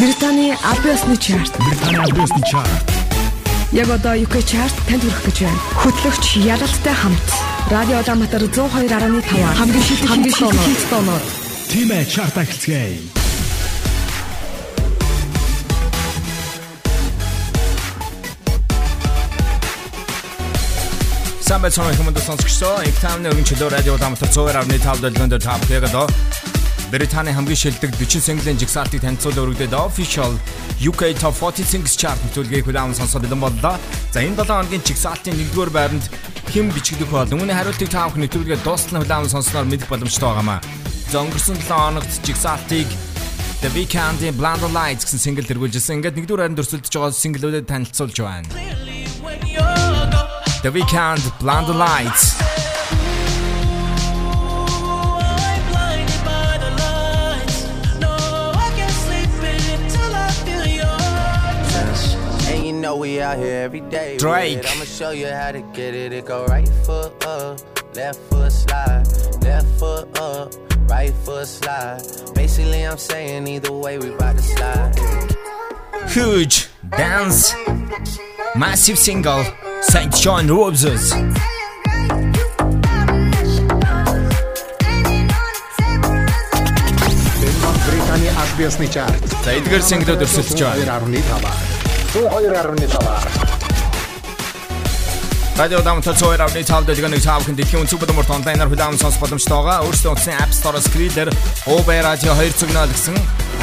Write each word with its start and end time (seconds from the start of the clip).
Британий 0.00 0.54
Абиосны 0.64 1.14
чарт. 1.18 1.52
Британий 1.58 1.98
Абиосны 1.98 2.42
чарт. 2.50 2.90
Яг 3.70 3.90
одоо 3.90 4.16
UK 4.16 4.40
чарт 4.48 4.72
танд 4.88 5.04
хүрэх 5.04 5.24
гэж 5.28 5.44
байна. 5.44 5.60
Хөтлөгч 5.76 6.24
Ялалтай 6.40 6.94
хамт 6.96 7.28
Радио 7.68 8.00
Улаанбаатар 8.00 8.42
102.5 8.48 9.60
хамгийн 9.60 9.84
шилдэг 9.84 10.08
хамгийн 10.08 10.34
шилдэг 10.34 10.88
тоноор 10.88 11.22
Тимэ 11.68 12.06
чарт 12.08 12.32
ахилцгээе. 12.32 12.96
Самбай 21.44 21.70
цонх 21.70 21.92
хүмүүнд 22.00 22.24
сонсогчдоо 22.24 22.80
их 22.88 22.96
таамны 23.04 23.28
өргөн 23.28 23.44
чөлөө 23.44 23.68
радио 23.68 24.00
Улаанбаатар 24.00 24.32
102.5 24.32 25.04
дэлгөөнд 25.04 25.44
тав 25.44 25.60
тэгээд 25.68 25.92
Британий 26.90 27.32
хамгийн 27.32 27.54
шилдэг 27.54 27.94
40 27.94 28.18
single-ийн 28.18 28.58
жигсаалтыг 28.58 28.98
танилцуул 28.98 29.38
өргөдөд 29.38 29.78
official 29.78 30.34
UK 30.82 31.14
Top 31.14 31.38
40 31.38 31.62
Singles 31.62 31.94
Chart 31.94 32.18
нөтөлгийг 32.26 32.66
хүлээн 32.66 32.98
сонсоод 32.98 33.30
бэлэн 33.30 33.38
боллоо. 33.38 33.78
За 34.10 34.18
энэ 34.18 34.34
7 34.34 34.50
хоногийн 34.50 34.82
жигсаалтын 34.82 35.38
1-р 35.38 35.70
байранд 35.70 36.10
хэн 36.50 36.66
бичигдэх 36.74 37.14
бол 37.14 37.30
үүний 37.30 37.54
хариултыг 37.54 37.94
та 37.94 38.10
бүхэн 38.10 38.26
нөтөлгийг 38.26 38.66
дуустал 38.66 39.06
хүлээн 39.06 39.30
сонсноор 39.30 39.70
мэдэх 39.70 39.86
боломжтой 39.86 40.34
байгаамаа. 40.34 40.58
За 41.14 41.22
өнгөрсөн 41.22 41.62
7 41.62 41.70
хоногт 41.70 42.10
жигсаалтыг 42.26 42.90
The 43.62 43.70
Weeknd-ийн 43.70 44.34
Blind 44.34 44.66
Lights 44.74 45.06
гэсэн 45.06 45.22
single 45.22 45.46
дэргүүлжсэн. 45.46 46.02
Ингээд 46.02 46.18
1-р 46.18 46.42
байранд 46.42 46.58
өрсөлдөж 46.58 46.90
байгаа 46.90 47.14
single-үүдэд 47.14 47.70
танилцуулж 47.70 48.18
байна. 48.18 48.50
The 50.66 50.74
Weeknd 50.74 51.22
Blind 51.38 51.70
Lights 51.70 52.39
know 62.89 62.95
we 62.97 63.21
out 63.21 63.37
here 63.37 63.61
every 63.63 63.81
day. 63.81 64.17
Drake. 64.17 64.65
I'ma 64.65 64.85
show 64.85 65.11
you 65.11 65.27
how 65.27 65.51
to 65.51 65.61
get 65.73 65.93
it. 65.93 66.13
It 66.13 66.25
go 66.25 66.45
right 66.45 66.67
foot 66.85 67.11
up, 67.25 67.59
left 67.95 68.19
foot 68.29 68.51
slide, 68.51 69.05
left 69.41 69.67
foot 69.79 70.17
up, 70.19 70.53
right 70.89 71.13
foot 71.25 71.47
slide. 71.47 72.01
Basically, 72.33 72.83
I'm 72.83 72.97
saying 72.97 73.47
either 73.47 73.71
way, 73.71 73.97
we 73.97 74.09
bout 74.11 74.37
to 74.37 74.43
slide. 74.43 74.95
Huge 76.09 76.67
dance, 76.89 77.53
massive 78.55 78.97
single, 78.97 79.43
St. 79.81 80.13
John 80.15 80.47
Roses. 80.47 81.13
Британий 87.85 88.31
Абиосны 88.31 88.87
чарт. 88.87 89.21
За 89.43 89.51
эдгээр 89.51 89.83
single-д 89.83 90.23
өрсөлдөж 90.23 90.61
байна. 90.63 91.68
102.5-аар 92.10 93.39
102.5. 95.60 95.62
Радио 95.62 95.82
Дамтар 95.82 96.16
цоор 96.16 96.40
авны 96.40 96.62
цаавд 96.64 96.86
дэлгэн 96.88 97.20
цаавхан 97.20 97.52
дэлхийн 97.52 97.84
үнцэг 97.84 98.00
бодомор 98.00 98.24
онлайнаар 98.24 98.72
хүлээм 98.72 98.96
сонс 98.96 99.20
боломжтой 99.20 99.60
байгаа. 99.60 99.84
Өөрсдөө 99.84 100.12
утсан 100.16 100.40
App 100.40 100.56
Store-оос 100.56 100.88
Skriller, 100.88 101.28
Uber 101.68 102.00
Radio 102.00 102.32
2.0 102.32 102.88
гэсэн 102.88 103.16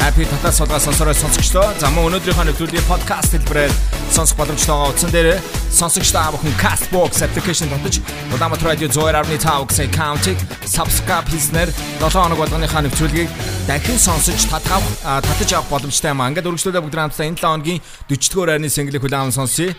апп 0.06 0.22
татаа 0.30 0.52
суулгаа 0.54 0.78
сонсороо 0.78 1.14
сонсогчдоо. 1.18 1.74
За 1.82 1.90
мөн 1.90 2.14
өнөөдрийнхөө 2.14 2.46
нэвтрүүлгийн 2.54 2.86
подкаст 2.86 3.34
хэлбэрээр 3.34 3.72
сонсох 4.14 4.38
боломжтой 4.38 4.78
байгаа. 4.78 4.94
Утсан 4.94 5.10
дээр 5.10 5.42
сонсогчдоо 5.74 6.22
авах 6.22 6.46
Castbox 6.62 7.18
application 7.26 7.66
татаж 7.66 7.98
Улаанбаатар 8.30 8.78
радио 8.78 8.86
102.5 8.94 9.66
гэсэн 9.66 9.90
аккаунтыг 9.90 10.38
subscribe 10.70 11.26
хийснээр 11.34 11.74
7 11.98 12.14
хоног 12.14 12.38
болгоныхаа 12.38 12.86
нэвтрүүлгийг 12.86 13.26
дахин 13.66 13.98
сонсож 13.98 14.38
татгах 14.46 14.86
татаж 15.02 15.50
авах 15.50 15.66
боломжтой 15.74 16.14
юм. 16.14 16.22
Ингээд 16.22 16.46
үргэлжлүүлээ 16.46 16.84
бүгд 16.86 16.94
хамтдаа 16.94 17.26
энэ 17.26 17.42
7 17.42 17.42
хоногийн 17.42 17.82
40-р 18.06 18.46
байрны 18.46 18.70
single-ийг 18.70 19.02
хүлээм 19.02 19.34
сонсъё. 19.34 19.74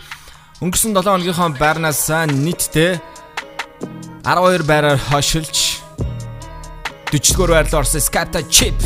Өнгөрсөн 0.60 0.92
7 0.92 1.08
хоногийнхоо 1.08 1.56
байрнаас 1.56 2.04
нийтдээ 2.44 3.00
12 4.28 4.68
байраар 4.68 5.00
хошилж 5.08 5.80
40-р 7.08 7.50
байрлал 7.56 7.80
орсон 7.80 8.04
Skata 8.04 8.44
Chip 8.44 8.76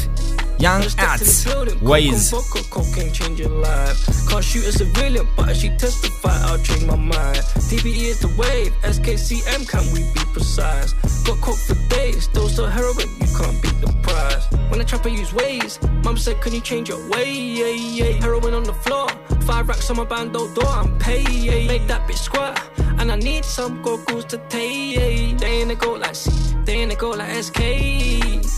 Young 0.62 0.86
Ads 1.02 1.50
Ways 1.82 2.30
cocaine 2.70 3.12
change 3.12 3.40
your 3.40 3.50
life. 3.50 3.98
Can't 4.30 4.44
shoot 4.44 4.64
a 4.70 4.72
civilian, 4.72 5.26
but 5.36 5.50
she 5.56 5.68
testify, 5.76 6.36
I'll 6.46 6.62
change 6.62 6.86
my 6.86 6.94
mind. 6.94 7.42
DBE 7.68 8.06
is 8.14 8.20
the 8.20 8.30
wave, 8.38 8.72
SKCM, 8.82 9.66
can 9.68 9.84
we 9.92 10.00
be 10.14 10.22
precise? 10.32 10.94
Got 11.26 11.40
coke 11.40 11.58
for 11.58 11.78
days, 11.90 12.28
those 12.28 12.58
are 12.60 12.70
heroin, 12.70 13.10
you 13.20 13.28
can't 13.38 13.58
beat 13.62 13.78
the 13.82 13.92
price. 14.06 14.46
When 14.70 14.80
I 14.80 14.84
trap, 14.84 15.06
I 15.06 15.10
use 15.10 15.32
ways. 15.34 15.78
Mum 16.04 16.16
said, 16.16 16.40
Can 16.40 16.52
you 16.54 16.60
change 16.60 16.88
your 16.88 17.02
way? 17.10 17.30
Yeah, 17.30 17.74
yeah. 17.98 18.12
Heroin 18.22 18.54
on 18.54 18.64
the 18.64 18.74
floor, 18.74 19.08
five 19.44 19.68
racks 19.68 19.90
on 19.90 19.96
my 19.96 20.04
bando 20.04 20.52
door, 20.54 20.66
I'm 20.66 20.98
paid. 20.98 21.68
Make 21.68 21.86
that 21.88 22.08
bitch 22.08 22.18
squat, 22.18 22.60
and 22.98 23.10
I 23.10 23.16
need 23.16 23.44
some 23.44 23.82
goggles 23.82 24.24
to 24.26 24.38
take. 24.48 25.38
They 25.38 25.60
ain't 25.60 25.70
a 25.70 25.74
go 25.74 25.92
like 25.94 26.14
C, 26.14 26.30
they 26.64 26.74
ain't 26.74 26.92
a 26.92 26.96
go 26.96 27.10
like 27.10 27.30
SK. 27.42 27.60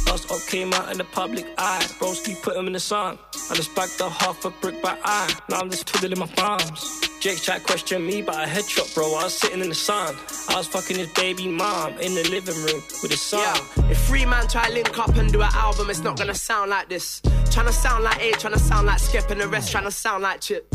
Last 0.06 0.30
up 0.30 0.40
came 0.48 0.72
out 0.72 0.90
in 0.92 0.98
the 0.98 1.04
public 1.04 1.46
eye. 1.58 1.84
Broski 1.98 2.40
put 2.42 2.56
him 2.56 2.66
in 2.66 2.72
the 2.72 2.80
sun. 2.80 3.18
I 3.50 3.54
just 3.54 3.74
bagged 3.74 4.00
a 4.00 4.08
half 4.08 4.44
a 4.44 4.50
brick 4.50 4.80
by 4.82 4.96
eye. 5.02 5.34
Now 5.48 5.58
I'm 5.60 5.70
just 5.70 5.86
twiddling 5.86 6.18
my 6.18 6.26
thumbs. 6.26 7.10
Jake 7.20 7.40
tried 7.40 7.62
question 7.64 8.06
me 8.06 8.22
by 8.22 8.44
a 8.44 8.46
headshot, 8.46 8.94
bro. 8.94 9.06
I 9.14 9.24
was 9.24 9.34
sitting 9.34 9.60
in 9.60 9.68
the 9.68 9.74
sun. 9.74 10.14
I 10.48 10.56
was 10.56 10.66
fucking 10.66 10.96
his 10.96 11.08
baby 11.08 11.48
mom 11.48 11.98
in 11.98 12.14
the 12.14 12.28
living 12.28 12.56
room 12.56 12.82
with 13.02 13.10
his 13.10 13.20
son. 13.20 13.40
Yeah. 13.40 13.90
If 13.90 13.98
three 14.06 14.26
man 14.26 14.46
try 14.48 14.68
link 14.68 14.96
up 14.98 15.16
and 15.16 15.32
do 15.32 15.40
an 15.40 15.50
album, 15.52 15.90
it's 15.90 16.00
not 16.00 16.18
gonna 16.18 16.34
sound 16.34 16.70
like 16.70 16.88
this. 16.88 17.20
Tryna 17.22 17.72
sound 17.72 18.04
like 18.04 18.20
A, 18.22 18.32
tryna 18.32 18.58
sound 18.58 18.86
like 18.86 18.98
Skep, 18.98 19.30
and 19.30 19.40
the 19.40 19.48
rest 19.48 19.74
tryna 19.74 19.92
sound 19.92 20.22
like 20.22 20.40
Chip. 20.40 20.72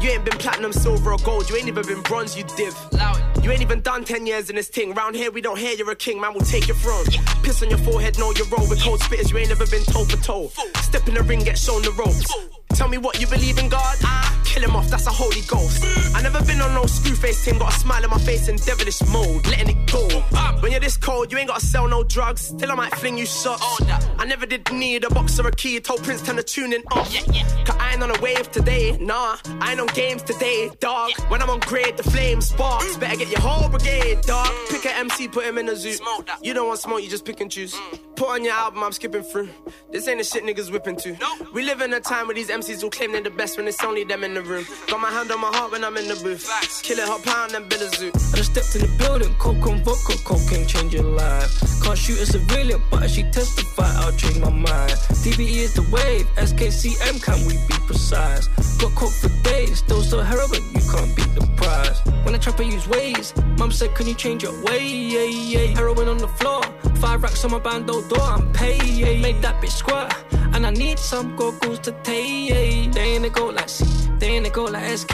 You 0.00 0.10
ain't 0.10 0.24
been 0.24 0.38
platinum, 0.38 0.72
silver, 0.72 1.12
or 1.12 1.18
gold. 1.18 1.50
You 1.50 1.56
ain't 1.56 1.66
even 1.66 1.84
been 1.84 2.02
bronze, 2.02 2.36
you 2.36 2.44
div. 2.56 2.76
You 3.42 3.50
ain't 3.50 3.62
even 3.62 3.80
done 3.80 4.04
10 4.04 4.26
years 4.26 4.50
in 4.50 4.56
this 4.56 4.68
thing. 4.68 4.94
Round 4.94 5.16
here, 5.16 5.32
we 5.32 5.40
don't 5.40 5.58
hear 5.58 5.72
you're 5.72 5.90
a 5.90 5.96
king, 5.96 6.20
man, 6.20 6.34
we'll 6.34 6.42
take 6.42 6.68
your 6.68 6.76
throne. 6.76 7.06
Piss 7.42 7.62
on 7.62 7.70
your 7.70 7.78
forehead, 7.78 8.18
know 8.18 8.32
your 8.36 8.46
role. 8.48 8.68
With 8.68 8.80
cold 8.80 9.00
spitters, 9.00 9.32
you 9.32 9.38
ain't 9.38 9.48
never 9.48 9.66
been 9.66 9.82
toe 9.84 10.04
for 10.04 10.22
toe. 10.22 10.48
Step 10.82 11.08
in 11.08 11.14
the 11.14 11.22
ring, 11.22 11.40
get 11.40 11.58
shown 11.58 11.82
the 11.82 11.90
ropes. 11.92 12.57
Tell 12.74 12.88
me 12.88 12.98
what 12.98 13.20
you 13.20 13.26
believe 13.26 13.58
in 13.58 13.68
God. 13.68 13.96
Ah, 14.04 14.40
kill 14.44 14.62
him 14.62 14.76
off, 14.76 14.88
that's 14.88 15.06
a 15.06 15.10
holy 15.10 15.40
ghost. 15.42 15.84
I 16.14 16.22
never 16.22 16.42
been 16.44 16.60
on 16.60 16.74
no 16.74 16.86
screw 16.86 17.14
face 17.14 17.44
team, 17.44 17.58
got 17.58 17.74
a 17.74 17.78
smile 17.78 18.04
on 18.04 18.10
my 18.10 18.18
face 18.18 18.48
in 18.48 18.56
devilish 18.56 19.00
mode, 19.08 19.46
letting 19.46 19.70
it 19.70 19.90
go. 19.90 20.06
When 20.60 20.72
you're 20.72 20.80
this 20.80 20.96
cold, 20.96 21.30
you 21.32 21.38
ain't 21.38 21.48
gotta 21.48 21.64
sell 21.64 21.88
no 21.88 22.02
drugs. 22.04 22.42
Still, 22.42 22.72
I 22.72 22.74
might 22.74 22.94
fling 22.96 23.16
you 23.16 23.26
shots. 23.26 23.64
I 24.18 24.24
never 24.26 24.46
did 24.46 24.70
need 24.72 25.04
a 25.04 25.10
box 25.10 25.38
or 25.38 25.48
a 25.48 25.52
key. 25.52 25.78
Told 25.80 26.02
Prince 26.02 26.22
to 26.22 26.42
tune 26.42 26.72
in 26.72 26.82
off. 26.90 27.12
Cause 27.64 27.76
I 27.78 27.92
ain't 27.92 28.02
on 28.02 28.10
a 28.10 28.20
wave 28.20 28.50
today, 28.50 28.96
nah. 29.00 29.36
I 29.60 29.72
ain't 29.72 29.80
on 29.80 29.86
games 29.88 30.22
today, 30.22 30.70
dog. 30.80 31.12
When 31.28 31.40
I'm 31.42 31.50
on 31.50 31.60
grade, 31.60 31.96
the 31.96 32.02
flame 32.02 32.40
sparks. 32.40 32.96
Mm. 32.96 33.00
Better 33.00 33.16
get 33.16 33.30
your 33.30 33.40
whole 33.40 33.68
brigade, 33.68 34.20
dog. 34.22 34.50
Pick 34.68 34.84
a 34.84 34.96
MC, 34.96 35.28
put 35.28 35.44
him 35.44 35.58
in 35.58 35.68
a 35.68 35.76
zoo. 35.76 35.96
You 36.42 36.54
don't 36.54 36.68
want 36.68 36.80
smoke, 36.80 37.02
you 37.02 37.08
just 37.08 37.24
pick 37.24 37.40
and 37.40 37.50
choose. 37.50 37.74
Mm. 37.74 38.16
Put 38.16 38.28
on 38.30 38.44
your 38.44 38.54
album, 38.54 38.82
I'm 38.82 38.92
skipping 38.92 39.22
through. 39.22 39.48
This 39.92 40.08
ain't 40.08 40.18
the 40.18 40.24
shit 40.24 40.44
niggas 40.44 40.72
whipping 40.72 40.96
to. 40.96 41.16
We 41.54 41.62
live 41.62 41.80
in 41.80 41.92
a 41.92 42.00
time 42.00 42.26
where 42.26 42.34
these 42.34 42.50
MCs 42.58 42.82
all 42.82 42.90
claim 42.90 43.12
they're 43.12 43.20
the 43.20 43.30
best 43.30 43.56
when 43.56 43.68
it's 43.68 43.84
only 43.84 44.02
them 44.02 44.24
in 44.24 44.34
the 44.34 44.42
room. 44.42 44.66
Got 44.88 45.00
my 45.00 45.10
hand 45.10 45.30
on 45.30 45.40
my 45.40 45.46
heart 45.46 45.70
when 45.70 45.84
I'm 45.84 45.96
in 45.96 46.08
the 46.08 46.16
booth. 46.16 46.44
Kill 46.82 46.98
it, 46.98 47.06
hop 47.06 47.22
pound 47.22 47.52
and 47.52 47.72
a 47.72 47.88
zoo. 47.96 48.10
I 48.32 48.36
just 48.36 48.50
stepped 48.50 48.74
in 48.74 48.82
the 48.82 48.98
building, 48.98 49.32
coke 49.34 49.64
and 49.70 49.84
vodka, 49.84 50.18
cocaine 50.24 50.66
change 50.66 50.92
your 50.92 51.04
life. 51.04 51.52
Can't 51.84 51.96
shoot 51.96 52.18
a 52.18 52.26
civilian, 52.26 52.82
but 52.90 53.08
she 53.08 53.22
testify, 53.30 53.88
I'll 54.02 54.10
change 54.16 54.40
my 54.40 54.50
mind. 54.50 54.90
DBE 55.22 55.58
is 55.66 55.74
the 55.74 55.82
wave, 55.82 56.26
SKCM, 56.34 57.22
can 57.22 57.46
we 57.46 57.54
be 57.68 57.74
precise? 57.86 58.48
Got 58.78 58.92
coke 58.96 59.12
for 59.12 59.30
days, 59.44 59.82
those 59.82 60.12
are 60.12 60.24
heroin, 60.24 60.62
you 60.74 60.82
can't 60.90 61.14
beat 61.14 61.32
the 61.38 61.46
price. 61.54 62.00
When 62.24 62.34
I 62.34 62.38
trap, 62.38 62.58
I 62.58 62.64
use 62.64 62.88
ways. 62.88 63.32
Mum 63.56 63.70
said, 63.70 63.94
Can 63.94 64.06
you 64.06 64.14
change 64.14 64.42
your 64.42 64.62
way? 64.64 64.84
Yeah, 64.86 65.22
yeah. 65.22 65.66
Heroin 65.78 66.08
on 66.08 66.18
the 66.18 66.28
floor, 66.28 66.62
five 66.96 67.22
racks 67.22 67.44
on 67.44 67.52
my 67.52 67.58
bando 67.58 68.02
door, 68.08 68.20
I'm 68.20 68.52
paid. 68.52 69.22
Make 69.22 69.40
that 69.42 69.62
bitch 69.62 69.76
squat, 69.82 70.14
and 70.54 70.66
I 70.66 70.70
need 70.70 70.98
some 70.98 71.36
goggles 71.36 71.78
to 71.80 71.92
take. 72.02 72.47
They 72.48 73.00
ain't 73.00 73.26
a 73.26 73.30
go 73.30 73.46
like 73.46 73.68
C, 73.68 74.07
like 74.20 74.98
SK. 74.98 75.12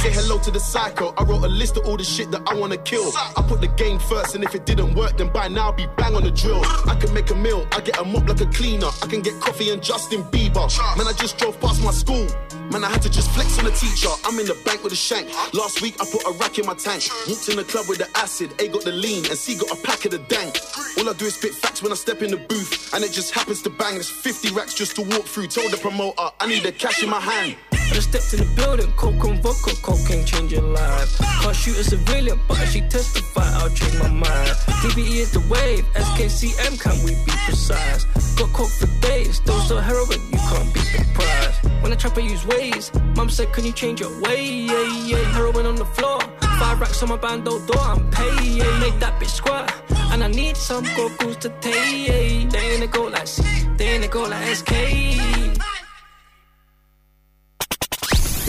Say 0.00 0.10
hello 0.12 0.38
to 0.40 0.50
the 0.50 0.58
psycho. 0.58 1.12
I 1.16 1.24
wrote 1.24 1.44
a 1.44 1.48
list 1.48 1.76
of 1.76 1.86
all 1.86 1.96
the 1.96 2.04
shit 2.04 2.30
that 2.30 2.42
I 2.48 2.54
wanna 2.54 2.78
kill. 2.78 3.12
I 3.36 3.42
put 3.46 3.60
the 3.60 3.68
game 3.68 3.98
first, 3.98 4.34
and 4.34 4.42
if 4.42 4.54
it 4.54 4.66
didn't 4.66 4.94
work, 4.94 5.18
then 5.18 5.28
by 5.28 5.48
now 5.48 5.66
I'll 5.66 5.72
be 5.72 5.86
bang 5.96 6.14
on 6.14 6.24
the 6.24 6.30
drill. 6.30 6.62
I 6.88 6.96
can 6.98 7.12
make 7.12 7.30
a 7.30 7.34
meal, 7.34 7.66
I 7.72 7.80
get 7.80 7.98
a 7.98 8.04
mop 8.04 8.28
like 8.28 8.40
a 8.40 8.46
cleaner. 8.46 8.88
I 9.02 9.06
can 9.06 9.20
get 9.20 9.38
coffee 9.40 9.70
and 9.70 9.82
Justin 9.82 10.22
Bieber. 10.24 10.66
Man, 10.96 11.06
I 11.06 11.12
just 11.12 11.38
drove 11.38 11.60
past 11.60 11.82
my 11.82 11.90
school. 11.90 12.26
Man, 12.70 12.84
I 12.84 12.88
had 12.88 13.02
to 13.02 13.10
just 13.10 13.30
flex 13.32 13.58
on 13.58 13.64
the 13.64 13.72
teacher. 13.72 14.08
I'm 14.24 14.38
in 14.38 14.46
the 14.46 14.56
bank 14.64 14.84
with 14.84 14.92
a 14.92 14.96
shank. 14.96 15.28
Last 15.52 15.82
week 15.82 15.96
I 16.00 16.04
put 16.10 16.22
a 16.24 16.32
rack 16.38 16.58
in 16.58 16.66
my 16.66 16.74
tank. 16.74 17.02
Walked 17.28 17.48
in 17.48 17.56
the 17.56 17.64
club 17.64 17.86
with 17.88 17.98
the 17.98 18.08
acid. 18.16 18.54
A 18.60 18.68
got 18.68 18.84
the 18.84 18.92
lean, 18.92 19.26
and 19.26 19.36
C 19.36 19.56
got 19.56 19.70
a 19.70 19.82
pack 19.82 20.04
of 20.04 20.12
the 20.12 20.18
dank. 20.18 20.58
All 20.98 21.08
I 21.08 21.12
do 21.14 21.26
is 21.26 21.34
spit 21.34 21.52
facts 21.54 21.82
when 21.82 21.92
I 21.92 21.96
step 21.96 22.22
in 22.22 22.30
the 22.30 22.36
booth, 22.36 22.94
and 22.94 23.04
it 23.04 23.12
just 23.12 23.34
happens 23.34 23.60
to 23.62 23.70
bang. 23.70 23.94
There's 23.94 24.08
50 24.08 24.52
racks 24.52 24.74
just 24.74 24.96
to 24.96 25.02
walk 25.02 25.26
through. 25.26 25.48
Told 25.48 25.72
the 25.72 25.78
promoter 25.78 26.30
I 26.40 26.46
need 26.46 26.62
the 26.62 26.72
cash 26.72 27.02
in 27.02 27.10
my 27.10 27.20
hand. 27.20 27.56
Just 28.00 28.12
stepped 28.14 28.32
in 28.32 28.48
the 28.48 28.56
building, 28.56 28.90
coke 28.92 29.22
and 29.24 29.42
vodka, 29.42 29.76
cocaine 29.82 30.24
change 30.24 30.52
your 30.52 30.62
life. 30.62 31.18
Can't 31.42 31.54
shoot 31.54 31.76
a 31.76 31.84
civilian, 31.84 32.40
but 32.48 32.58
if 32.62 32.70
she 32.70 32.80
testify, 32.80 33.44
I'll 33.60 33.68
change 33.68 33.98
my 33.98 34.08
mind. 34.08 34.56
DBE 34.80 35.16
is 35.20 35.32
the 35.32 35.40
wave, 35.40 35.84
SKCM, 35.92 36.80
can 36.80 36.96
we 37.04 37.10
be 37.26 37.32
precise? 37.44 38.06
Got 38.38 38.54
coke 38.54 38.70
for 38.70 38.86
days, 39.02 39.40
those 39.40 39.70
are 39.70 39.82
heroin, 39.82 40.18
you 40.32 40.38
can't 40.38 40.72
beat 40.72 40.88
the 40.96 41.04
price. 41.12 42.00
trapper 42.00 42.20
use 42.20 42.46
ways. 42.46 42.90
Mum 43.16 43.28
said, 43.28 43.52
Can 43.52 43.66
you 43.66 43.72
change 43.72 44.00
your 44.00 44.18
way? 44.22 44.50
Yeah, 44.50 45.04
yeah. 45.04 45.32
Heroin 45.34 45.66
on 45.66 45.74
the 45.74 45.84
floor. 45.84 46.20
Five 46.58 46.80
racks 46.80 47.02
on 47.02 47.10
my 47.10 47.18
bando 47.18 47.50
oh, 47.52 47.66
door, 47.66 47.82
I'm 47.82 48.10
paid. 48.10 48.62
Yeah. 48.62 48.80
Make 48.80 48.98
that 49.00 49.20
bitch 49.20 49.34
squat. 49.40 49.70
And 50.10 50.24
I 50.24 50.28
need 50.28 50.56
some 50.56 50.84
Gokus 50.84 51.38
to 51.40 51.50
take. 51.60 52.48
They 52.48 52.58
ain't 52.58 52.82
a 52.82 52.86
go 52.86 53.08
like 53.08 53.26
C, 53.26 53.42
they 53.76 53.88
ain't 53.88 54.06
a 54.06 54.08
go 54.08 54.22
like 54.22 54.46
SK. 54.56 55.79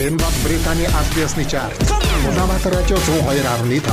Британий 0.02 0.86
аль 0.86 1.22
ёсны 1.22 1.44
чарт. 1.44 1.78
Улаанбаатар 2.26 2.74
радио 2.74 2.96
102.5. 2.96 3.86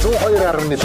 102.5. 0.00 0.84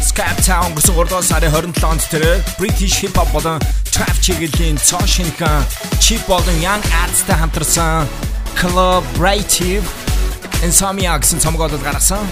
Scap 0.00 0.40
Town 0.40 0.72
гэсэн 0.72 0.94
3 0.94 1.04
дугаар 1.04 1.22
сарын 1.22 1.52
27 1.52 1.84
онд 1.84 2.00
тэр 2.08 2.40
British 2.56 3.04
Hip 3.04 3.12
Hop 3.12 3.28
болон 3.32 3.60
Trap 3.92 4.16
чиглэлийн 4.24 4.78
цоо 4.78 5.04
шинхэн 5.04 5.68
Chip 6.00 6.24
болон 6.26 6.56
Young 6.64 6.80
Arts-тай 7.04 7.36
хамтарсан 7.36 8.08
Collaborative 8.56 9.84
Insomnia 10.64 11.12
гэсэн 11.20 11.44
цомгоодод 11.44 11.82
гаргасан. 11.84 12.24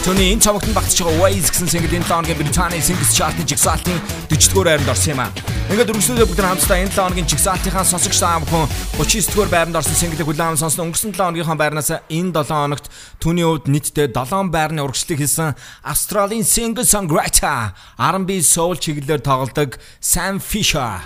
Төний 0.00 0.32
энэ 0.32 0.40
цомогт 0.40 0.72
багтж 0.72 1.04
байгаа 1.04 1.28
Waze 1.28 1.52
гэсэн 1.52 1.68
single 1.68 1.92
энэ 1.92 2.08
лоогийн 2.08 2.40
Британий 2.40 2.80
Singles 2.80 3.12
Chart-ын 3.12 3.44
жигсаалтын 3.44 4.00
40-р 4.32 4.64
байранд 4.64 4.88
орсон 4.88 5.12
юм 5.12 5.20
а. 5.20 5.28
Ингээд 5.68 5.92
өргөслөдөө 5.92 6.24
бүгд 6.24 6.40
хамтдаа 6.40 6.78
энэ 6.80 6.96
лоогийн 6.96 7.28
жигсаалтынхаа 7.28 7.84
сонсогч 7.84 8.16
саам 8.16 8.48
хүн 8.48 8.64
39-р 8.96 9.52
байранд 9.52 9.76
орсон 9.76 10.00
single-ийг 10.00 10.24
хүлээн 10.24 10.56
сонсон 10.56 10.88
өнгөрсөн 10.88 11.12
7 11.12 11.20
хоногийнхаа 11.20 11.60
байрнаас 11.60 11.92
энэ 12.08 12.32
7 12.32 12.48
хоногт 12.48 12.88
түүний 13.20 13.44
хувьд 13.44 13.68
нийтдээ 13.68 14.08
7 14.08 14.48
байрны 14.48 14.80
урагшлыг 14.88 15.20
хийсэн 15.20 15.52
Австралийн 15.84 16.48
singer 16.48 16.88
songwriter 16.88 17.76
R&B 18.00 18.40
soul 18.40 18.80
чиглэлээр 18.80 19.20
тоглодог 19.20 19.76
Sam 20.00 20.40
Fisher. 20.40 21.04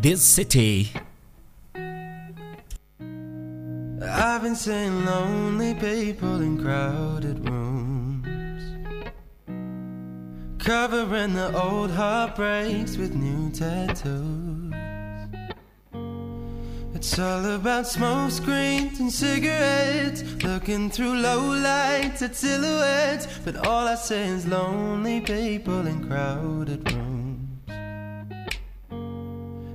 This 0.00 0.24
City. 0.24 0.96
I've 4.04 4.42
been 4.42 4.56
seeing 4.56 5.04
lonely 5.04 5.74
people 5.74 6.42
in 6.42 6.58
crowded 6.60 7.48
rooms, 7.48 7.61
covering 10.62 11.34
the 11.34 11.52
old 11.60 11.90
heartbreaks 11.90 12.96
with 12.96 13.14
new 13.14 13.50
tattoos. 13.50 14.72
It's 16.94 17.18
all 17.18 17.44
about 17.56 17.88
smoke 17.88 18.30
screens 18.30 19.00
and 19.00 19.12
cigarettes, 19.12 20.22
looking 20.44 20.88
through 20.88 21.14
low 21.20 21.40
lights 21.40 22.22
at 22.22 22.36
silhouettes. 22.36 23.26
But 23.44 23.66
all 23.66 23.88
I 23.88 23.96
see 23.96 24.14
is 24.14 24.46
lonely 24.46 25.20
people 25.20 25.84
in 25.86 26.06
crowded 26.06 26.92
rooms. 26.92 27.48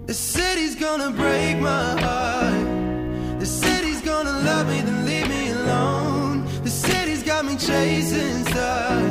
The 0.07 0.13
city's 0.13 0.75
gonna 0.75 1.11
break 1.11 1.59
my 1.59 1.99
heart. 1.99 3.39
The 3.41 3.45
city's 3.45 4.01
gonna 4.01 4.39
love 4.39 4.69
me, 4.69 4.79
then 4.79 5.05
leave 5.05 5.27
me 5.27 5.49
alone. 5.49 6.45
The 6.63 6.69
city's 6.69 7.23
got 7.23 7.43
me 7.43 7.57
chasing 7.57 8.45
stars. 8.45 9.06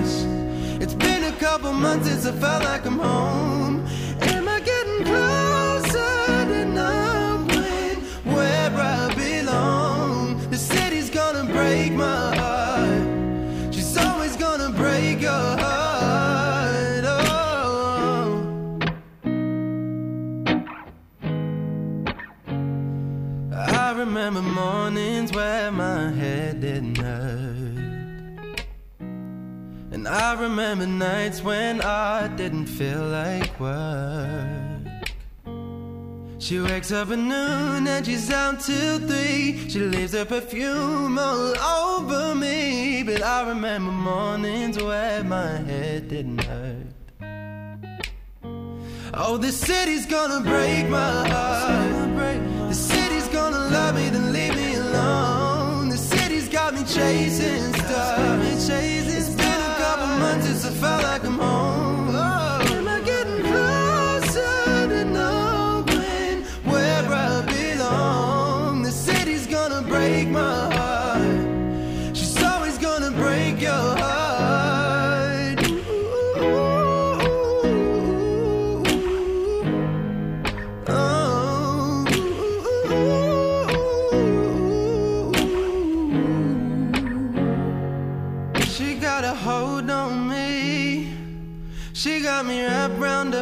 Couple 1.56 1.72
months 1.72 2.06
since 2.06 2.26
I 2.26 2.32
felt 2.32 2.64
like 2.64 2.84
I'm 2.84 2.98
home. 2.98 3.86
Am 4.20 4.46
I 4.46 4.60
getting 4.60 5.04
closer 5.06 6.44
to 6.50 6.66
knowing 6.66 7.96
where 8.24 8.70
I 8.76 9.14
belong? 9.14 10.50
The 10.50 10.58
city's 10.58 11.08
gonna 11.08 11.44
break 11.50 11.92
my 11.94 12.36
heart. 12.36 13.74
She's 13.74 13.96
always 13.96 14.36
gonna 14.36 14.68
break 14.68 15.22
your 15.22 15.56
heart. 15.64 17.04
Oh. 17.06 18.78
I 23.54 23.92
remember 23.96 24.42
mornings 24.42 25.32
where 25.32 25.72
my 25.72 26.10
head 26.10 26.60
didn't 26.60 26.98
hurt. 26.98 27.95
I 30.06 30.40
remember 30.40 30.86
nights 30.86 31.42
when 31.42 31.80
I 31.80 32.28
didn't 32.28 32.66
feel 32.66 33.04
like 33.08 33.58
work. 33.58 34.76
She 36.38 36.60
wakes 36.60 36.92
up 36.92 37.10
at 37.10 37.18
noon 37.18 37.88
and 37.88 38.06
she's 38.06 38.30
out 38.30 38.60
till 38.60 39.00
three. 39.00 39.68
She 39.68 39.80
leaves 39.80 40.12
her 40.12 40.24
perfume 40.24 41.18
all 41.18 41.58
over 41.58 42.34
me. 42.36 43.02
But 43.02 43.22
I 43.22 43.48
remember 43.48 43.90
mornings 43.90 44.80
where 44.80 45.24
my 45.24 45.56
head 45.56 46.08
didn't 46.08 46.44
hurt. 46.44 46.86
Oh, 49.14 49.38
the 49.38 49.50
city's 49.50 50.06
gonna 50.06 50.40
break 50.40 50.88
my 50.88 51.28
heart. 51.28 52.68
The 52.68 52.74
city's 52.74 53.28
gonna 53.28 53.70
love 53.70 53.94
me, 53.96 54.08
then 54.10 54.32
leave 54.32 54.54
me 54.54 54.74
alone. 54.74 55.88
The 55.88 55.98
city's 55.98 56.48
got 56.48 56.74
me 56.74 56.84
chasing 56.84 57.72
stars. 57.74 58.55
It's 60.38 60.64
been 60.64 60.72
a 60.72 60.76
felt 60.76 61.02
like 61.02 61.24
I'm 61.24 61.38
home. 61.38 61.65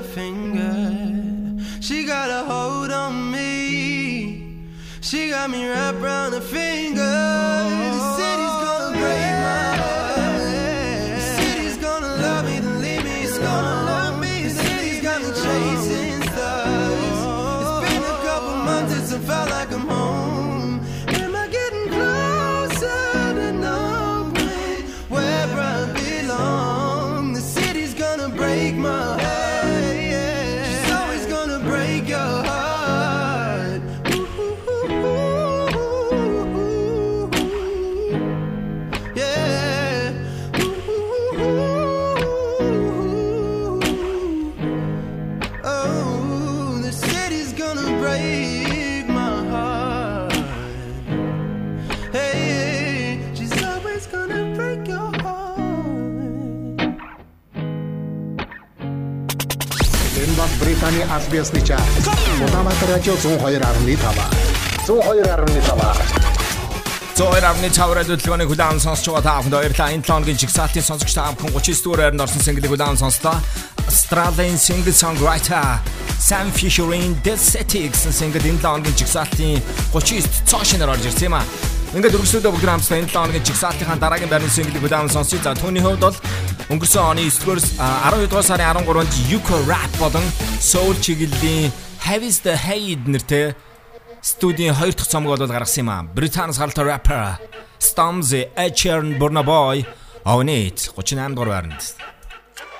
Finger. 0.02 1.62
She 1.80 2.04
got 2.06 2.30
a 2.30 2.44
hold 2.44 2.90
on 2.90 3.30
me. 3.30 4.66
She 5.00 5.30
got 5.30 5.50
me 5.50 5.68
wrapped 5.68 5.98
around 5.98 6.32
her 6.32 6.40
finger. 6.40 7.13
Ёсны 61.14 61.60
чарт. 61.62 61.82
Улаанбаатар 62.42 62.90
радио 62.90 63.14
102.5. 63.14 64.54
102.5. 64.86 66.34
Зөөр 67.14 67.44
авны 67.46 67.70
цавраа 67.70 68.02
хөдөлгөөний 68.02 68.48
хүлээн 68.50 68.82
сонсч 68.82 69.06
байгаа 69.06 69.22
та 69.22 69.38
бүхэнд 69.38 69.54
баярлалаа. 69.54 69.94
Энэ 69.94 70.02
7 70.02 70.10
хоногийн 70.10 70.40
жигсаалтын 70.42 70.82
сонсогч 70.82 71.14
та 71.14 71.30
бүхэн 71.38 71.54
39 71.54 71.86
дугаар 71.86 72.00
байранд 72.10 72.24
орсон 72.26 72.42
single 72.42 72.66
хүлээн 72.66 72.98
сонслоо. 72.98 73.38
Australian 73.86 74.58
single 74.58 74.90
songwriter 74.90 75.78
Sam 76.18 76.50
Fisher-ийн 76.50 77.14
The 77.22 77.38
City 77.38 77.86
гэсэн 77.86 78.10
single 78.10 78.42
энэ 78.42 78.58
7 78.58 78.66
хоногийн 78.66 78.98
жигсаалтын 78.98 79.62
39-т 79.94 80.50
цоо 80.50 80.66
шинээр 80.66 80.90
орж 80.90 81.06
ирсэн 81.06 81.30
юм 81.30 81.38
а. 81.38 81.46
Ингээд 81.94 82.18
өргөслөдөө 82.18 82.50
бүгд 82.50 82.66
хамтдаа 82.66 82.98
энэ 82.98 83.06
7 83.06 83.14
хоногийн 83.14 83.46
жигсаалтынхаа 83.46 83.98
дараагийн 84.02 84.32
байрны 84.34 84.50
single 84.50 84.82
хүлээн 84.82 85.14
сонсъё. 85.14 85.38
За 85.38 85.54
түүний 85.54 85.86
хувьд 85.86 86.02
бол 86.02 86.18
өнгөрсөн 86.72 87.02
оны 87.12 87.28
9-р 87.28 87.60
12 87.60 88.28
дугаар 88.30 88.46
сарын 88.46 88.84
13-нд 88.88 89.14
Yuko 89.28 89.56
Rap 89.68 89.92
болон 90.00 90.24
Soul 90.60 90.96
чиглэлийн 90.96 91.72
Have 92.08 92.24
is 92.24 92.40
the 92.40 92.56
Hate 92.56 93.04
нэртэй 93.04 93.52
студийн 94.24 94.72
хоёр 94.72 94.94
дахь 94.94 95.08
цомог 95.08 95.36
бол 95.36 95.46
гаргасан 95.46 95.84
юм 95.84 95.90
аа. 95.90 96.02
Британс 96.02 96.56
халтай 96.56 96.84
rapper 96.84 97.36
Stormzy, 97.78 98.48
Ed 98.56 98.72
Sheeran, 98.76 99.18
Burna 99.20 99.44
Boy, 99.44 99.84
Ownit 100.24 100.88
38 100.96 101.34
дугаар 101.36 101.48
байранд. 101.52 101.82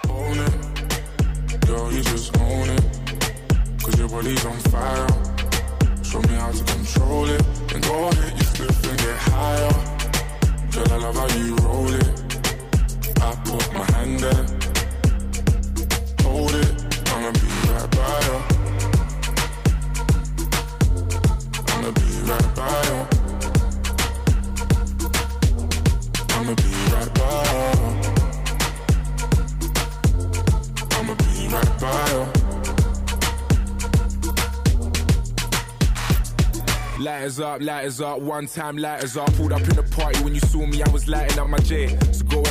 Own 0.09 0.39
it. 0.47 1.67
Girl, 1.67 1.93
you 1.93 2.03
just 2.03 2.33
own 2.41 2.69
it. 2.77 2.85
Cause 3.83 3.97
you're 3.99 4.09
body's 4.09 4.45
on 4.47 4.59
fire. 4.73 5.09
Show 6.03 6.21
me 6.29 6.35
how 6.41 6.51
to 6.53 6.65
control 6.65 7.29
it. 7.29 7.43
Then 7.69 7.81
go 7.83 8.09
hit 8.21 8.33
your 8.41 8.49
flip 8.55 8.91
and 8.91 8.99
get 9.05 9.19
higher. 9.29 9.75
Girl, 10.73 10.93
I 10.95 10.97
love 11.05 11.17
how 11.17 11.29
you 11.37 11.57
roll 11.57 11.93
it. 11.93 12.34
I 13.25 13.35
put 13.37 13.73
my 13.73 13.85
hand 13.93 14.21
there. 14.21 14.45
Hold 16.25 16.55
it. 16.55 16.71
I'ma 17.09 17.31
be 17.33 17.49
right 17.71 17.91
by 17.97 18.21
you. 18.27 18.37
I'ma 21.73 21.91
be 21.99 22.07
right 22.29 22.51
by 22.55 22.79
you. 22.89 22.99
I'ma 26.35 26.53
be 26.55 26.71
right 26.93 27.11
by 27.15 27.31
you. 27.51 27.71
I'ma 30.97 31.15
be 31.15 31.49
right 31.49 31.73
by 31.81 32.05
you. 32.13 32.25
Lighters 37.03 37.39
up, 37.41 37.61
lighters 37.63 38.01
up, 38.03 38.21
one 38.21 38.47
time 38.47 38.77
lighters 38.77 39.17
up. 39.17 39.33
Pulled 39.35 39.53
up 39.53 39.63
in 39.63 39.77
the 39.77 39.83
party 39.83 40.23
when 40.23 40.35
you 40.35 40.41
saw 40.41 40.67
me, 40.67 40.83
I 40.83 40.89
was 40.91 41.09
lighting 41.09 41.39
up 41.39 41.49
my 41.49 41.59
J. 41.59 41.97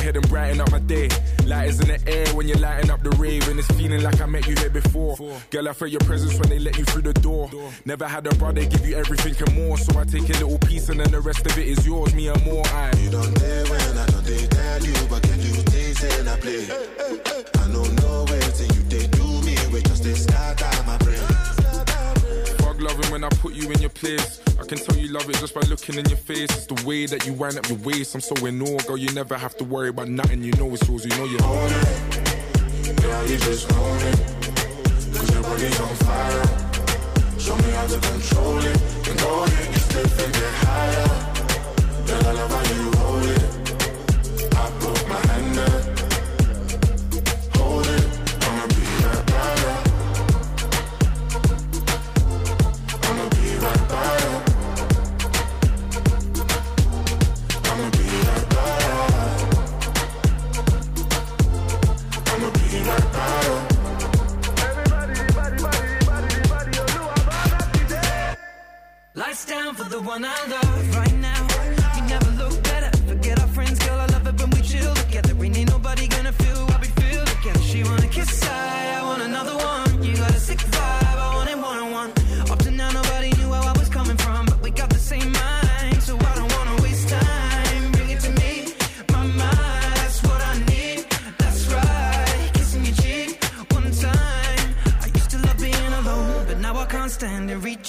Ahead 0.04 0.16
and 0.16 0.28
brighten 0.28 0.60
up 0.60 0.70
my 0.70 0.80
day. 0.80 1.08
Lighters 1.46 1.80
in 1.80 1.88
the 1.88 1.98
air 2.06 2.26
when 2.34 2.46
you're 2.46 2.58
lighting 2.58 2.90
up 2.90 3.02
the 3.02 3.08
rave, 3.12 3.48
and 3.48 3.58
it's 3.58 3.68
feeling 3.68 4.02
like 4.02 4.20
I 4.20 4.26
met 4.26 4.46
you 4.46 4.54
here 4.54 4.68
before. 4.68 5.16
Girl, 5.48 5.66
I 5.66 5.72
felt 5.72 5.90
your 5.90 6.00
presence 6.00 6.38
when 6.38 6.50
they 6.50 6.58
let 6.58 6.76
you 6.76 6.84
through 6.84 7.08
the 7.10 7.14
door. 7.14 7.48
Never 7.86 8.06
had 8.06 8.26
a 8.26 8.34
brother 8.34 8.66
give 8.66 8.86
you 8.86 8.96
everything 8.96 9.34
and 9.40 9.54
more, 9.56 9.78
so 9.78 9.98
I 9.98 10.04
take 10.04 10.28
a 10.28 10.44
little 10.44 10.58
piece 10.58 10.90
and 10.90 11.00
then 11.00 11.10
the 11.10 11.22
rest 11.22 11.46
of 11.46 11.56
it 11.56 11.66
is 11.66 11.86
yours, 11.86 12.14
me 12.14 12.28
and 12.28 12.44
more. 12.44 12.66
I. 12.66 12.92
You 13.00 13.12
don't 13.12 13.32
dare 13.32 13.64
when 13.64 13.80
I 13.96 14.06
don't 14.08 14.26
dare 14.26 14.46
tell 14.46 14.84
you, 14.84 15.08
but 15.08 15.22
can 15.22 15.40
you 15.40 15.54
taste 15.72 16.04
and 16.04 16.28
I 16.28 16.36
play? 16.38 16.64
I 16.68 17.72
don't 17.72 17.94
know 18.02 18.26
where 18.28 18.50
till 18.52 18.76
you 18.76 18.82
they 18.92 19.06
do 19.06 19.24
me, 19.40 19.56
we 19.72 19.80
just 19.88 20.04
they 20.04 20.34
out 20.36 20.86
my 20.86 20.98
brain. 20.98 21.23
Fuck 22.84 22.96
loving 22.96 23.12
when 23.12 23.24
I 23.24 23.28
put 23.40 23.54
you 23.54 23.70
in 23.70 23.80
your 23.80 23.90
place. 23.90 24.42
I 24.60 24.64
can 24.64 24.78
tell 24.78 24.96
you 24.96 25.08
love 25.08 25.28
it 25.28 25.36
just 25.36 25.54
by 25.54 25.62
looking 25.62 25.96
in 25.96 26.04
your 26.06 26.18
face. 26.18 26.50
It's 26.50 26.66
the 26.66 26.86
way 26.86 27.06
that 27.06 27.26
you 27.26 27.32
wind 27.32 27.56
up 27.56 27.68
your 27.68 27.78
waist. 27.78 28.14
I'm 28.14 28.20
so 28.20 28.34
in 28.46 28.60
awe, 28.60 28.78
girl. 28.86 28.96
You 28.96 29.10
never 29.14 29.38
have 29.38 29.56
to 29.58 29.64
worry 29.64 29.88
about 29.88 30.08
nothing. 30.08 30.42
You 30.42 30.52
know 30.52 30.68
it's 30.74 30.86
yours. 30.88 31.04
You 31.04 31.16
know 31.16 31.24
you 31.24 31.38
own 31.44 31.70
it. 31.70 33.00
Girl, 33.00 33.26
you 33.26 33.38
just 33.38 33.72
own 33.72 34.00
it. 34.00 34.18
Cause 35.14 35.32
your 35.32 35.42
body's 35.42 35.80
on 35.80 35.94
fire. 36.04 36.44
Show 37.38 37.56
me 37.56 37.70
how 37.72 37.86
to 37.86 37.98
control 38.00 38.58
it. 38.58 38.78
Then 39.04 39.16
go 39.16 39.44
ahead, 39.44 39.74
you 39.74 39.80
slip 39.80 40.26
and 40.26 40.32
get 40.34 40.54
higher. 40.64 41.08
Girl, 42.06 42.26
I 42.26 42.32
love 42.32 42.50
how 42.50 42.74
you 42.74 43.03
the 69.94 70.00
one 70.00 70.24
I 70.24 70.46
love 70.48 70.93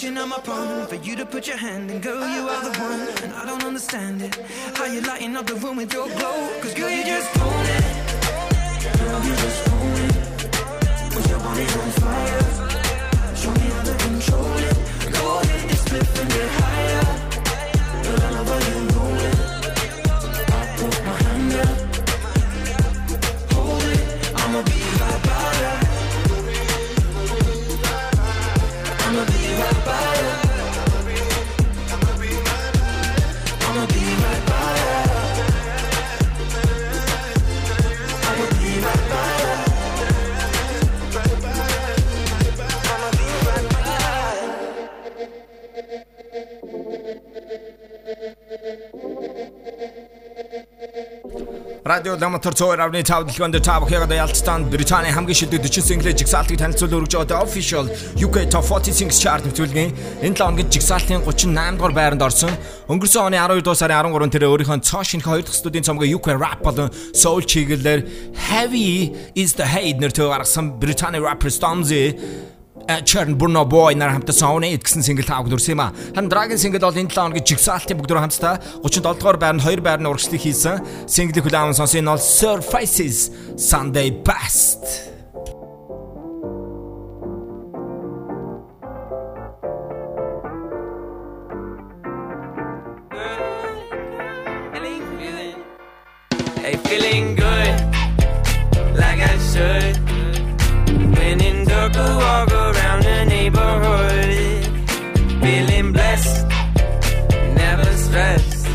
Reaching 0.06 0.20
on 0.20 0.30
my 0.30 0.38
palm 0.38 0.86
for 0.86 0.96
you 0.98 1.16
to 1.16 1.26
put 1.26 1.48
your 1.48 1.58
hand 1.58 1.90
in, 1.90 2.00
girl, 2.00 2.20
you 2.20 2.48
are 2.48 2.64
the 2.64 2.80
one, 2.80 3.24
and 3.24 3.34
I 3.34 3.44
don't 3.44 3.64
understand 3.64 4.22
it. 4.22 4.36
How 4.76 4.86
you 4.86 5.02
lighting 5.02 5.36
up 5.36 5.48
the 5.48 5.56
room 5.56 5.78
with 5.78 5.92
your 5.92 6.08
glow? 6.08 6.48
Cause 6.62 6.76
girl, 6.76 6.92
you 6.92 7.04
just 7.04 7.40
own 7.40 7.66
it. 7.66 7.84
Girl, 9.00 9.24
you 9.26 9.36
just 9.36 9.68
own 9.68 10.02
it. 10.06 11.12
Cause 11.12 11.28
your 11.28 11.40
body's 11.40 11.76
on 11.78 11.90
fire. 12.04 13.36
Show 13.36 13.52
me 13.52 13.68
how 13.74 13.82
to 13.82 13.96
control 14.06 14.58
it. 14.68 15.12
Go 15.12 15.40
ahead, 15.40 15.70
just 15.72 15.90
flip 15.90 16.08
and 16.22 16.30
get 16.30 16.50
higher. 16.52 17.06
Girl, 18.04 18.22
I 18.22 18.42
love 18.42 18.76
you 18.76 18.85
Радио 51.86 52.17
Ламатар 52.17 52.53
102.5 52.53 53.29
дэлгэнд 53.29 53.62
та 53.62 53.77
бүхэнд 53.77 54.10
ялцсан 54.10 54.65
Британий 54.74 55.13
хамгийн 55.13 55.38
шилдэг 55.38 55.62
40 55.62 55.86
single 55.86 56.17
жигсаалтыг 56.17 56.57
танилцуул 56.57 57.05
өргөж 57.05 57.13
байгаа 57.13 57.45
official 57.45 57.86
UK 58.17 58.50
Top 58.50 58.65
40 58.65 58.89
Singles 58.89 59.22
Chart 59.22 59.45
нэвтрүүлгийн 59.45 59.93
энэ 60.25 60.34
7 60.34 60.41
хоногийн 60.41 60.74
жигсаалтын 60.74 61.22
38 61.22 61.77
дугаар 61.77 61.93
байранд 61.93 62.25
орсон. 62.25 62.57
Өнгөрсөн 62.89 63.29
оны 63.29 63.38
12 63.38 63.62
дугаар 63.62 63.77
сарын 63.77 64.01
13-нд 64.01 64.34
тэр 64.34 64.50
өөрийнхөө 64.50 64.81
цоо 64.81 65.05
шинэх 65.05 65.29
2 65.29 65.45
дахь 65.45 65.53
студийн 65.62 65.86
цомгоо 65.86 66.10
UK 66.10 66.34
rap 66.34 66.65
болон 66.65 66.89
soul 67.13 67.45
чиглэлээр 67.45 68.01
Heavy 68.50 69.13
is 69.38 69.53
the 69.53 69.69
Hate 69.69 70.01
нэртэй 70.01 70.25
гаргасан 70.25 70.81
Британий 70.81 71.22
rapper 71.22 71.53
Stormzy 71.53 72.17
Churn 72.88 73.36
Burno 73.38 73.65
Boy 73.65 73.96
нар 73.96 74.12
хамтсан 74.13 74.50
Own 74.50 74.63
It 74.70 74.86
гэсэн 74.86 75.01
single 75.01 75.25
тааг 75.25 75.50
дүрсэн 75.50 75.74
юм 75.74 75.82
а. 75.82 75.94
Хан 76.13 76.30
Dragon 76.30 76.58
single 76.58 76.80
бол 76.86 76.94
энэ 76.94 77.10
7 77.10 77.18
хоногийн 77.18 77.46
жигсаалтын 77.50 77.98
бүгд 77.98 78.13
хамтдаа 78.13 78.62
37 78.86 79.01
дугаар 79.18 79.38
байранд 79.42 79.65
2 79.65 79.82
байрны 79.82 80.06
урагшлыг 80.06 80.42
хийсэн. 80.42 81.10
Single 81.10 81.42
хүлээвэн 81.42 81.74
сонсын 81.74 82.06
нь 82.06 82.10
бол 82.10 82.22
Surfaces 82.22 83.34
Sunday 83.58 84.13
Best. 84.13 85.12
Feeling 96.86 97.36
good, 97.36 97.75
like 98.96 99.20
I 99.20 99.36
should. 99.50 99.98
When 101.18 101.42
in 101.42 101.65
dark, 101.65 101.96
walk 101.96 102.55
neighborhood. 103.46 104.66
Feeling 105.42 105.92
blessed, 105.94 106.48
never 107.62 107.92
stressed. 108.06 108.66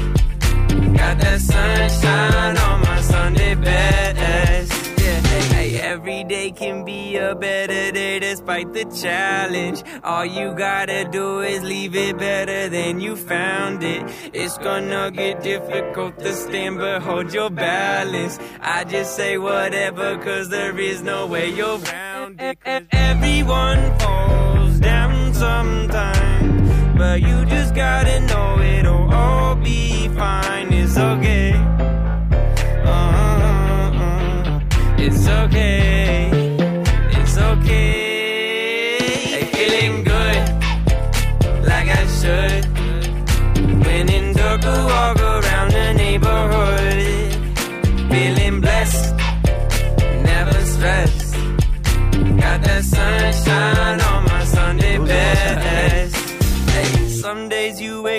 Got 1.01 1.19
that 1.19 1.41
sunshine 1.41 2.57
on 2.57 2.81
my 2.83 3.01
Sunday 3.01 3.55
best. 3.57 4.73
Yeah, 5.01 5.21
hey, 5.55 5.81
every 5.81 6.23
day 6.25 6.53
can 6.53 6.85
be 6.85 7.17
a 7.17 7.35
better 7.35 7.91
day 7.91 8.21
despite 8.21 8.73
the 8.73 8.85
challenge. 8.85 9.83
All 10.05 10.25
you 10.25 10.55
gotta 10.55 11.05
do 11.11 11.41
is 11.41 11.63
leave 11.65 11.97
it 11.97 12.17
better 12.17 12.69
than 12.69 13.01
you 13.01 13.17
found 13.17 13.83
it. 13.83 14.03
It's 14.33 14.57
gonna 14.59 15.11
get 15.11 15.43
difficult 15.43 16.19
to 16.21 16.33
stand, 16.33 16.79
but 16.79 17.03
hold 17.03 17.35
your 17.35 17.51
balance. 17.51 18.39
I 18.61 18.85
just 18.85 19.17
say 19.17 19.37
whatever, 19.37 20.17
cause 20.19 20.49
there 20.49 20.79
is 20.79 21.03
no 21.03 21.27
way 21.27 21.51
you're 21.51 21.79
round 21.79 22.41
it. 22.41 22.59
Everyone 22.93 23.99
falls 23.99 24.40
sometime, 25.41 26.99
but 26.99 27.23
you 27.23 27.47
just 27.47 27.75
gotta 27.75 28.21
know 28.27 28.61
it'll 28.61 29.11
all 29.11 29.55
be 29.55 30.07
fine. 30.09 30.71
It's 30.71 30.99
okay. 30.99 31.53
Uh-uh. 32.85 34.61
It's 34.99 35.27
okay. 35.27 35.90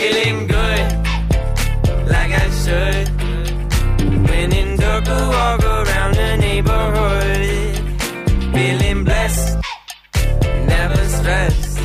Feeling 0.00 0.46
good, 0.48 0.86
like 2.08 2.32
I 2.32 2.50
should. 2.62 3.08
When 4.28 4.52
in 4.52 4.76
walk 4.80 5.62
around 5.62 6.14
the 6.14 6.36
neighborhood. 6.38 7.40
Feeling 8.54 9.04
blessed, 9.04 9.58
never 10.66 11.04
stressed. 11.16 11.78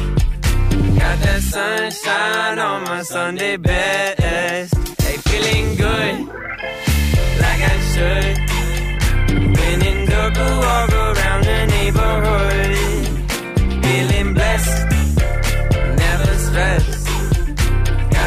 Got 1.00 1.18
that 1.26 1.42
sunshine 1.42 2.60
on 2.60 2.84
my 2.86 3.02
Sunday 3.04 3.58
best. 3.58 4.76
Hey, 5.04 5.18
feeling 5.28 5.76
good, 5.76 6.16
like 7.44 7.62
I 7.74 7.78
should. 7.92 8.36
When 9.58 9.82
in 9.90 10.10
dark, 10.10 10.36
walk 10.36 10.92
around 10.92 11.25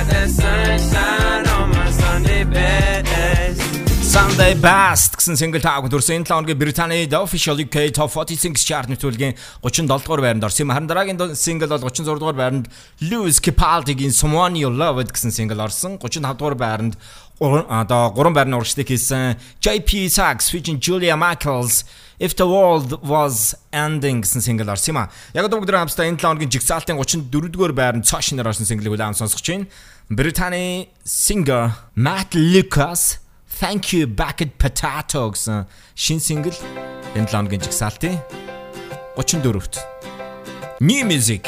That 0.09 0.31
sunshine 0.31 1.47
on 1.57 1.69
my 1.77 1.91
Sunday 1.91 2.45
best. 2.45 3.61
Sunday 4.09 4.55
Best 4.57 5.21
гэсэн 5.21 5.37
single 5.37 5.61
тааг 5.61 5.87
дүрсэн 5.93 6.25
энэ 6.25 6.27
7 6.27 6.33
хоногийн 6.33 6.59
Британий 6.59 7.05
The 7.05 7.21
Official 7.21 7.61
UK 7.61 7.93
Top 7.93 8.09
40 8.09 8.41
Singles 8.41 8.65
Chart 8.65 8.88
нэвтрүүлгийн 8.88 9.37
37 9.61 9.85
дугаар 9.85 10.23
байранд 10.25 10.49
орсон 10.49 10.65
юм. 10.65 10.73
Харин 10.73 10.88
дараагийн 10.88 11.21
single 11.37 11.69
бол 11.69 11.93
36 11.93 12.17
дугаар 12.17 12.38
байранд 12.41 12.67
Lewis 13.05 13.37
Capaldi-гийн 13.37 14.17
Someone 14.17 14.57
You 14.57 14.73
Loved 14.73 15.12
гэсэн 15.12 15.29
single 15.29 15.61
орсон. 15.61 16.00
35 16.00 16.41
дугаар 16.41 16.57
байранд 16.57 16.97
одоо 17.38 18.11
3 18.17 18.33
байрны 18.33 18.57
урагшлыг 18.57 18.88
хийсэн 18.88 19.37
JP 19.61 20.09
Sachs 20.09 20.49
featuring 20.49 20.81
Julia 20.81 21.15
Michaels 21.15 21.85
If 22.19 22.35
the 22.35 22.49
World 22.49 22.99
Was 23.05 23.55
Ending 23.71 24.25
гэсэн 24.25 24.41
single 24.43 24.73
орсон 24.73 24.97
юм 24.97 24.99
а. 25.05 25.12
Яг 25.37 25.47
одоо 25.47 25.61
бүгд 25.62 25.71
хамтдаа 25.71 26.09
энэ 26.09 26.19
7 26.19 26.25
хоногийн 26.25 26.50
жигсаалтын 26.50 26.99
34 26.99 27.53
дугаар 27.53 27.77
байранд 27.77 28.09
цааш 28.09 28.35
нэр 28.35 28.49
орсон 28.50 28.67
single-ийг 28.67 28.99
улаан 28.99 29.15
сонсгож 29.15 29.47
байна. 29.47 29.71
Британий 30.11 30.88
singer 31.05 31.73
Matt 31.95 32.33
Lucas 32.33 33.21
Thank 33.61 33.93
you 33.93 34.07
Bucket 34.07 34.57
Potato 34.57 35.29
гэсэн 35.29 35.67
шин 35.95 36.17
single 36.17 36.57
энэ 37.12 37.29
7 37.29 37.37
хоногийн 37.37 37.61
жигсаалтын 37.61 38.17
34-т. 39.21 39.85
New 40.81 41.05
music. 41.05 41.45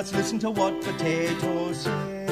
Right, 0.00 0.12
you 0.12 0.12
must 0.12 0.14
listen 0.14 0.38
to 0.38 0.50
what 0.50 0.80
potatoes 0.82 1.82
say. 1.82 2.26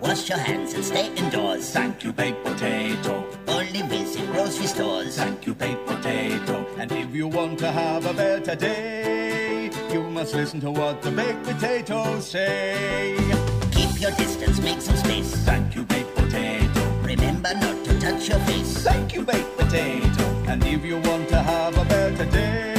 Wash 0.00 0.28
your 0.28 0.38
hands 0.38 0.72
and 0.74 0.84
stay 0.84 1.14
indoors. 1.14 1.70
Thank 1.70 2.04
you, 2.04 2.12
baked 2.12 2.44
potato. 2.44 3.24
Only 3.46 3.82
visit 3.82 4.26
grocery 4.32 4.66
stores. 4.66 5.16
Thank 5.16 5.46
you, 5.46 5.54
baked 5.54 5.86
potato. 5.86 6.66
And 6.78 6.90
if 6.92 7.14
you 7.14 7.28
want 7.28 7.58
to 7.60 7.70
have 7.70 8.06
a 8.06 8.14
better 8.14 8.54
day, 8.54 9.70
you 9.92 10.02
must 10.10 10.34
listen 10.34 10.60
to 10.60 10.70
what 10.70 11.02
the 11.02 11.10
baked 11.10 11.44
potatoes 11.44 12.30
say. 12.30 13.16
Keep 13.72 14.00
your 14.00 14.12
distance, 14.12 14.60
make 14.60 14.80
some 14.80 14.96
space. 14.96 15.34
Thank 15.44 15.74
you, 15.74 15.84
baked 15.84 16.14
potato. 16.14 16.82
Remember 17.02 17.54
not 17.54 17.84
to 17.84 18.00
touch 18.00 18.28
your 18.28 18.40
face. 18.40 18.84
Thank 18.84 19.14
you, 19.14 19.22
baked 19.22 19.56
potato. 19.58 20.24
And 20.46 20.64
if 20.64 20.84
you 20.84 20.98
want 20.98 21.28
to 21.28 21.42
have 21.42 21.76
a 21.76 21.84
better 21.84 22.24
day, 22.30 22.77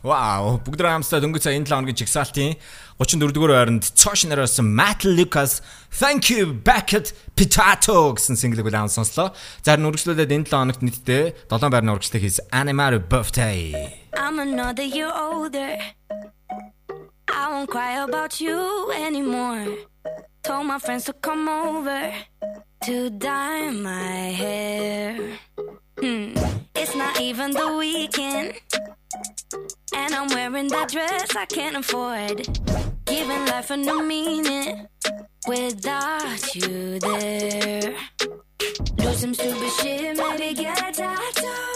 Вау, 0.00 0.56
бүгд 0.64 0.80
хамтдаа 0.80 1.20
дөнгөж 1.20 1.44
сая 1.44 1.60
энэ 1.60 1.68
7 1.68 1.76
хоногийн 1.76 2.00
жигсаалтын 2.00 2.56
34 2.96 3.36
дугаар 3.36 3.52
байранд 3.52 3.84
цоош 3.84 4.24
нараас 4.24 4.56
Matt 4.64 5.04
Lucas 5.04 5.60
Thank 5.92 6.32
you 6.32 6.56
Bucket 6.56 7.12
Potato 7.36 8.16
гэсэн 8.16 8.40
single-ийг 8.40 8.64
улаан 8.72 8.88
сонслоо. 8.88 9.36
За 9.60 9.76
харин 9.76 9.92
үргэлжлүүлээд 9.92 10.32
энэ 10.32 10.48
7 10.48 10.56
хоногт 10.56 10.80
нийтдээ 10.80 11.52
7 11.52 11.68
байрны 11.68 11.92
урагшлыг 11.92 12.24
хийсэн 12.24 12.48
Animal 12.48 12.96
Birthday. 12.96 13.76
I'm 14.16 14.40
another 14.40 14.88
year 14.88 15.12
older. 15.12 15.76
I 17.28 17.44
won't 17.52 17.68
cry 17.68 18.00
about 18.00 18.40
you 18.40 18.88
anymore. 18.96 19.89
Told 20.42 20.66
my 20.66 20.78
friends 20.78 21.04
to 21.04 21.12
come 21.12 21.48
over 21.48 22.12
to 22.84 23.10
dye 23.10 23.70
my 23.70 24.32
hair. 24.42 25.38
Hmm. 25.98 26.34
It's 26.74 26.94
not 26.94 27.20
even 27.20 27.50
the 27.50 27.76
weekend. 27.76 28.54
And 29.94 30.14
I'm 30.14 30.28
wearing 30.28 30.68
that 30.68 30.90
dress 30.90 31.36
I 31.36 31.44
can't 31.44 31.76
afford. 31.76 32.48
Giving 33.04 33.46
life 33.46 33.70
a 33.70 33.76
new 33.76 34.02
meaning 34.02 34.86
without 35.46 36.54
you 36.54 36.98
there. 37.00 37.94
Do 38.96 39.12
some 39.12 39.34
stupid 39.34 39.72
shit, 39.80 40.16
maybe 40.16 40.54
get 40.54 40.78
a 40.88 40.92
tattoo. 40.92 41.69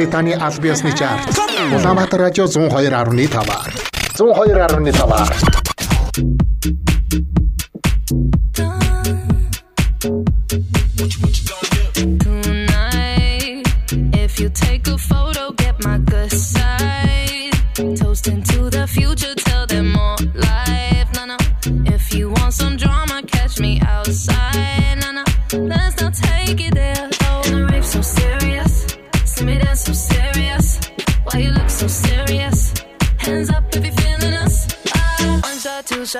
Британий 0.00 0.32
аль 0.32 0.56
ёсны 0.64 0.96
жарт. 0.96 1.28
Улаанбаатар 1.74 2.20
радио 2.20 2.44
102.5. 2.46 3.20
102.5. 4.16 5.60
future, 18.90 19.34
tell 19.36 19.66
them 19.66 19.94
all. 19.96 20.29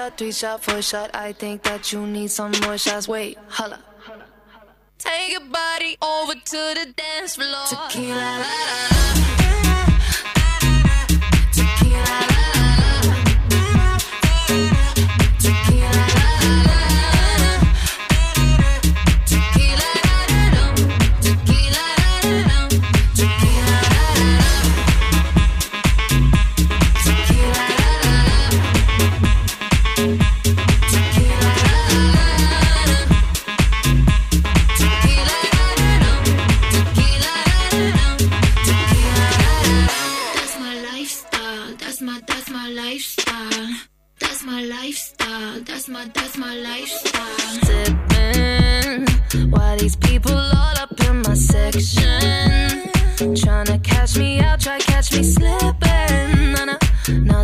Shot, 0.00 0.16
three 0.16 0.32
shot, 0.32 0.62
four 0.62 0.80
shot. 0.80 1.10
I 1.12 1.32
think 1.32 1.62
that 1.64 1.92
you 1.92 2.06
need 2.06 2.30
some 2.30 2.52
more 2.62 2.78
shots. 2.78 3.06
Wait, 3.06 3.36
holla. 3.48 3.80
Take 4.98 5.32
your 5.32 5.40
body 5.40 5.96
over 6.00 6.34
to 6.34 6.60
the 6.78 6.94
dance 6.96 7.34
floor. 7.36 7.66
Tequila, 7.68 8.14
la, 8.14 8.40
la, 8.40 9.84
la. 9.84 9.89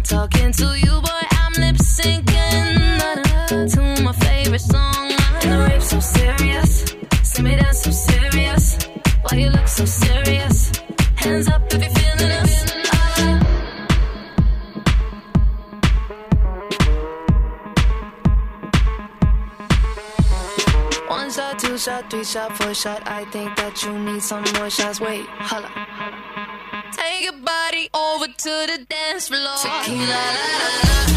Talking 0.08 0.52
to 0.52 0.78
you, 0.78 1.00
boy. 1.00 1.22
I'm 1.32 1.52
lip 1.54 1.76
syncing 1.76 2.98
to 3.48 4.02
my 4.02 4.12
favorite 4.12 4.60
song. 4.60 5.12
And 5.42 5.52
the 5.52 5.58
rave 5.68 5.82
so 5.82 6.00
serious. 6.00 6.94
See 7.22 7.42
me 7.42 7.56
dance 7.56 7.82
so 7.82 7.90
serious. 7.90 8.78
Why 9.22 9.38
you 9.38 9.50
look 9.50 9.66
so 9.66 9.84
serious? 9.84 10.70
Hands 11.16 11.48
up 11.48 11.62
if 11.72 11.82
you're 11.82 11.90
feeling 11.90 12.32
us. 12.32 12.72
One 21.08 21.30
shot, 21.30 21.58
two 21.58 21.78
shot, 21.78 22.10
three 22.10 22.24
shot, 22.24 22.56
four 22.56 22.74
shot. 22.74 23.02
I 23.06 23.24
think 23.26 23.56
that 23.56 23.82
you 23.82 23.98
need 23.98 24.22
some 24.22 24.44
more 24.54 24.70
shots. 24.70 25.00
Wait, 25.00 25.26
holla. 25.26 25.95
To 28.46 28.66
the 28.68 28.86
dance 28.88 29.26
floor. 29.26 29.56
Tequila, 29.60 30.06
la, 30.06 30.46
la, 30.62 31.10
la. 31.10 31.15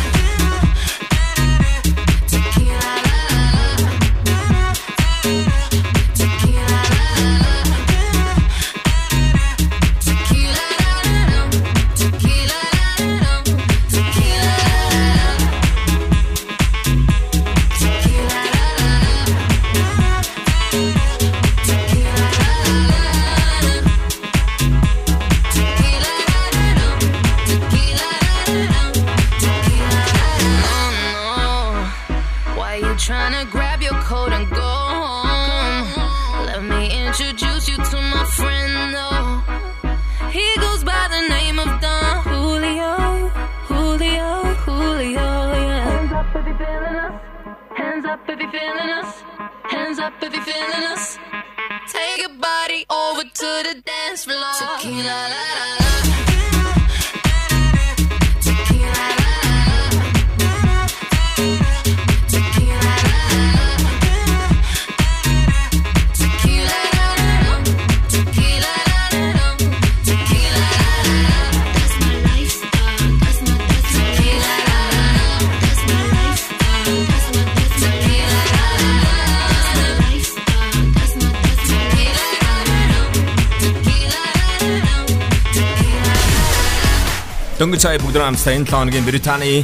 Сая 87.80 87.96
бүгд 87.96 88.20
хамтдаа 88.20 88.60
энэ 88.60 88.68
7 88.68 88.76
хоногийн 88.76 89.08
Британий 89.08 89.64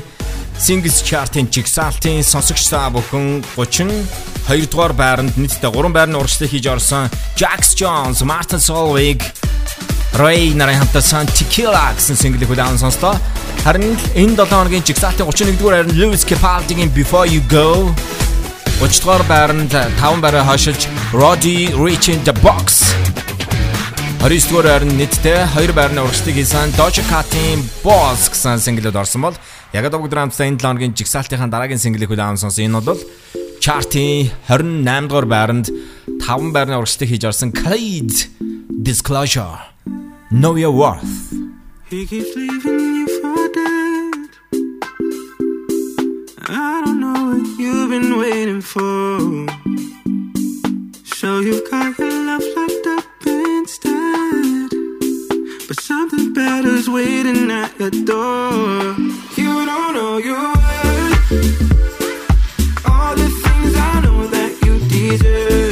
Singles 0.55 1.03
Chart-ын 1.03 1.51
жигсаалтын 1.51 2.23
сонсогч 2.23 2.63
та 2.71 2.87
бүхэн 2.87 3.43
32 3.59 4.71
дугаар 4.71 4.95
байранд 4.95 5.35
нийтдээ 5.35 5.67
3 5.67 5.91
байрны 5.91 6.15
урагшлыг 6.23 6.47
хийж 6.47 6.63
орсон 6.71 7.11
Jax 7.35 7.75
Jones, 7.75 8.23
Martin 8.23 8.63
Solveig, 8.63 9.19
Ray 10.15 10.55
нарын 10.55 10.79
хамтдаа 10.79 11.03
Tequila 11.27 11.91
гэсэн 11.91 12.15
single-ийг 12.15 12.55
удаан 12.55 12.79
сонслоо. 12.79 13.19
Харин 13.67 13.99
энэ 14.15 14.39
7 14.39 14.47
хоногийн 14.47 14.87
жигсаалтын 14.87 15.27
31 15.27 15.59
дугаар 15.59 15.83
байранд 15.83 15.99
Lewis 15.99 16.23
Capaldi-гийн 16.23 16.95
Before 16.95 17.27
You 17.27 17.43
Go. 17.51 17.91
30 18.79 19.03
дугаар 19.03 19.23
байранд 19.27 19.75
5 19.75 20.23
байраа 20.23 20.47
хашилж 20.47 20.87
Roddy 21.11 21.75
Rich 21.75 22.07
in 22.15 22.23
the 22.23 22.31
Box 22.39 22.95
29 24.25 24.49
дугаар 24.49 24.81
байранд 24.81 24.97
нийтдээ 24.97 25.53
2 25.53 25.77
байрны 25.77 26.01
урагшлыг 26.01 26.33
хийсэн 26.33 26.73
Doja 26.73 27.05
Cat-ийн 27.05 27.61
Boss 27.85 28.25
гэсэн 28.33 28.57
single-д 28.57 28.97
орсон 28.97 29.21
бол 29.21 29.37
яг 29.69 29.85
одоо 29.85 30.01
бүгд 30.01 30.17
хамтдаа 30.17 30.49
энэ 30.49 30.57
7 30.57 30.65
хоногийн 30.65 30.97
жигсаалтынхаа 30.97 31.45
дараагийн 31.45 31.77
single-ийг 31.77 32.09
удаан 32.09 32.33
сонсон. 32.33 32.65
Энэ 32.65 32.81
бол 32.81 32.97
chart-ийн 33.61 34.33
28 34.49 34.81
дугаар 35.13 35.29
байранд 35.29 35.69
5 36.25 36.57
байрны 36.57 36.73
урагшлыг 36.73 37.05
хийж 37.05 37.21
орсон 37.21 37.53
Khalid 37.53 38.33
Disclosure 38.73 39.61
Know 40.33 40.57
Your 40.57 40.73
Worth 40.73 41.37
He 41.93 42.09
keeps 42.09 42.33
leaving 42.33 42.81
you 42.97 43.07
for 43.21 43.45
dead. 43.53 44.25
I 46.49 46.81
don't 46.81 46.97
know 46.97 47.29
what 47.29 47.45
you've 47.61 47.93
been 47.93 48.17
waiting 48.17 48.65
for. 48.65 49.21
So 51.13 51.45
you've 51.45 51.61
got 51.69 51.93
your 52.01 52.17
love 52.25 52.41
locked 52.57 52.89
up. 52.89 53.04
But 55.75 55.83
something 55.83 56.31
better's 56.33 56.89
waiting 56.89 57.51
at 57.51 57.77
your 57.77 57.89
door. 57.89 58.95
You 59.35 59.65
don't 59.65 59.93
know 59.93 60.17
your 60.17 60.53
worth. 60.53 61.31
All 62.87 63.15
the 63.15 63.27
things 63.43 63.75
I 63.75 64.01
know 64.03 64.27
that 64.27 64.57
you 64.63 64.79
deserve. 64.87 65.64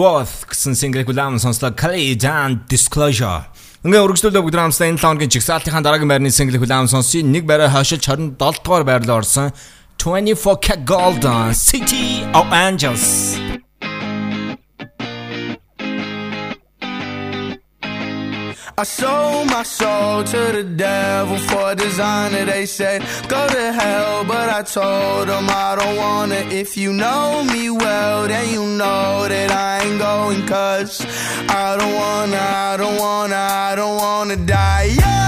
Worth 0.00 0.48
гэсэн 0.48 0.72
single 0.72 1.04
хүлээм 1.04 1.36
сонслоо 1.36 1.76
Clay 1.76 2.16
Dan 2.16 2.64
Disclosure. 2.72 3.52
Ингээ 3.84 4.00
өргөжлөлөө 4.00 4.44
бүгд 4.48 4.56
хамтдаа 4.56 4.88
энэ 4.88 5.02
лоогийн 5.04 5.32
чигсалтынхаа 5.36 5.84
дараагийн 5.84 6.08
байрны 6.08 6.32
single 6.32 6.56
хүлээм 6.56 6.88
сонсъё. 6.88 7.20
Нэг 7.20 7.44
байраа 7.44 7.68
хашиж 7.68 8.08
27 8.08 8.64
дугаар 8.64 8.84
байрлал 8.88 9.20
орсон 9.20 9.52
24K 10.00 10.88
Gold 10.88 11.24
City 11.52 12.24
of 12.32 12.48
Angels. 12.48 13.39
I 18.80 18.82
sold 18.82 19.50
my 19.50 19.62
soul 19.62 20.24
to 20.24 20.52
the 20.52 20.64
devil 20.64 21.36
for 21.36 21.72
a 21.72 21.74
designer. 21.74 22.46
They 22.46 22.64
said, 22.64 23.02
go 23.28 23.46
to 23.46 23.72
hell, 23.74 24.24
but 24.24 24.48
I 24.48 24.62
told 24.62 25.28
them 25.28 25.50
I 25.50 25.76
don't 25.78 25.96
wanna. 25.98 26.36
If 26.48 26.78
you 26.78 26.90
know 26.94 27.44
me 27.44 27.68
well, 27.68 28.26
then 28.26 28.48
you 28.48 28.64
know 28.64 29.28
that 29.28 29.50
I 29.50 29.84
ain't 29.84 29.98
going. 29.98 30.46
Cause 30.46 31.04
I 31.50 31.76
don't 31.76 31.94
wanna, 31.94 32.38
I 32.38 32.76
don't 32.78 32.98
wanna, 32.98 33.36
I 33.36 33.74
don't 33.76 33.96
wanna 33.98 34.36
die 34.36 34.84
young. 34.98 35.19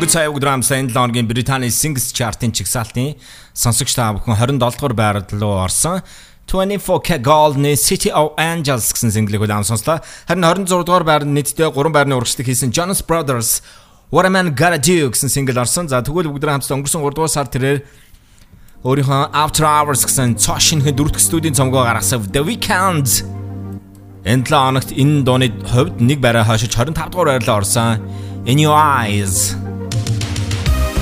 Дөнгөж 0.00 0.16
сая 0.16 0.32
өдөр 0.32 0.48
амсаа 0.48 0.80
энэ 0.80 0.96
лонгийн 0.96 1.28
Британий 1.28 1.68
Singles 1.68 2.08
Chart-ын 2.16 2.56
чигсалтын 2.56 3.20
сонсогч 3.52 3.92
та 3.92 4.16
бүхэн 4.16 4.32
27 4.32 4.56
дугаар 4.56 4.96
байранд 4.96 5.28
руу 5.36 5.60
орсон. 5.60 6.00
24K 6.48 7.20
Gold-ны 7.20 7.76
City 7.76 8.08
of 8.08 8.32
Angels 8.40 8.96
гэсэн 8.96 9.12
single-ийг 9.12 9.44
удаан 9.44 9.60
сонслоо. 9.60 10.00
Харин 10.24 10.40
26 10.40 10.88
дугаар 10.88 11.04
байранд 11.04 11.36
нийтдээ 11.36 11.68
3 11.68 11.92
байрны 11.92 12.16
урагшлаг 12.16 12.48
хийсэн 12.48 12.72
Jonas 12.72 13.04
Brothers 13.04 13.60
What 14.08 14.24
a 14.24 14.32
Man 14.32 14.56
Gotta 14.56 14.80
Do 14.80 15.12
гэсэн 15.12 15.28
single 15.28 15.60
орсон. 15.60 15.84
За 15.84 16.00
тэгвэл 16.00 16.32
бүгд 16.32 16.48
хамтдаа 16.48 16.80
өнгөрсөн 16.80 17.04
3 17.04 17.20
дугаар 17.20 17.28
сар 17.36 17.52
тэрээр 17.52 17.84
өөрийнхөө 18.80 19.36
After 19.36 19.68
Hours 19.68 20.08
гэсэн 20.08 20.40
цоо 20.40 20.56
шинхэн 20.56 20.96
дөрөвдөх 20.96 21.20
студийн 21.20 21.52
цомгоо 21.52 21.84
гаргасан 21.84 22.24
The 22.32 22.40
Weeknd 22.40 23.28
Энэ 24.24 24.48
7 24.48 24.48
хоногт 24.48 24.96
энэ 24.96 25.28
дууны 25.28 25.52
хувьд 25.68 26.00
нэг 26.00 26.24
байраа 26.24 26.48
хойшиж 26.48 26.72
25 26.72 27.12
дугаар 27.12 27.36
байрлал 27.36 27.60
орсон. 27.60 28.00
In 28.48 28.56
Your 28.56 28.80
Eyes. 28.80 29.60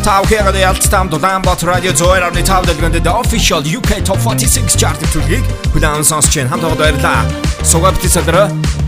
Тав 0.08 0.24
хэрэг 0.24 0.56
ялцтам 0.56 1.12
Улаанбаатар 1.12 1.68
радио 1.68 1.92
зөөр 1.92 2.32
авны 2.32 2.40
тав 2.40 2.64
дэлгэнд 2.64 3.04
the 3.04 3.12
official 3.12 3.60
UK 3.60 4.00
Top 4.08 4.16
46 4.24 4.72
chart 4.80 4.96
төлгийг 5.12 5.44
хүлээн 5.76 6.00
сонсч 6.00 6.32
байна. 6.32 6.48
Хамт 6.48 6.64
байгаа 6.64 6.80
баярлаа. 6.80 7.20
Сугаад 7.60 8.00
битсэлрэ. 8.00 8.88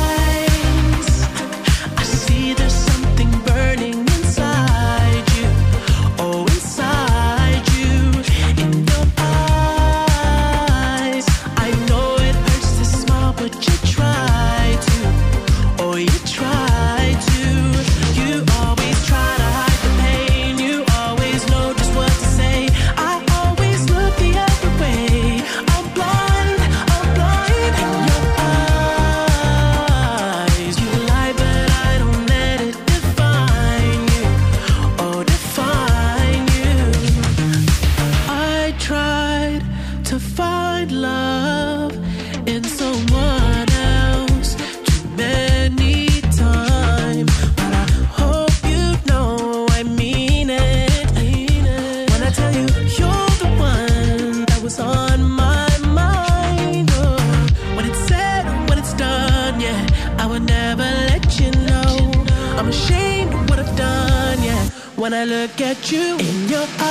you 65.71 66.17
in 66.17 66.49
your 66.49 66.67
eyes. 66.79 66.90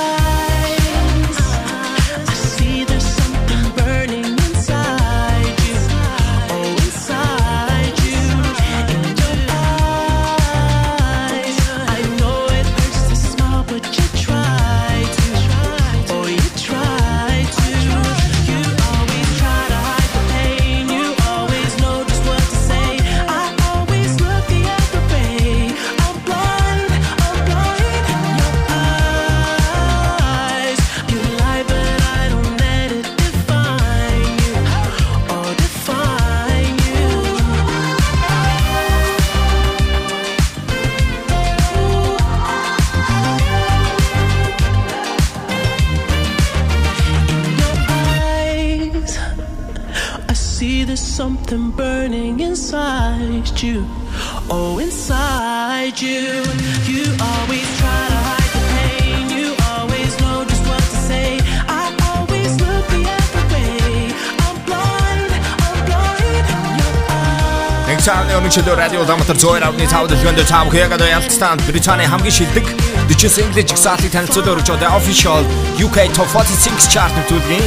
хөлөө 68.51 68.75
радио 68.75 69.03
замтар 69.07 69.37
зөөр 69.39 69.63
авны 69.63 69.85
цаавд 69.87 70.11
жигэн 70.11 70.35
дэ 70.35 70.43
цаав 70.43 70.67
хийгээд 70.73 71.03
ялцсан 71.07 71.55
Британий 71.63 72.03
хамгийн 72.03 72.35
шилдэг 72.35 72.65
40 73.07 73.31
single 73.31 73.63
жигсаалтыг 73.63 74.11
танилцуулж 74.11 74.49
өргөж 74.51 74.69
одоо 74.75 74.91
official 74.99 75.47
UK 75.79 76.11
Top 76.11 76.27
46 76.35 76.91
chart 76.91 77.15
төлөвлөгийн 77.31 77.63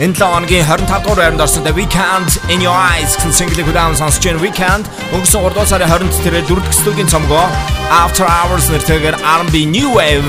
Энэ 0.00 0.16
7 0.16 0.32
оны 0.32 0.48
25 0.48 1.04
дугаар 1.04 1.20
байранд 1.20 1.44
орсон 1.44 1.64
The 1.68 1.76
Weekend 1.76 2.40
In 2.48 2.64
Your 2.64 2.72
Eyes 2.72 3.20
гэсэн 3.20 3.36
single-ийг 3.36 3.68
удаан 3.68 3.92
сонсож 3.92 4.24
байна. 4.24 4.40
Weekend 4.40 4.88
өнгөрсөн 5.12 5.44
3 5.44 5.52
дугаар 5.52 5.68
сарын 5.68 5.92
20-нд 5.92 6.24
тэрээр 6.24 6.46
дөрөвдөх 6.48 6.72
студийн 6.72 7.12
цомгоо 7.12 7.44
After 7.92 8.24
Hours 8.24 8.72
нэртэйгээр 8.72 9.20
R&B 9.20 9.68
New 9.68 9.92
Wave 9.92 10.24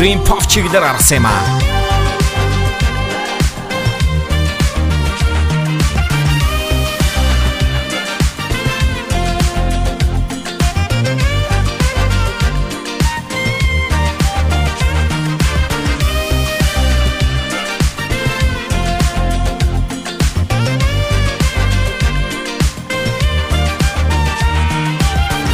Dream 0.00 0.24
Pop 0.24 0.48
чиглэлээр 0.48 0.88
гаргасан 0.88 1.20
юм 1.20 1.28
аа. 1.28 1.61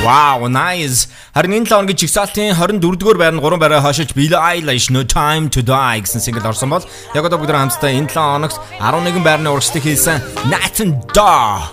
Wow, 0.08 0.48
nice. 0.48 1.08
Харин 1.36 1.52
энэ 1.52 1.68
7 1.68 1.84
оны 1.84 1.92
жигсаалтын 1.92 2.56
24-р 2.56 3.18
байрны 3.20 3.42
3 3.44 3.60
барай 3.60 3.80
хашиж 3.84 4.14
Billie 4.16 4.40
Eilish 4.40 4.88
No 4.88 5.04
Time 5.04 5.52
to 5.52 5.60
Die 5.60 6.00
гэсэн 6.00 6.24
single 6.24 6.48
орсон 6.48 6.72
бол 6.72 6.86
яг 7.12 7.28
одоо 7.28 7.36
бүгд 7.36 7.52
хамтдаа 7.52 7.92
энэ 7.92 8.08
7 8.08 8.40
оногт 8.40 8.56
11 8.80 9.20
байрны 9.20 9.52
урагшлагыг 9.52 9.84
хийсэн 9.84 10.24
Nathan 10.48 10.96
Daw 11.12 11.68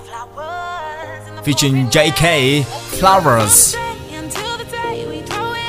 featuring 1.47 1.87
JK 1.87 2.65
Flowers. 2.99 3.77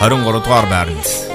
23 0.02 0.42
дугаар 0.42 0.66
байранд. 0.66 1.25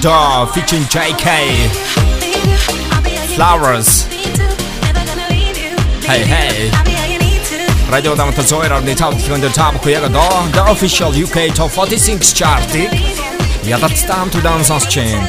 Dog 0.00 0.50
featuring 0.52 0.82
JK. 0.92 1.26
Flowers. 3.34 4.04
Hey 6.04 6.22
hey. 6.24 6.70
Radio 7.88 8.12
зөөр 8.16 8.72
орны 8.76 8.92
тав 8.92 9.14
дэлгэнд 9.16 9.48
та 9.56 9.72
бүхэн 9.72 9.92
яг 9.96 10.04
одоо 10.10 10.28
The 10.52 10.62
Official 10.68 11.12
UK 11.16 11.54
Top 11.56 11.72
46 11.72 12.34
chart-ыг 12.34 12.92
ядалттай 13.64 14.16
хамт 14.16 14.34
удаан 14.36 14.64
сонсч 14.64 15.00
байна. 15.00 15.28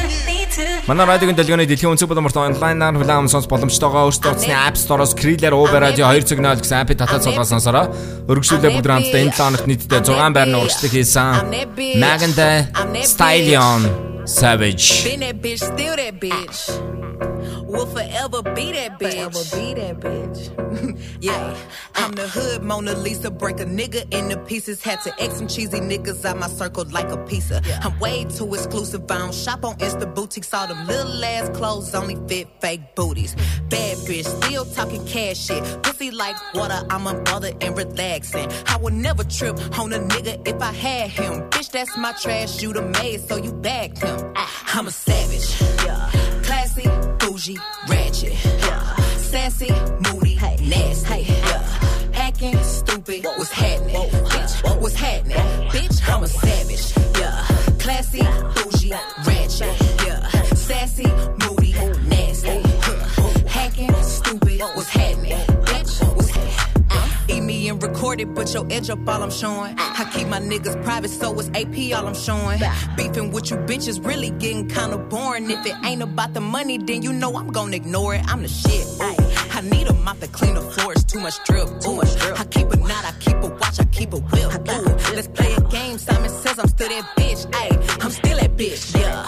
Манай 0.86 1.06
радиогийн 1.06 1.36
дэлгөөний 1.36 1.68
дэлхийн 1.68 1.96
өнцөг 1.96 2.08
боломжт 2.12 2.36
онлайнаар 2.36 2.96
хүлээн 3.00 3.28
сонс 3.32 3.48
боломжтойгоо 3.48 4.08
өөрсдөө 4.08 4.32
утасны 4.36 4.52
App 4.52 4.76
Store-оос 4.76 5.16
Kriller 5.16 5.56
Uber 5.56 5.80
Radio 5.80 6.08
2.0 6.12 6.60
гэсэн 6.60 6.82
апп 6.82 6.92
татаад 6.92 7.24
суулгаад 7.24 7.52
сонсороо. 7.52 7.86
Өргөжлүүлээ 8.28 8.72
бүгд 8.74 8.88
хамтдаа 8.88 9.20
энэ 9.22 9.32
7 9.32 9.44
хоногт 9.44 9.66
нийтдээ 9.68 10.00
6 10.02 10.36
байрны 10.36 10.56
урагшлаг 10.60 10.92
хийсэн. 10.92 11.32
Maganda 12.00 12.68
Stallion 13.04 14.07
Savage. 14.28 15.04
Been 15.04 15.20
that 15.20 15.40
bitch, 15.40 15.58
still 15.58 15.96
that 15.96 16.20
bitch. 16.20 17.66
Will 17.66 17.86
forever 17.86 18.42
be 18.42 18.72
that 18.72 18.98
bitch. 18.98 19.32
Forever 19.32 19.56
be 19.56 19.74
that 19.80 20.00
bitch. 20.00 21.00
yeah, 21.22 21.54
I'm 21.54 21.56
the 22.18 22.28
hood 22.28 22.62
Mona 22.62 22.94
Lisa. 22.94 23.30
Break 23.30 23.60
a 23.60 23.64
nigga 23.64 24.02
into 24.12 24.36
pieces. 24.38 24.82
Had 24.82 25.00
to 25.02 25.22
X 25.22 25.36
some 25.36 25.48
cheesy 25.48 25.80
niggas 25.80 26.24
out 26.24 26.36
my 26.38 26.48
circle 26.48 26.84
like 26.90 27.10
a 27.10 27.16
pizza. 27.16 27.62
I'm 27.82 27.98
way 28.00 28.24
too 28.24 28.52
exclusive. 28.54 29.02
I 29.10 29.18
don't 29.18 29.34
shop 29.34 29.64
on 29.64 29.76
Insta 29.78 30.12
boutiques. 30.14 30.52
All 30.52 30.66
them 30.66 30.86
little 30.86 31.24
ass 31.24 31.48
clothes 31.56 31.94
only 31.94 32.16
fit 32.28 32.48
fake 32.60 32.94
booties. 32.96 33.34
Bad 33.68 33.96
bitch, 33.98 34.26
still 34.42 34.64
talking 34.64 35.04
cash 35.06 35.38
shit. 35.46 35.62
Pussy 35.82 36.10
like 36.10 36.36
water. 36.54 36.80
I'm 36.90 37.06
a 37.06 37.14
unbothered 37.14 37.62
and 37.64 37.76
relaxing. 37.76 38.48
I 38.66 38.76
would 38.76 38.94
never 38.94 39.24
trip 39.24 39.56
on 39.78 39.92
a 39.92 40.00
nigga 40.00 40.46
if 40.46 40.60
I 40.60 40.72
had 40.72 41.10
him. 41.10 41.48
Bitch, 41.50 41.70
that's 41.70 41.96
my 41.96 42.12
trash. 42.12 42.60
You 42.62 42.72
the 42.72 42.82
maid, 42.82 43.20
so 43.28 43.36
you 43.36 43.52
bagged 43.52 43.98
him. 43.98 44.32
Ah. 44.36 44.58
I'm 44.74 44.86
a 44.86 44.90
me 68.18 68.24
and 68.24 68.30
record 68.30 68.34
it, 68.34 68.34
but 68.34 68.54
your 68.54 68.66
edge 68.70 68.90
up 68.90 69.08
all 69.08 69.22
I'm 69.22 69.30
showing. 69.30 69.74
I 69.78 70.10
keep 70.12 70.28
my 70.28 70.40
niggas 70.40 70.82
private, 70.84 71.10
so 71.10 71.38
it's 71.38 71.48
AP 71.54 71.96
all 71.96 72.06
I'm 72.06 72.14
showing. 72.14 72.60
Beefing 72.96 73.32
with 73.32 73.50
you 73.50 73.56
bitches 73.56 74.04
really 74.04 74.30
getting 74.30 74.68
kinda 74.68 74.98
boring. 74.98 75.50
If 75.50 75.66
it 75.66 75.74
ain't 75.84 76.02
about 76.02 76.34
the 76.34 76.40
money, 76.40 76.78
then 76.78 77.02
you 77.02 77.12
know 77.12 77.36
I'm 77.36 77.48
gonna 77.48 77.76
ignore 77.76 78.14
it. 78.14 78.22
I'm 78.28 78.42
the 78.42 78.48
shit. 78.48 78.86
Ooh. 79.00 79.16
I 79.56 79.60
need 79.60 79.88
a 79.88 79.94
mop 79.94 80.20
to 80.20 80.28
clean 80.28 80.54
the 80.54 80.60
floors, 80.60 81.04
too 81.04 81.20
much 81.20 81.34
drip. 81.44 81.68
Too 81.80 81.94
much 81.94 82.16
drip. 82.20 82.40
I 82.40 82.44
keep 82.44 82.70
a 82.70 82.76
knot, 82.76 83.04
I 83.04 83.12
keep 83.20 83.36
a 83.42 83.48
watch, 83.48 83.80
I 83.80 83.84
keep 83.86 84.12
a 84.12 84.18
whip. 84.18 84.68
Ooh. 84.70 85.14
Let's 85.14 85.28
play 85.28 85.52
a 85.54 85.60
game. 85.62 85.98
Simon 85.98 86.30
says 86.30 86.58
I'm 86.58 86.68
still 86.68 86.88
that 86.88 87.04
bitch. 87.16 87.46
Ayy, 87.50 88.04
I'm 88.04 88.10
still 88.10 88.36
that 88.36 88.56
bitch. 88.56 88.94
Yeah, 88.94 89.26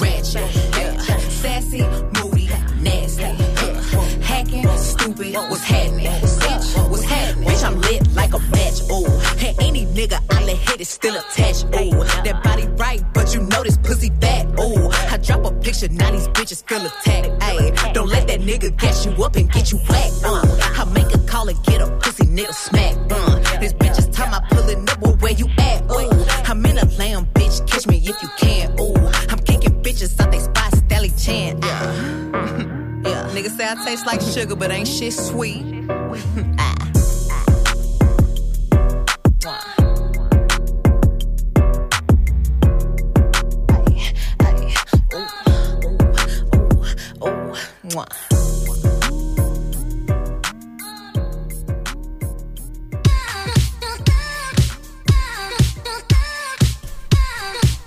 ratchet. 0.00 0.54
Yeah, 0.76 0.96
sassy, 1.28 1.82
moody, 2.14 2.48
nasty. 2.80 3.22
Yeah, 3.22 4.00
hacking, 4.22 4.68
stupid. 4.78 5.34
What's 5.34 5.64
happening? 5.64 6.06
Bitch, 6.06 6.90
what's 6.90 7.02
happening? 7.04 7.48
Bitch, 7.48 7.64
I'm 7.64 7.80
lit 7.80 8.14
like 8.14 8.32
a 8.34 8.38
match. 8.38 8.80
Ooh, 8.90 9.06
and 9.46 9.62
any 9.62 9.86
nigga 9.86 10.18
I 10.30 10.44
let 10.44 10.56
hit 10.56 10.80
is 10.80 10.88
still 10.88 11.16
attached. 11.16 11.64
Ooh, 11.66 12.04
that 12.24 12.40
body 12.42 12.66
right, 12.76 13.02
but 13.14 13.34
you 13.34 13.40
know 13.42 13.62
this 13.62 13.76
pussy 13.78 14.10
fat. 14.20 14.46
Ooh, 14.60 14.90
I 14.90 15.16
drop 15.18 15.44
a 15.44 15.52
picture, 15.52 15.88
now 15.88 16.10
these 16.10 16.28
bitches 16.28 16.64
feel 16.66 16.84
attacked. 16.84 17.28
Ayy, 17.42 17.92
don't 17.92 18.08
let 18.08 18.26
that 18.28 18.40
nigga 18.40 18.76
catch 18.78 19.06
you 19.06 19.12
up 19.24 19.36
and 19.36 19.50
get 19.52 19.70
you 19.72 19.78
whacked. 19.88 20.24
Uh, 20.24 20.42
I 20.76 20.84
make 20.92 21.14
a 21.14 21.18
call 21.26 21.48
and 21.48 21.62
get 21.64 21.80
a 21.80 21.86
pussy 21.98 22.24
nigga 22.24 22.54
smack. 22.54 22.96
Uh, 23.10 23.27
yeah, 33.68 33.74
I 33.78 33.84
like 34.06 34.20
sugar, 34.20 34.56
but 34.56 34.70
ain't 34.70 34.88
shit 34.88 35.12
sweet. 35.12 35.68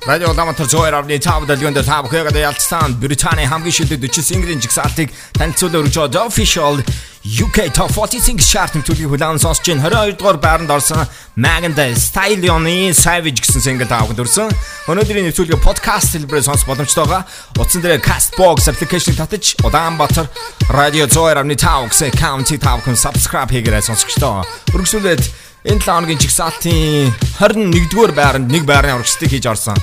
Радио 0.02 0.32
Улаанбаатар 0.34 0.66
102.5 0.66 1.46
дэлгөөнд 1.46 1.86
та 1.86 2.02
бүхэнд 2.02 2.34
ялцсан 2.34 2.98
Британий 2.98 3.46
хамгийн 3.46 3.70
шилдэг 3.70 4.02
40 4.02 4.26
синглийн 4.26 4.58
жигсаалтыг 4.58 5.14
танилцуулан 5.38 5.86
өргөж 5.86 5.94
байгаа 6.10 6.26
Official 6.26 6.82
UK 7.22 7.70
Top 7.70 7.94
40 7.94 8.18
Singles 8.18 8.50
Chart 8.50 8.74
нэмтүүлгийг 8.74 9.14
хүлээн 9.14 9.38
сонсч 9.38 9.62
байна. 9.62 9.94
22 10.10 10.18
дугаар 10.18 10.42
байранд 10.42 10.74
орсон 10.74 11.06
Maganda 11.38 11.86
Stallion-ы 11.94 12.98
Savage 12.98 13.46
гэсэн 13.46 13.62
single 13.62 13.86
таавд 13.86 14.18
өрсөн. 14.18 14.50
Өнөөдрийн 14.90 15.30
нэвтрүүлгээ 15.30 15.62
подкаст 15.62 16.18
хэлбэрээр 16.18 16.50
сонсох 16.50 16.66
боломжтой 16.66 17.06
байгаа. 17.06 17.30
Утсан 17.62 17.86
дээр 17.86 18.02
Castbox 18.02 18.74
application 18.74 19.14
татаж 19.14 19.54
Улаанбаатар 19.62 20.34
радио 20.74 21.06
102.5 21.06 21.94
гэсэн 21.94 22.10
аккаунтыг 22.10 22.58
таавхан 22.58 22.98
subscribe 22.98 23.54
хийгээрэй 23.54 23.86
сонсогчдоо. 23.86 24.42
Өргөжлүүлээд 24.74 25.51
Энэ 25.64 25.78
7 25.80 25.94
хоногийн 25.94 26.18
жигсаалтын 26.18 27.14
21-р 27.38 28.12
байранд 28.18 28.50
нэг 28.50 28.66
байрны 28.66 28.96
урагшлыг 28.98 29.30
хийж 29.30 29.46
орсон. 29.46 29.78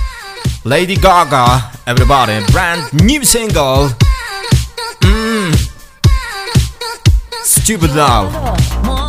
Lady 0.67 0.99
Gaga, 0.99 1.71
Everybody, 1.87 2.43
brand 2.51 2.83
new 3.07 3.23
single. 3.23 3.87
Mm. 5.07 5.55
Stupid 7.45 7.95
Love. 7.95 9.08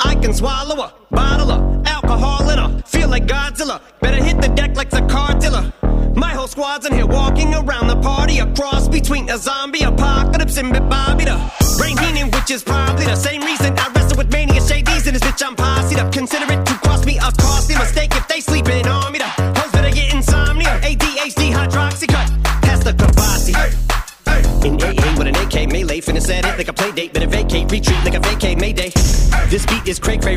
I 0.00 0.16
can 0.16 0.34
swallow 0.34 0.82
a 0.82 0.92
bottle 1.12 1.52
of 1.52 1.86
alcohol 1.86 2.50
in 2.50 2.58
her. 2.58 2.82
Feel 2.82 3.08
like 3.08 3.26
Godzilla. 3.26 3.80
Better 4.00 4.20
hit 4.22 4.40
the 4.40 4.48
deck 4.48 4.74
like 4.76 4.90
the 4.90 5.02
car 5.02 5.38
dealer. 5.38 5.72
My 6.16 6.30
whole 6.30 6.48
squad's 6.48 6.86
in 6.86 6.92
here 6.94 7.06
walking 7.06 7.54
around 7.54 7.86
the 7.86 8.00
party. 8.00 8.40
A 8.40 8.46
cross 8.54 8.88
between 8.88 9.30
a 9.30 9.38
zombie 9.38 9.84
apocalypse 9.84 10.56
and 10.56 10.72
Bobby 10.90 11.24
the 11.24 11.38
Brain 11.78 11.96
which 12.32 12.50
is 12.50 12.64
probably. 12.64 12.97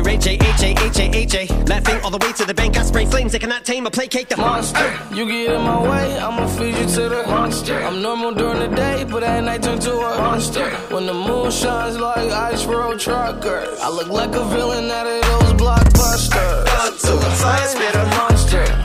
Ray 0.00 0.18
J, 0.18 0.34
H 0.34 0.62
A, 0.62 0.84
H 0.84 0.98
A, 0.98 1.16
H 1.16 1.34
A. 1.34 1.64
Laughing 1.64 2.00
all 2.04 2.10
the 2.10 2.18
way 2.18 2.32
to 2.32 2.44
the 2.44 2.54
bank, 2.54 2.76
I 2.76 2.82
spray 2.82 3.06
flames, 3.06 3.32
they 3.32 3.38
cannot 3.38 3.64
tame 3.64 3.86
or 3.86 3.90
placate 3.90 4.28
the 4.28 4.36
monster. 4.36 4.92
You 5.14 5.26
get 5.26 5.54
in 5.54 5.62
my 5.62 5.82
way, 5.82 6.18
I'ma 6.18 6.46
feed 6.46 6.76
you 6.76 6.86
to 6.86 7.08
the 7.08 7.24
monster. 7.26 7.78
I'm 7.82 8.02
normal 8.02 8.34
during 8.34 8.60
the 8.60 8.74
day, 8.74 9.04
but 9.04 9.22
at 9.22 9.44
night 9.44 9.62
turn 9.62 9.78
to 9.80 9.92
a 9.92 10.18
monster. 10.18 10.68
When 10.90 11.06
the 11.06 11.14
moon 11.14 11.50
shines 11.50 11.98
like 11.98 12.30
ice 12.30 12.64
road 12.64 13.00
truckers, 13.00 13.78
I 13.80 13.88
look 13.88 14.08
like 14.08 14.34
a 14.34 14.44
villain 14.44 14.90
out 14.90 15.06
of 15.06 15.22
those 15.22 15.52
blockbusters. 15.60 16.64
Blood 16.64 16.98
to 16.98 17.12
the 17.24 17.30
fire, 17.40 17.68
spit 17.68 17.94
a 17.94 18.04
monster. 18.06 18.81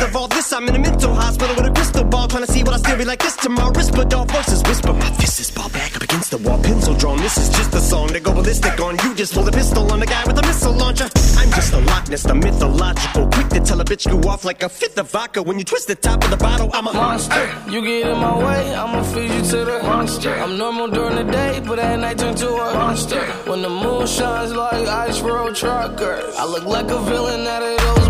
Midst 0.00 0.16
of 0.16 0.16
all 0.16 0.28
this, 0.28 0.52
I'm 0.52 0.68
in 0.68 0.74
a 0.74 0.78
mental 0.78 1.14
hospital 1.14 1.54
with 1.56 1.66
a 1.66 1.72
crystal 1.72 2.04
ball. 2.04 2.28
Trying 2.28 2.46
to 2.46 2.52
see 2.52 2.62
what 2.62 2.74
I 2.74 2.78
still 2.78 2.96
be 2.96 3.04
like 3.04 3.22
this 3.22 3.36
tomorrow. 3.36 3.72
Whisper 3.72 4.04
dog 4.04 4.30
voices 4.30 4.62
whisper. 4.62 4.92
My 4.92 5.10
fist 5.12 5.40
is 5.40 5.50
ball 5.50 5.68
back 5.70 5.96
up 5.96 6.02
against 6.02 6.30
the 6.30 6.38
wall. 6.38 6.62
Pencil 6.62 6.94
drawn. 6.94 7.18
This 7.18 7.36
is 7.36 7.48
just 7.50 7.74
a 7.74 7.80
song 7.80 8.08
to 8.08 8.20
go 8.20 8.32
ballistic 8.32 8.80
on. 8.80 8.96
You 9.04 9.14
just 9.14 9.34
pull 9.34 9.42
the 9.42 9.52
pistol 9.52 9.90
on 9.92 10.00
the 10.00 10.06
guy 10.06 10.24
with 10.26 10.38
a 10.38 10.42
missile 10.42 10.72
launcher. 10.72 11.08
I'm 11.38 11.50
just 11.50 11.72
a 11.72 11.78
Loch 11.78 12.08
Ness, 12.08 12.22
the 12.22 12.34
mythological. 12.34 13.28
Quick 13.28 13.48
to 13.50 13.60
tell 13.60 13.80
a 13.80 13.84
bitch 13.84 14.06
you 14.10 14.18
off 14.28 14.44
like 14.44 14.62
a 14.62 14.68
fifth 14.68 14.98
of 14.98 15.10
vodka. 15.10 15.42
When 15.42 15.58
you 15.58 15.64
twist 15.64 15.88
the 15.88 15.94
top 15.94 16.24
of 16.24 16.30
the 16.30 16.36
bottle, 16.36 16.70
I'm 16.72 16.86
a 16.86 16.92
monster. 16.92 17.44
You 17.68 17.82
get 17.82 18.08
in 18.08 18.18
my 18.18 18.36
way, 18.38 18.74
I'ma 18.74 19.02
feed 19.02 19.30
you 19.30 19.42
to 19.52 19.64
the 19.64 19.82
monster. 19.82 20.34
I'm 20.34 20.56
normal 20.56 20.88
during 20.88 21.16
the 21.16 21.30
day, 21.30 21.60
but 21.66 21.78
at 21.78 21.98
night 21.98 22.18
turn 22.18 22.34
to 22.36 22.48
a 22.48 22.74
monster. 22.74 23.22
When 23.50 23.62
the 23.62 23.70
moon 23.70 24.06
shines 24.06 24.52
like 24.52 24.86
ice 24.88 25.20
road 25.20 25.54
truckers, 25.54 26.34
I 26.36 26.44
look 26.46 26.64
like 26.64 26.90
a 26.90 27.00
villain 27.02 27.46
out 27.46 27.62
of 27.62 27.78
those 27.78 28.08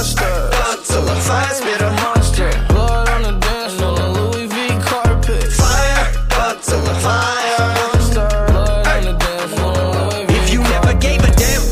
blockbusters. 0.00 0.50
Blood 0.50 0.84
to 0.84 1.00
the 1.06 1.20
fire, 1.20 1.54
spit 1.54 1.80
a 1.80 1.90
monster. 1.90 2.50
Blood 2.68 3.08
on 3.08 3.22
the 3.22 3.32
dance 3.40 3.74
floor, 3.74 3.96
the 3.96 4.08
Louis 4.08 4.46
V 4.46 4.68
carpet. 4.82 5.52
Fire, 5.52 6.12
blood 6.28 6.62
to 6.62 6.76
the 6.76 6.94
fire. 7.00 7.74
Monster, 7.76 8.28
blood 8.48 8.86
on 8.86 9.04
the 9.04 9.12
dance 9.18 9.54
floor, 9.54 10.10
Louis 10.10 10.26
V 10.26 10.34
If 10.34 10.52
you 10.52 10.62
never 10.62 10.94
gave 10.94 11.22
a 11.22 11.30
damn, 11.36 11.62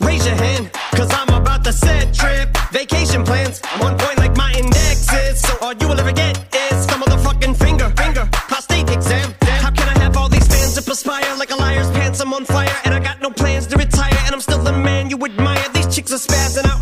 raise 0.00 0.26
your 0.26 0.36
hand. 0.36 0.70
Cause 0.92 1.12
I'm 1.12 1.28
about 1.28 1.64
to 1.64 1.72
set 1.72 2.14
trip. 2.14 2.56
Vacation 2.72 3.24
plans. 3.24 3.60
I'm 3.64 3.82
on 3.82 3.98
point 3.98 4.18
like 4.18 4.36
my 4.36 4.52
index 4.52 5.12
is. 5.12 5.40
So 5.40 5.56
all 5.62 5.72
you 5.74 5.88
will 5.88 6.00
ever 6.00 6.12
get 6.12 6.36
is 6.54 6.84
some 6.86 7.00
motherfucking 7.02 7.56
finger. 7.56 7.90
Finger. 7.96 8.28
Prostate 8.32 8.90
exam. 8.90 9.34
How 9.40 9.70
can 9.70 9.88
I 9.88 9.98
have 10.00 10.16
all 10.16 10.28
these 10.28 10.46
fans 10.46 10.74
that 10.74 10.86
perspire 10.86 11.36
like 11.38 11.50
a 11.50 11.56
liar's 11.56 11.90
pants? 11.90 12.20
I'm 12.20 12.32
on 12.34 12.44
fire 12.44 12.74
and 12.84 12.94
I 12.94 13.00
got 13.00 13.20
no 13.22 13.30
plans 13.30 13.66
to 13.68 13.76
retire. 13.76 14.18
And 14.24 14.34
I'm 14.34 14.40
still 14.40 14.62
the 14.62 14.72
man 14.72 15.10
you 15.10 15.16
admire. 15.24 15.68
These 15.72 15.94
chicks 15.94 16.12
are 16.12 16.18
spazzing 16.18 16.66
out. 16.66 16.75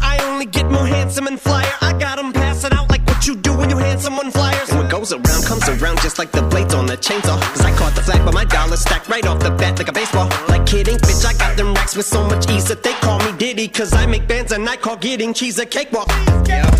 Cause 13.74 13.92
I 13.92 14.06
make 14.06 14.28
bands 14.28 14.52
and 14.52 14.68
I 14.68 14.76
call 14.76 14.96
getting 14.96 15.34
cheese 15.34 15.58
a 15.58 15.66
cakewalk. 15.66 16.08
Yeah. 16.46 16.70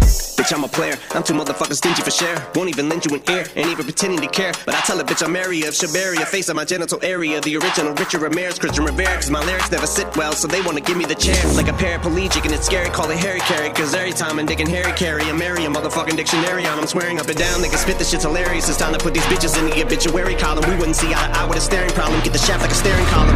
Bitch, 0.45 0.53
I'm 0.53 0.65
a 0.65 0.69
player. 0.69 0.95
I'm 1.13 1.23
too 1.23 1.33
motherfucking 1.33 1.73
stingy 1.73 2.03
for 2.03 2.11
share. 2.11 2.37
Won't 2.55 2.69
even 2.69 2.91
lend 2.91 3.07
you 3.07 3.17
an 3.17 3.23
ear, 3.31 3.47
ain't 3.57 3.69
even 3.69 3.83
pretending 3.83 4.21
to 4.21 4.29
care. 4.29 4.53
But 4.67 4.75
I 4.75 4.81
tell 4.81 5.01
a 5.01 5.05
bitch 5.05 5.25
I'm 5.25 5.35
area 5.37 5.69
of 5.69 5.73
Shabaria, 5.73 6.27
face 6.27 6.51
of 6.51 6.57
my 6.57 6.67
genital 6.67 6.99
area. 7.03 7.41
The 7.41 7.57
original 7.57 7.95
Richard 7.95 8.21
Ramirez, 8.21 8.59
Christian 8.59 8.85
Rivera. 8.85 9.15
Cause 9.15 9.31
my 9.31 9.43
lyrics 9.43 9.71
never 9.71 9.87
sit 9.87 10.15
well, 10.19 10.35
so 10.35 10.47
they 10.47 10.61
wanna 10.61 10.83
give 10.83 10.99
me 10.99 11.07
the 11.07 11.15
chair. 11.15 11.41
Like 11.55 11.69
a 11.69 11.73
paraplegic, 11.73 12.45
and 12.45 12.53
it's 12.53 12.67
scary, 12.67 12.91
call 12.91 13.09
it 13.11 13.17
Harry 13.17 13.41
Carry. 13.41 13.71
Cause 13.71 13.95
every 13.95 14.13
time 14.13 14.39
I'm 14.39 14.45
digging 14.45 14.69
Harry 14.69 14.93
Carry, 14.93 15.25
I'm 15.25 15.39
marry 15.39 15.65
a 15.65 15.71
motherfucking 15.71 16.17
dictionary 16.17 16.67
on. 16.67 16.79
I'm 16.79 16.87
swearing 16.87 17.19
up 17.19 17.27
and 17.27 17.39
down, 17.39 17.63
they 17.63 17.71
can 17.71 17.79
spit 17.79 17.99
this 17.99 18.11
shit's 18.11 18.25
hilarious. 18.25 18.69
It's 18.69 18.77
time 18.77 18.93
to 18.93 18.99
put 18.99 19.15
these 19.15 19.25
bitches 19.33 19.59
in 19.59 19.71
the 19.71 19.83
obituary 19.83 20.35
column. 20.35 20.69
We 20.69 20.77
wouldn't 20.77 20.97
see 20.97 21.09
eye 21.09 21.29
to 21.33 21.39
eye 21.41 21.47
with 21.47 21.57
a 21.57 21.63
staring 21.63 21.93
problem. 21.93 22.21
Get 22.23 22.35
the 22.35 22.39
shaft 22.39 22.61
like 22.61 22.71
a 22.71 22.75
staring 22.75 23.07
column. 23.07 23.35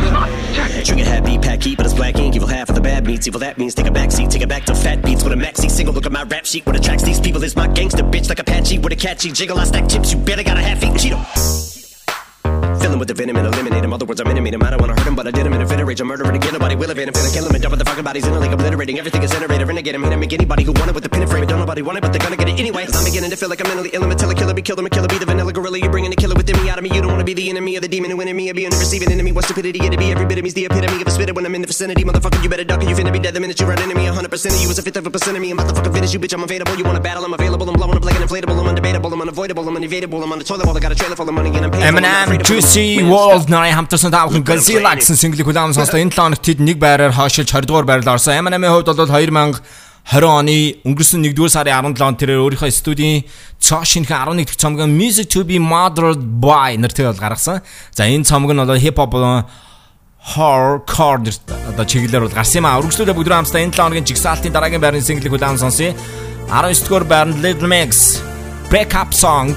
Trigger 0.85 1.05
happy, 1.05 1.39
pack 1.39 1.63
heat, 1.63 1.79
but 1.79 1.87
it's 1.87 1.95
black 1.95 2.17
ink. 2.19 2.37
Evil 2.37 2.49
half 2.49 2.69
of 2.69 2.75
the 2.75 2.83
bad 2.83 3.07
meats. 3.07 3.27
Evil 3.27 3.41
that 3.41 3.57
means 3.57 3.75
take 3.75 3.87
a 3.87 3.91
back 3.91 4.13
seat, 4.13 4.31
take 4.31 4.43
it 4.43 4.49
back 4.49 4.65
to 4.67 4.75
fat 4.75 5.03
beats 5.03 5.25
with 5.25 5.33
a 5.33 5.37
maxi 5.37 5.71
single. 5.71 5.95
Look 5.95 6.05
at 6.05 6.13
my 6.13 6.25
rap 6.25 6.45
sheet. 6.45 6.67
with 6.67 6.77
a 6.77 6.79
attracts 6.79 6.98
these 7.05 7.21
people 7.21 7.43
is 7.45 7.57
my 7.57 7.67
gangster 7.69 8.03
bitch 8.03 8.29
like 8.29 8.39
Apache 8.39 8.79
with 8.79 8.93
a 8.93 8.97
catchy 8.97 9.33
jiggle. 9.33 9.59
I 9.59 9.65
stack 9.65 9.89
chips. 9.89 10.13
You 10.13 10.19
better 10.19 10.43
got 10.43 10.57
a 10.57 10.63
half 10.63 10.83
eaten 10.83 10.97
Cheeto. 10.97 11.78
Filling 12.81 12.99
with 12.99 13.09
the 13.09 13.15
venom 13.15 13.37
and 13.37 13.47
eliminate 13.47 13.85
him. 13.85 13.93
Other 13.93 14.07
words, 14.07 14.21
I'm 14.21 14.29
intimate 14.29 14.55
him. 14.55 14.63
I 14.63 14.71
don't 14.71 14.81
wanna 14.81 14.95
hurt 14.95 15.07
him, 15.07 15.15
but 15.15 15.27
I 15.27 15.31
did 15.31 15.47
him 15.47 15.53
in 15.53 15.61
a 15.63 15.67
fit 15.67 15.85
rage. 15.85 16.01
I'm 16.01 16.07
murdering 16.07 16.37
again. 16.37 16.53
Nobody 16.53 16.77
will 16.77 16.91
evade 16.91 17.09
him. 17.09 17.15
Finna 17.15 17.33
kill 17.35 17.47
him 17.47 17.55
and 17.55 17.63
dump 17.63 17.77
the 17.77 17.85
fucking 17.85 18.05
bodies 18.05 18.27
in 18.27 18.33
a 18.33 18.39
lake, 18.39 18.53
obliterating. 18.53 18.99
Everything 18.99 19.23
is 19.23 19.31
generator. 19.31 19.67
Renegade 19.67 19.95
him. 19.95 20.03
Hit 20.05 20.13
him. 20.13 20.21
Make 20.21 20.33
anybody 20.33 20.65
who 20.65 20.73
want 20.73 20.89
it 20.89 20.95
with 20.95 21.03
the 21.03 21.09
pin 21.09 21.23
and 21.23 21.31
frame. 21.31 21.47
Don't 21.47 21.59
nobody 21.59 21.83
want 21.83 21.99
it, 21.99 22.03
but 22.03 22.13
they're 22.13 22.23
gonna 22.23 22.37
get 22.37 22.49
it 22.49 22.59
anyway. 22.59 22.85
Cause 22.87 22.97
I'm 22.97 23.05
beginning 23.05 23.31
to 23.31 23.37
feel 23.37 23.49
like 23.49 23.61
I'm 23.61 23.69
mentally 23.69 23.91
ill. 23.93 24.05
I'm 24.05 24.11
a 24.11 24.15
tell 24.15 24.31
a 24.31 24.35
killer, 24.35 24.55
be 24.55 24.63
killed. 24.63 24.79
I'm 24.79 24.87
a 24.87 24.91
killer, 24.91 25.09
be 25.09 25.19
the 25.19 25.27
vanilla 25.27 25.53
gorilla. 25.53 25.79
You're 25.79 25.91
bringing 25.91 26.11
the 26.11 26.17
killer 26.17 26.35
within 26.35 26.57
me 26.63 26.71
out 26.71 26.79
of 26.79 26.85
me. 26.85 26.91
You 26.95 27.03
don't 27.03 27.11
wanna 27.11 27.25
be 27.25 27.35
the 27.35 27.49
enemy 27.51 27.77
of 27.77 27.83
the 27.83 27.89
demon 27.89 28.11
who 28.11 28.21
in 28.21 28.37
me. 28.37 28.51
I 28.51 28.53
be 28.53 28.65
the 28.67 28.77
receiving 28.77 29.11
enemy. 29.11 29.33
What 29.33 29.45
stupidity 29.45 29.81
it'd 29.85 29.99
be. 29.99 30.11
Every 30.13 30.27
bit 30.27 30.39
of 30.39 30.45
me's 30.45 30.55
the 30.55 30.67
epitome 30.67 31.03
of 31.03 31.09
a 31.09 31.11
spitter 31.11 31.33
when 31.33 31.47
I'm 31.47 31.55
in 31.55 31.63
the 31.63 31.67
vicinity. 31.67 32.05
Motherfucker, 32.05 32.43
you 32.43 32.49
better 32.49 32.65
duck 32.65 32.83
or 32.83 32.89
you 32.89 32.95
finna 32.95 33.13
be 33.13 33.19
dead 33.19 33.35
the 33.35 33.41
minute 33.41 33.59
you 33.61 33.67
run 33.67 33.81
into 33.83 33.95
me. 33.95 34.07
100% 34.07 34.55
of 34.55 34.61
you 34.63 34.69
is 34.71 34.79
a 34.79 34.83
fifth 34.83 34.97
of 34.97 35.07
a 35.07 35.11
percent 35.11 35.37
of 35.37 35.43
me. 35.43 35.51
I'm 35.51 35.59
about 35.59 35.69
to 35.71 35.75
fucking 35.75 35.93
finish 35.93 36.13
you, 36.15 36.21
bitch. 36.21 36.35
I'm 36.35 36.43
available. 36.43 36.77
You 36.77 36.85
wanna 36.85 37.01
battle? 37.01 37.25
I'm 37.25 37.35
available. 37.35 37.69
I'm 37.69 37.75
blowing 37.75 37.97
up 37.97 38.05
like 38.05 38.17
an 38.17 38.23
inflatable. 38.23 38.59
I'm 38.59 38.75
undebatable. 38.75 39.13
I'm 39.13 39.21
unavoidable. 39.21 39.69
I'm 39.69 39.77
unevadable. 39.77 40.23
I'm 40.23 40.33
on 40.33 40.39
the 40.39 40.45
toilet 40.45 40.65
bowl. 40.65 40.77
I 40.77 40.81
got 40.81 40.93
a 40.93 40.95
trailer 40.95 41.17
full 41.17 41.29
of 41.29 41.35
money 41.35 41.51
and 41.51 41.65
I'm 41.65 41.71
paying. 41.71 41.83
for 41.83 41.89
it. 41.89 41.97
I'm 41.97 42.03
not 42.03 42.29
Eminem 42.29 42.41
afraid 42.41 42.68
Juicy 42.69 43.01
World 43.09 43.49
нарын 43.49 43.73
хамтарсан 43.73 44.13
та 44.13 44.27
бүхэн 44.29 44.45
Godzilla 44.45 44.93
гэсэн 44.93 45.17
single-ийг 45.17 45.49
хүлээм 45.49 45.73
сонслоо. 45.73 46.05
Энэ 46.05 46.13
7 46.13 46.21
хоногт 46.21 46.45
тэд 46.45 46.61
нэг 46.61 46.77
байраар 46.77 47.17
хойшилж 47.17 47.49
20 47.49 47.65
дугаар 47.65 47.89
байрлал 47.89 48.21
орсон. 48.21 48.37
Eminem-ийн 48.37 48.69
хувьд 48.69 48.93
бол 48.93 49.09
2020 49.09 49.65
оны 50.29 50.77
өнгөрсөн 50.85 51.25
1-р 51.25 51.49
сарын 51.49 51.97
17-нд 51.97 52.21
тэрээр 52.21 52.45
өөрийнхөө 52.45 52.69
студийн 52.69 53.25
цоо 53.57 53.89
шинхэн 53.89 54.21
11 54.37 54.45
дахь 54.45 54.61
цомог 54.61 54.85
Music 54.85 55.33
to 55.33 55.49
be 55.49 55.57
Mothered 55.57 56.21
by 56.21 56.77
нэртэй 56.77 57.09
бол 57.09 57.17
гаргасан. 57.17 57.65
За 57.97 58.05
энэ 58.05 58.29
цомог 58.29 58.53
нь 58.53 58.61
бол 58.61 58.77
hip 58.77 59.01
hop 59.01 59.17
hardcore 60.37 61.33
одоо 61.73 61.85
чиглэлээр 61.89 62.29
бол 62.29 62.37
гарсан 62.37 62.61
юм 62.61 62.69
а. 62.69 62.77
Өргөжлөлөө 62.85 63.17
бүгд 63.17 63.33
хамтдаа 63.33 63.65
энэ 63.65 63.73
7 63.73 63.81
хоногийн 63.81 64.09
жигсаалтын 64.13 64.53
дараагийн 64.53 64.85
байрны 64.85 65.01
single-ийг 65.01 65.33
хүлээм 65.33 65.57
сонсъё. 65.57 65.97
19 66.53 66.85
дугаар 66.85 67.05
байранд 67.09 67.41
Little 67.41 67.65
Mix 67.65 68.21
Break 68.69 68.93
Up 68.93 69.17
Song 69.17 69.57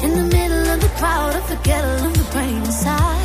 In 0.00 0.14
the 0.14 0.22
middle 0.22 0.68
of 0.70 0.80
the 0.80 0.88
crowd, 0.96 1.34
I 1.34 1.40
forget 1.40 1.84
all 1.84 2.06
of 2.06 2.14
the 2.14 2.24
brain 2.32 2.56
inside. 2.58 3.17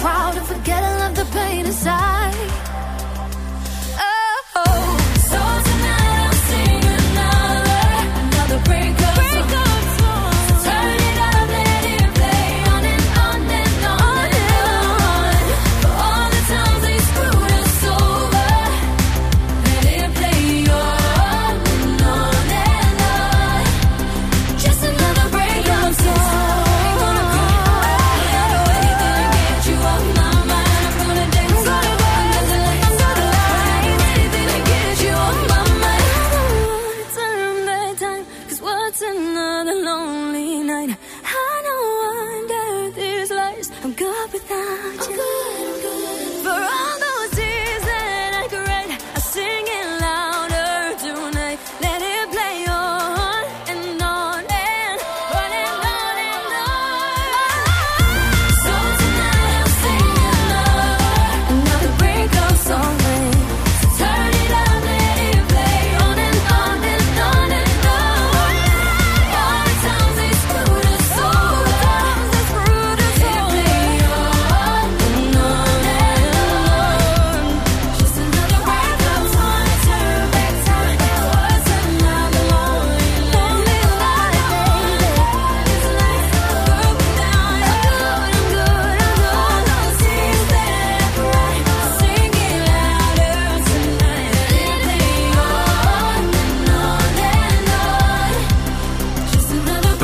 proud 0.00 0.36
and 0.36 0.46
forgetting 0.46 1.06
of 1.06 1.14
the 1.16 1.24
pain 1.36 1.66
inside. 1.66 2.07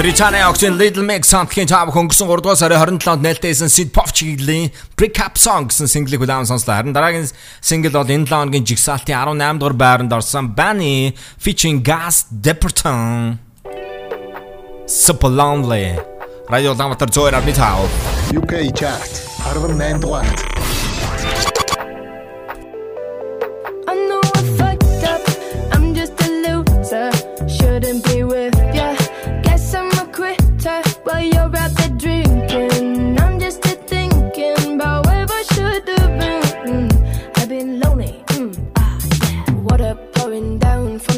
Британий 0.05 0.45
Oxen 0.45 0.77
Little 0.77 1.01
Mix 1.01 1.33
хамтгийн 1.33 1.65
цаав 1.65 1.89
хөнгөсөн 1.95 2.29
3 2.29 2.43
дугаар 2.45 2.59
сарын 2.61 2.77
27-нд 3.01 3.25
нээлттэйсэн 3.25 3.73
Sid 3.73 3.89
Pop-ийн 3.97 4.69
Break 5.01 5.17
Up 5.25 5.41
Song 5.41 5.65
гэсэн 5.73 5.89
single-ийг 5.89 6.21
удаан 6.21 6.45
сонслоо. 6.45 6.77
Харин 6.77 6.93
дараагийн 6.93 7.25
single 7.65 7.97
бол 7.97 8.05
энэ 8.05 8.29
7 8.29 8.37
оногийн 8.37 8.69
жигсаалтын 8.69 9.17
18 9.17 9.65
дугаар 9.65 9.73
байранд 9.73 10.13
орсон 10.13 10.53
Bunny 10.53 11.17
featuring 11.41 11.81
Gas 11.81 12.29
Departon. 12.29 13.41
Super 14.85 15.33
Lonely. 15.33 15.97
Радио 16.53 16.77
Улаанбаатар 16.77 17.09
102.5 17.09 18.37
UK 18.37 18.53
chart 18.77 19.13
18 19.57 20.05
дугаар 20.05 20.54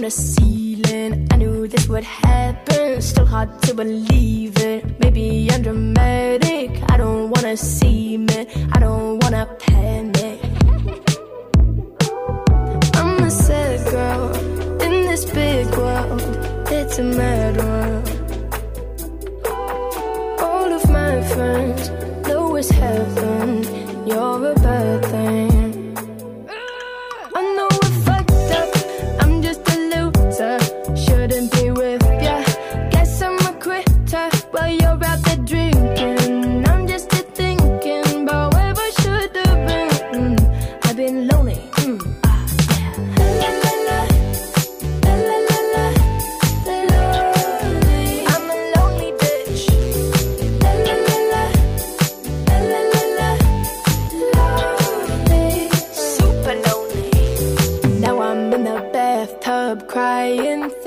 the 0.07 0.11
ceiling. 0.13 1.27
I 1.33 1.37
knew 1.37 1.67
this 1.67 1.89
would 1.89 2.05
happen, 2.05 3.03
still 3.03 3.27
hard 3.27 3.51
to 3.63 3.75
believe 3.75 4.57
it. 4.59 5.01
Maybe 5.01 5.49
I'm 5.53 5.63
dramatic, 5.63 6.71
I 6.93 6.97
don't 6.97 7.31
wanna 7.33 7.57
see 7.57 8.15
it, 8.39 8.47
I 8.75 8.79
don't 8.79 9.19
wanna 9.23 9.45
panic. 9.59 10.39
I'm 13.01 13.19
a 13.31 13.31
sad 13.31 13.79
girl 13.91 14.27
in 14.87 14.95
this 15.11 15.25
big 15.25 15.67
world, 15.81 16.23
it's 16.71 16.99
a 16.99 17.03
mad 17.03 17.57
world. 17.63 18.07
All 20.47 20.71
of 20.79 20.85
my 20.89 21.15
friends 21.35 21.83
know 22.29 22.55
it's 22.55 22.71
heaven, 22.71 23.51
you're 24.07 24.53
a 24.53 24.55
bad 24.55 25.05
thing. 25.07 25.56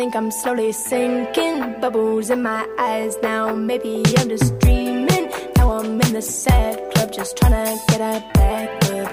think 0.10 0.24
I'm 0.24 0.32
slowly 0.32 0.72
sinking. 0.72 1.80
Bubbles 1.82 2.32
in 2.32 2.42
my 2.42 2.68
eyes 2.80 3.16
now. 3.22 3.54
Maybe 3.54 4.04
I'm 4.18 4.28
just 4.28 4.58
dreaming. 4.60 5.30
Now 5.56 5.72
I'm 5.78 6.02
in 6.02 6.14
the 6.14 6.22
sad 6.22 6.76
club, 6.92 7.12
just 7.12 7.38
trying 7.38 7.52
to 7.52 7.80
get 7.90 8.02
a 8.02 8.14
back 8.34 8.70
up. 8.98 9.12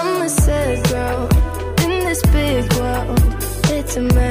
I'm 0.00 0.22
a 0.22 0.28
sad 0.28 0.88
girl 0.88 1.22
in 1.84 1.92
this 2.06 2.22
big 2.32 2.72
world. 2.78 3.18
It's 3.76 3.96
a 3.96 4.00
mess. 4.00 4.29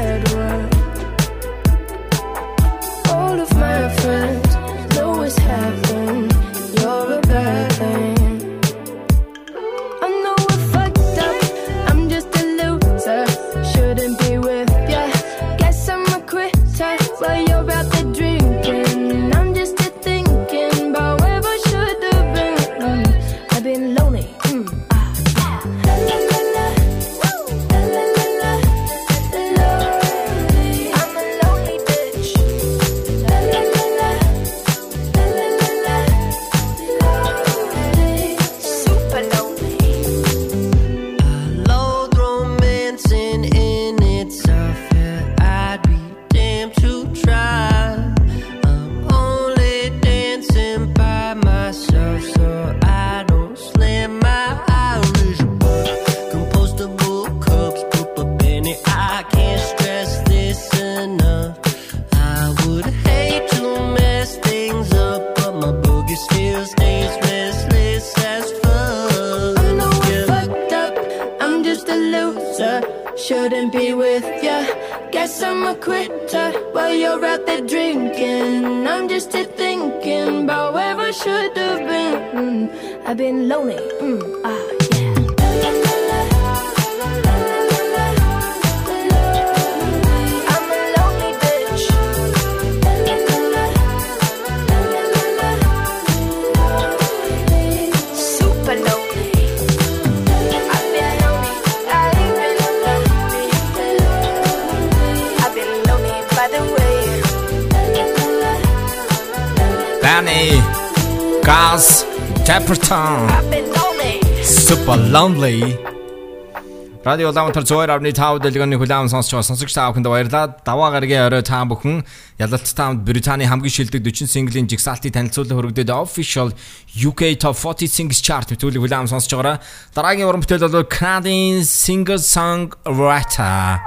Улаанбаатар 117.29 117.63
102.5 117.63 118.41
дэлгэний 118.41 118.77
хүлээм 118.81 119.05
сонсч 119.13 119.29
байгаа 119.29 119.45
сонсогч 119.45 119.73
та 119.77 119.93
бүхэнд 119.93 120.09
баярлалаа. 120.09 120.57
Даваа 120.65 120.89
гарагийн 120.89 121.29
орой 121.29 121.45
та 121.45 121.61
бүхэн 121.61 122.01
ялалт 122.41 122.65
таамд 122.65 123.05
Британий 123.05 123.45
хамгийн 123.45 123.69
шилдэг 123.69 124.01
40 124.01 124.25
синглийн 124.25 124.65
жигсаалтыг 124.65 125.13
танилцуулан 125.13 125.53
хөрөгдөд 125.53 125.93
official 125.93 126.49
UK 126.97 127.37
Top 127.37 127.53
40 127.53 127.85
Singles 127.85 128.25
Chart 128.25 128.49
төлөв 128.49 128.81
хүлээм 128.81 129.05
сонсч 129.05 129.29
байгаараа. 129.29 129.61
Дараагийн 129.93 130.25
уран 130.25 130.41
бүтээл 130.41 130.73
бол 130.73 130.89
Canadian 130.89 131.61
singer 131.61 132.17
songwriter 132.17 133.77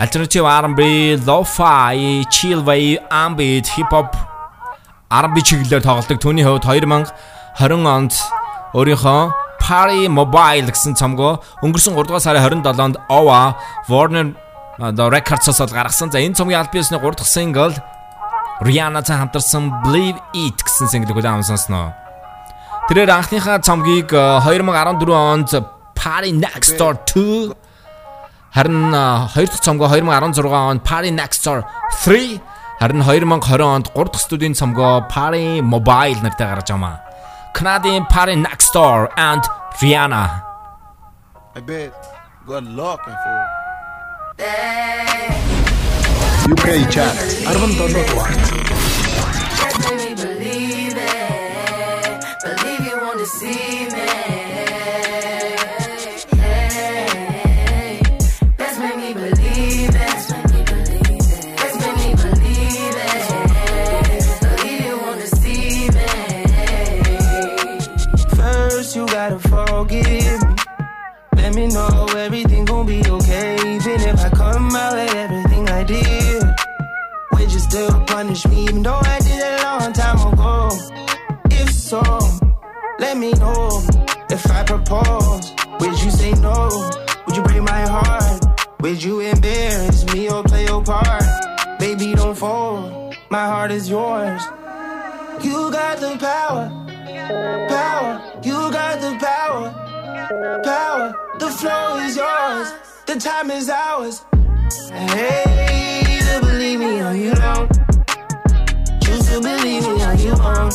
Alternative 0.00 0.46
R&B, 0.46 0.80
Lo-fi, 1.26 2.24
chill 2.30 2.62
wave, 2.64 3.02
ambient, 3.10 3.68
hip 3.74 3.90
hop 3.90 4.16
R&B 5.10 5.42
чиглэлээр 5.42 5.82
тоглодог. 5.82 6.22
Түүний 6.22 6.46
хувьд 6.46 6.64
2020 6.64 7.84
онд 7.84 8.14
өөрийнхөө 8.72 9.49
Party 9.60 10.08
Mobile 10.08 10.72
гэсэн 10.72 10.96
цомгоо 10.96 11.38
өнгөрсөн 11.62 11.94
3 11.94 12.08
дугаар 12.08 12.24
сарын 12.24 12.64
27-нд 12.64 12.96
OWA 13.12 13.54
Warner 13.88 14.34
The 14.80 15.06
Records-ос 15.12 15.60
гаргасан. 15.70 16.10
За 16.10 16.18
энэ 16.18 16.34
цомгийн 16.34 16.60
аль 16.64 16.72
биесний 16.72 16.98
3 16.98 17.20
дахь 17.20 17.28
сингл 17.28 17.74
Rihanna-тай 18.64 19.16
хамтарсан 19.20 19.84
Believe 19.84 20.20
It 20.32 20.60
гэсэн 20.60 20.88
синглийг 20.88 21.16
хүлээн 21.16 21.40
авсан 21.40 21.56
сонсноо. 21.56 21.92
Тэрээр 22.88 23.12
анхныхаа 23.12 23.60
цомгийг 23.60 24.12
э, 24.12 24.40
2014 24.44 25.12
онд 25.12 25.50
Party 25.94 26.32
Next 26.32 26.80
Door 26.80 26.96
2 27.04 27.52
харин 28.56 28.92
хоёр 29.32 29.48
дахь 29.48 29.64
цомгоо 29.64 29.88
2016 29.88 30.48
онд 30.48 30.82
Party 30.82 31.10
Next 31.12 31.40
Door 31.44 31.64
3 32.04 32.40
харин 32.80 33.00
2020 33.04 33.62
онд 33.62 33.86
3 33.92 34.12
дахь 34.12 34.24
студийн 34.24 34.54
цомгоо 34.56 35.06
Party 35.08 35.60
Mobile 35.60 36.20
нэртэй 36.24 36.46
гаргаж 36.48 36.70
амаа. 36.72 37.00
Canadian 37.54 38.04
PartyNextDoor, 38.04 39.12
and 39.16 39.42
Rihanna. 39.80 40.44
I 41.54 41.60
bet. 41.60 41.92
Good 42.46 42.64
luck, 42.64 43.00
and 43.06 43.16
fool. 43.22 43.60
UK 46.52 46.90
Chart, 46.90 47.16
album 47.46 47.70
download 47.76 48.08
Believe 49.88 50.96
it, 50.96 52.24
believe 52.44 52.84
you 52.86 52.96
wanna 53.00 53.26
see 53.26 53.88
me. 53.88 54.19
Me 71.60 71.66
know 71.66 72.06
everything 72.16 72.64
gon' 72.64 72.86
be 72.86 73.02
okay. 73.04 73.54
Even 73.56 74.00
if 74.00 74.24
I 74.24 74.30
come 74.30 74.74
out 74.74 74.94
with 74.94 75.14
everything 75.14 75.68
I 75.68 75.84
did, 75.84 76.42
would 77.32 77.52
you 77.52 77.58
still 77.58 78.00
punish 78.06 78.46
me? 78.48 78.62
Even 78.62 78.82
though 78.82 78.98
I 79.02 79.18
did 79.18 79.36
it 79.36 79.60
a 79.60 79.64
long 79.64 79.92
time 79.92 80.32
ago. 80.32 80.70
If 81.50 81.70
so, 81.70 82.00
let 82.98 83.18
me 83.18 83.32
know. 83.32 83.68
If 84.30 84.50
I 84.50 84.64
propose, 84.64 85.52
would 85.80 86.02
you 86.02 86.10
say 86.10 86.32
no? 86.40 86.90
Would 87.26 87.36
you 87.36 87.42
break 87.42 87.62
my 87.62 87.82
heart? 87.82 88.42
Would 88.80 89.02
you 89.02 89.20
embarrass 89.20 90.06
me 90.14 90.30
or 90.30 90.42
play 90.42 90.64
your 90.64 90.82
part? 90.82 91.24
Baby, 91.78 92.14
don't 92.14 92.34
fold. 92.34 93.14
My 93.28 93.44
heart 93.44 93.70
is 93.70 93.86
yours. 93.86 94.40
You 95.44 95.70
got 95.70 95.98
the 95.98 96.16
power, 96.18 96.72
power. 97.68 98.40
You 98.44 98.72
got 98.72 98.98
the 99.02 99.12
power, 99.20 100.62
power. 100.64 101.29
The 101.40 101.48
flow 101.48 101.96
is 101.96 102.16
yours, 102.16 102.74
the 103.06 103.16
time 103.16 103.50
is 103.50 103.70
ours. 103.70 104.26
Hey, 104.92 106.20
to 106.20 106.40
believe 106.46 106.80
me 106.80 107.00
or 107.00 107.14
you 107.14 107.34
don't. 107.34 107.70
Choose 109.02 109.26
to 109.30 109.40
believe 109.40 109.86
me 109.88 110.04
or 110.04 110.14
you 110.16 110.34
won't. 110.34 110.74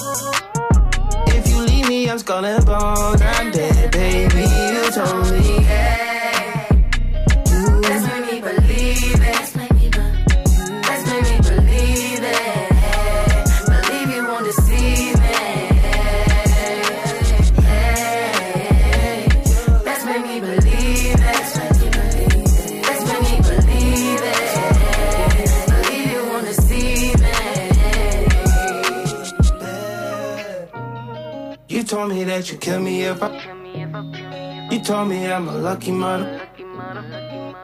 If 1.28 1.47
you 1.49 1.61
leave 1.61 1.88
me, 1.88 2.09
I'm 2.09 2.18
skull 2.18 2.43
and 2.43 2.66
bone. 2.66 3.22
I'm 3.22 3.51
dead, 3.51 3.91
baby. 3.91 4.41
You 4.41 4.89
told 4.89 5.32
me. 5.32 5.64
Told 32.06 32.18
me 32.20 32.24
that 32.26 32.51
you 32.51 32.58
kill 32.60 32.80
me 32.80 33.01
if 33.01 33.24
I. 33.24 34.70
You 34.72 34.80
told 34.80 35.10
me 35.10 35.26
I'm 35.26 35.47
a 35.49 35.58
lucky 35.58 35.91
mother. 35.91 36.39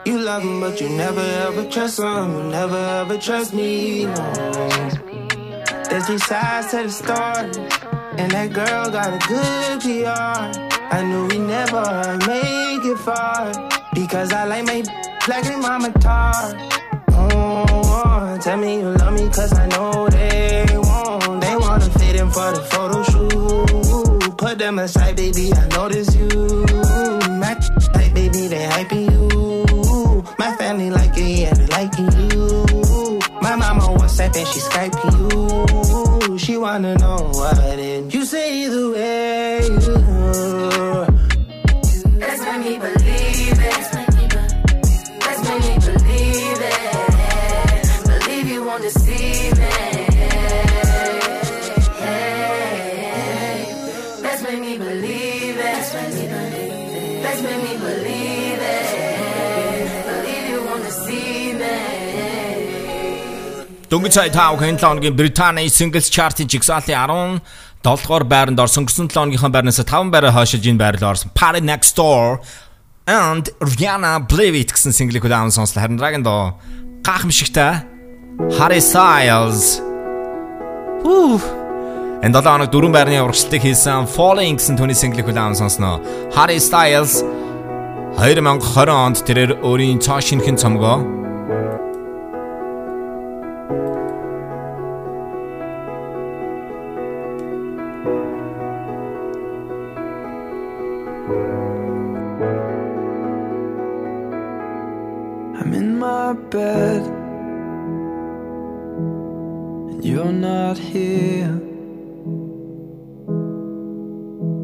You 0.04 0.18
love 0.18 0.42
him, 0.42 0.60
but 0.60 0.80
you 0.80 0.88
never 0.88 1.20
ever 1.20 1.64
trust 1.70 2.00
him. 2.00 2.32
You 2.36 2.42
never 2.50 2.82
ever 3.02 3.18
trust 3.18 3.54
me. 3.54 4.06
No. 4.06 4.68
There's 5.88 6.06
three 6.06 6.18
sides 6.18 6.70
to 6.72 6.82
the 6.82 6.90
story, 6.90 7.68
and 8.18 8.32
that 8.32 8.52
girl 8.52 8.90
got 8.90 9.14
a 9.14 9.20
good 9.28 9.80
PR. 9.80 10.42
I 10.96 11.04
knew 11.08 11.28
we 11.28 11.38
never 11.38 11.84
make 12.26 12.84
it 12.84 12.98
far 12.98 13.52
because 13.94 14.32
I 14.32 14.44
like 14.46 14.66
my 14.66 14.82
black 15.24 15.46
and 15.46 15.62
mama 15.62 15.92
tar. 16.00 16.34
Oh, 17.12 18.38
tell 18.42 18.56
me 18.56 18.80
you 18.80 18.90
love 18.90 19.14
me, 19.14 19.28
cause 19.28 19.52
I 19.52 19.68
know 19.68 20.08
they 20.08 20.66
won't. 20.72 21.40
They 21.42 21.56
wanna 21.56 21.88
fit 21.90 22.16
in 22.16 22.28
for 22.30 22.50
the 22.50 22.62
photo 22.72 23.02
shoot. 23.04 23.81
Them 24.62 24.78
aside, 24.78 25.16
baby, 25.16 25.52
I 25.52 25.66
notice 25.74 26.14
you. 26.14 26.28
My 27.42 27.58
like, 27.94 28.14
baby, 28.14 28.46
they 28.46 28.64
hyping 28.68 29.10
you. 29.10 30.24
My 30.38 30.54
family 30.54 30.88
like 30.88 31.18
it, 31.18 31.40
yeah, 31.40 31.52
they 31.52 31.66
liking 31.66 32.12
you. 32.30 33.18
My 33.40 33.56
mama 33.56 33.82
WhatsApp 33.98 34.36
and 34.36 34.46
she 34.46 34.60
Skyping 34.60 36.28
you. 36.28 36.38
She 36.38 36.56
wanna 36.56 36.94
know 36.94 37.32
what 37.34 37.58
it. 37.58 38.14
You 38.14 38.24
say 38.24 38.62
either 38.62 38.92
way. 38.92 39.61
Дөнгөж 63.92 64.14
сая 64.16 64.32
5 64.32 64.56
хэн 64.56 64.80
лоогийн 64.80 65.12
Британий 65.12 65.68
Singles 65.68 66.08
Chart-ийн 66.08 66.48
жигсаалтын 66.48 66.96
17 66.96 67.42
дугаар 67.84 68.24
байранд 68.24 68.56
орсон. 68.56 68.88
Өнгөрсөн 68.88 69.12
7 69.12 69.20
оногийнхаа 69.20 69.52
байрнаас 69.52 69.84
5 69.84 70.08
байраа 70.08 70.32
хойшиж 70.32 70.64
энэ 70.64 70.80
байрлал 70.80 71.12
орсон. 71.12 71.28
Party 71.36 71.60
Next 71.60 71.92
Door 72.00 72.40
and 73.04 73.52
Rihanna 73.60 74.24
Believe 74.24 74.56
It 74.56 74.72
гэсэн 74.72 74.96
single-ийг 74.96 75.28
хүлээн 75.28 75.52
сонслоо. 75.52 75.84
Харин 75.84 76.00
дараагийн 76.00 76.24
доо 76.24 76.56
гахамшигтай 77.04 77.84
Harry 78.56 78.80
Styles. 78.80 79.84
Хүү. 81.04 81.36
Энэ 82.24 82.32
7 82.32 82.48
хоног 82.48 82.72
дөрвөн 82.72 82.96
байрны 82.96 83.20
урагшлалтыг 83.20 83.60
хийсэн 83.60 84.08
Falling 84.08 84.56
гэсэн 84.56 84.80
түүний 84.80 84.96
single-ийг 84.96 85.28
хүлээн 85.28 85.52
сонсноо. 85.52 86.00
Harry 86.32 86.56
Styles 86.56 87.20
2020 88.16 88.88
онд 88.88 89.20
тэрээр 89.20 89.60
өөрийн 89.60 90.00
цоо 90.00 90.16
шинхэн 90.16 90.56
цомгоо 90.56 91.21
bed, 106.52 107.02
and 109.90 110.04
you're 110.04 110.32
not 110.32 110.76
here. 110.76 111.58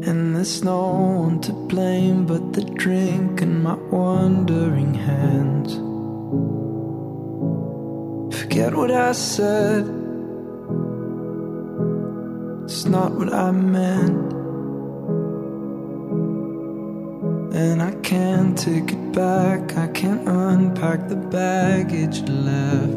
And 0.07 0.35
there's 0.35 0.63
no 0.63 0.81
one 1.25 1.41
to 1.41 1.51
blame 1.51 2.27
but 2.27 2.53
the 2.53 2.61
drink 2.61 3.41
and 3.41 3.63
my 3.63 3.73
wandering 3.73 4.93
hands. 4.93 5.73
Forget 8.37 8.75
what 8.75 8.91
I 8.91 9.11
said, 9.13 9.85
it's 12.65 12.85
not 12.85 13.13
what 13.13 13.33
I 13.33 13.51
meant. 13.51 14.38
And 17.51 17.81
I 17.81 17.91
can't 18.03 18.57
take 18.57 18.91
it 18.91 19.11
back, 19.11 19.75
I 19.75 19.87
can't 19.87 20.27
unpack 20.27 21.09
the 21.09 21.15
baggage 21.15 22.21
left. 22.29 22.88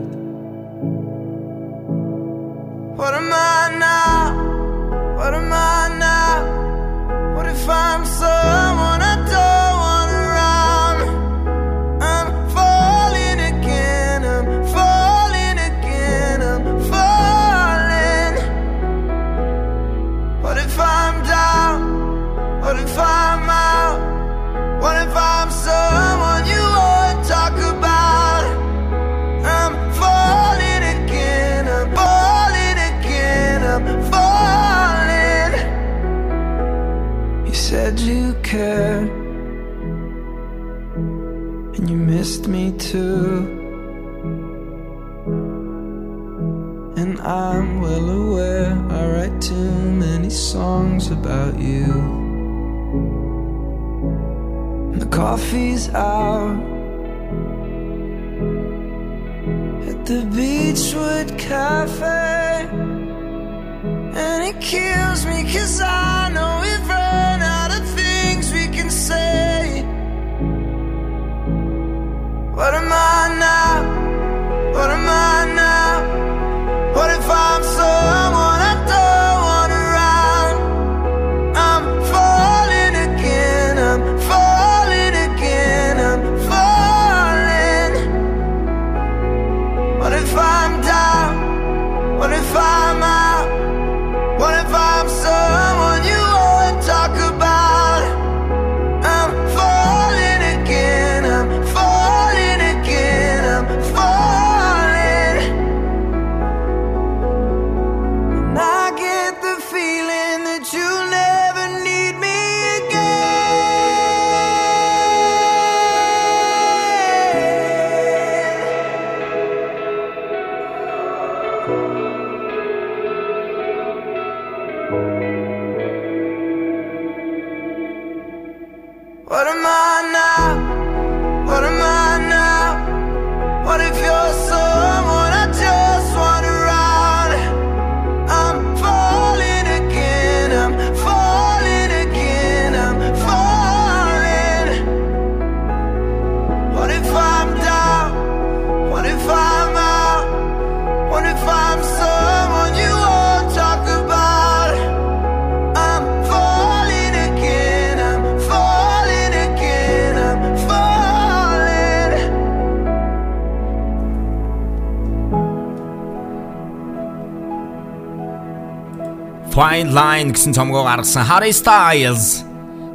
Fine 169.63 169.95
Line 169.95 170.35
гэсэн 170.35 170.51
цомгоо 170.59 170.83
гаргасан 170.83 171.23
Harry 171.23 171.55
Styles 171.55 172.43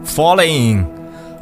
Falling 0.03 0.83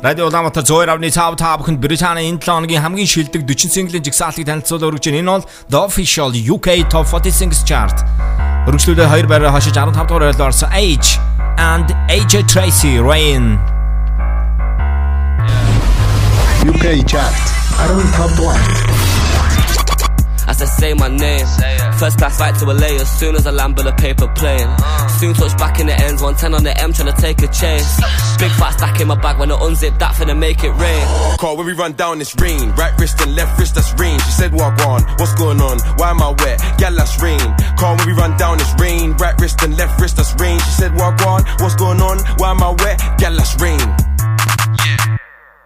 Радио 0.06 0.30
Улаанбаатар 0.30 0.62
102.5 0.62 1.36
та 1.42 1.58
бүхэнд 1.58 1.82
Британий 1.82 2.30
энэ 2.30 2.38
7 2.38 2.46
хоногийн 2.46 2.86
хамгийн 2.86 3.10
шилдэг 3.10 3.42
40 3.42 3.74
синглийн 3.74 4.06
жигсаалтыг 4.06 4.46
танилцуулж 4.46 4.86
өргөж 4.86 5.10
байна. 5.10 5.26
Энэ 5.26 5.32
бол 5.34 5.46
The 5.74 5.80
Official 5.82 6.30
UK 6.30 6.86
Top 6.94 7.10
40 7.10 7.34
Singles 7.34 7.66
Chart. 7.66 7.98
Өргөжлөлөө 8.70 9.10
хоёр 9.10 9.26
байраа 9.26 9.50
хашиж 9.50 9.74
15 9.74 9.98
дугаар 10.06 10.30
байрлал 10.30 10.54
орсон 10.54 10.70
Age 10.70 11.18
and 11.58 11.90
AJ 12.06 12.46
Tracy 12.46 13.02
Rain. 13.02 13.58
UK 16.70 17.02
chart 17.10 17.42
15 17.82 18.38
дугаар. 18.38 19.14
As 20.48 20.62
I 20.62 20.66
say 20.66 20.93
my 20.93 21.08
name, 21.08 21.46
first 21.98 22.18
class 22.18 22.38
flight 22.38 22.56
to 22.60 22.66
LA 22.66 23.02
as 23.02 23.10
soon 23.20 23.36
as 23.36 23.48
I 23.48 23.52
land 23.52 23.78
with 23.78 23.88
a 23.88 23.93
paper 23.93 24.28
plane. 24.28 24.68
Uh. 24.68 25.08
Soon 25.20 25.34
touch 25.34 25.58
back 25.58 25.80
in 25.80 25.88
the 25.88 25.93
ends, 25.93 26.22
110 26.22 26.54
on 26.54 26.64
the 26.64 26.78
M 26.82 26.93
trying 26.93 27.14
to 27.14 27.22
take 27.22 27.41
a 27.41 27.48
chase. 27.48 27.98
Big 28.38 28.52
fat 28.52 28.72
stack 28.72 29.00
in 29.00 29.08
my 29.08 29.16
bag 29.16 29.39
when 29.39 29.52
I 29.52 29.56
unzip 29.56 29.98
that 30.00 30.14
finna 30.16 30.38
make 30.38 30.64
it 30.64 30.72
rain. 30.72 31.38
Call 31.38 31.58
when 31.58 31.66
we 31.66 31.74
run 31.74 31.93
down 31.93 32.20
this 32.20 32.36
rain. 32.39 32.72
Right 32.72 32.93
wrist 33.00 33.20
and 33.22 33.36
left 33.36 33.58
wrist, 33.60 33.76
that's 33.76 33.93
rain. 34.00 34.20
She 34.20 34.32
said, 34.32 34.54
on? 34.54 35.02
What's 35.18 35.34
going 35.36 35.62
on? 35.62 35.80
Why 35.98 36.12
am 36.12 36.22
I 36.22 36.30
wet? 36.30 36.60
Gal, 36.78 36.93
that's 36.96 37.22
rain. 37.22 37.39
Call 37.78 37.96
when 37.98 38.08
we 38.08 38.14
run 38.14 38.38
down 38.38 38.58
this 38.58 38.74
rain. 38.80 39.14
Right 39.14 39.39
wrist 39.39 39.62
and 39.64 39.78
left 39.78 40.00
wrist, 40.00 40.18
that's 40.18 40.36
rain. 40.39 40.60
She 40.60 40.72
said, 40.72 40.91
on? 41.00 41.43
What's 41.60 41.76
going 41.76 42.02
on? 42.02 42.20
Why 42.38 42.52
am 42.52 42.62
I 42.62 42.70
wet? 42.70 43.00
Gal, 43.18 43.36
that's 43.36 43.60
rain. 43.62 44.05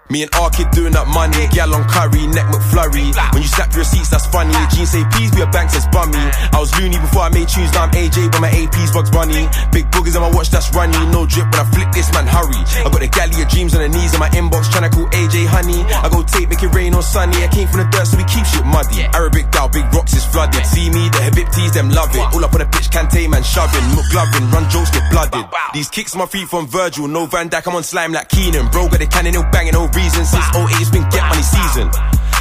Me 0.09 0.25
and 0.25 0.33
R 0.33 0.49
kid 0.49 0.65
doing 0.73 0.89
that 0.97 1.05
money, 1.05 1.45
gal 1.53 1.69
on 1.69 1.85
curry, 1.85 2.25
neck 2.33 2.49
McFlurry. 2.49 3.13
When 3.29 3.45
you 3.45 3.51
slap 3.53 3.69
your 3.77 3.85
receipts, 3.85 4.09
that's 4.09 4.25
funny. 4.25 4.57
Jeans 4.73 4.89
say 4.89 5.05
please 5.13 5.29
be 5.29 5.45
a 5.45 5.49
bank 5.53 5.69
says 5.69 5.85
bummy. 5.93 6.17
I 6.49 6.57
was 6.57 6.73
loony 6.81 6.97
before 6.97 7.29
I 7.29 7.29
made 7.29 7.45
tunes, 7.45 7.69
now 7.77 7.85
I'm 7.85 7.93
AJ, 7.93 8.33
but 8.33 8.41
my 8.41 8.49
AP's 8.49 8.89
Bugs 8.89 9.13
Bunny. 9.13 9.45
Big 9.69 9.85
boogers 9.93 10.17
on 10.17 10.25
my 10.25 10.33
watch, 10.33 10.49
that's 10.49 10.73
runny. 10.73 10.97
No 11.13 11.29
drip 11.29 11.45
when 11.53 11.61
I 11.61 11.65
flick 11.69 11.93
this 11.93 12.09
man, 12.09 12.25
hurry. 12.25 12.57
I 12.57 12.89
got 12.89 13.05
the 13.05 13.11
galley 13.13 13.37
of 13.37 13.53
dreams 13.53 13.77
on 13.77 13.85
the 13.85 13.89
knees 13.93 14.09
in 14.09 14.19
my 14.19 14.33
inbox, 14.33 14.73
tryna 14.73 14.89
call 14.89 15.05
AJ 15.13 15.45
honey. 15.45 15.85
I 15.85 16.09
go 16.09 16.25
tape, 16.25 16.49
make 16.49 16.65
it 16.65 16.73
rain 16.73 16.97
on 16.97 17.05
sunny. 17.05 17.45
I 17.45 17.49
came 17.53 17.69
from 17.69 17.85
the 17.85 17.89
dirt, 17.93 18.09
so 18.09 18.17
we 18.17 18.25
keep 18.25 18.49
shit 18.49 18.65
muddy. 18.65 19.05
Arabic 19.13 19.53
down, 19.53 19.69
big 19.69 19.85
rocks 19.93 20.17
is 20.17 20.25
flooded. 20.25 20.65
See 20.65 20.89
me, 20.89 21.05
the 21.13 21.21
Habibtis, 21.21 21.77
them 21.77 21.93
love 21.93 22.09
it. 22.17 22.25
All 22.33 22.41
up 22.41 22.57
on 22.57 22.65
pitch, 22.73 22.89
Kante 22.89 23.29
man 23.29 23.45
shoving. 23.45 23.85
McGlovin, 23.93 24.49
run 24.49 24.65
jokes, 24.73 24.89
get 24.89 25.05
blooded. 25.13 25.45
These 25.77 25.93
kicks 25.93 26.17
my 26.17 26.25
feet 26.25 26.49
from 26.49 26.65
Virgil. 26.65 27.05
No 27.05 27.29
Van 27.29 27.45
Dijk, 27.45 27.61
I'm 27.69 27.77
on 27.77 27.85
slime 27.85 28.09
like 28.09 28.25
Keenan. 28.29 28.73
Bro, 28.73 28.89
got 28.89 28.97
the 28.97 29.05
cannon, 29.05 29.37
no 29.37 29.45
banging, 29.53 29.77
no 29.77 29.85
reason. 29.99 30.23
Since 30.25 30.47
08, 30.55 30.79
it's 30.79 30.91
been 30.91 31.03
get 31.11 31.23
money 31.27 31.43
season. 31.43 31.91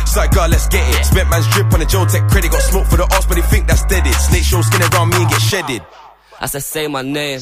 It's 0.02 0.16
like, 0.16 0.32
God, 0.32 0.50
let's 0.50 0.66
get 0.68 0.86
it. 0.94 1.04
Spent 1.04 1.28
man's 1.28 1.46
drip 1.52 1.72
on 1.74 1.80
the 1.80 1.86
Joe 1.86 2.06
Tech 2.06 2.24
credit. 2.30 2.50
Got 2.50 2.62
smoke 2.62 2.86
for 2.86 2.96
the 2.96 3.06
arse, 3.12 3.26
but 3.26 3.36
they 3.36 3.42
think 3.42 3.66
that's 3.66 3.84
dead. 3.84 4.06
It. 4.06 4.14
Snake 4.14 4.44
show 4.44 4.62
skin 4.62 4.80
around 4.88 5.10
me 5.10 5.20
and 5.20 5.28
get 5.28 5.42
shedded. 5.42 5.82
As 6.40 6.54
I 6.54 6.60
say 6.60 6.86
my 6.86 7.02
name, 7.02 7.40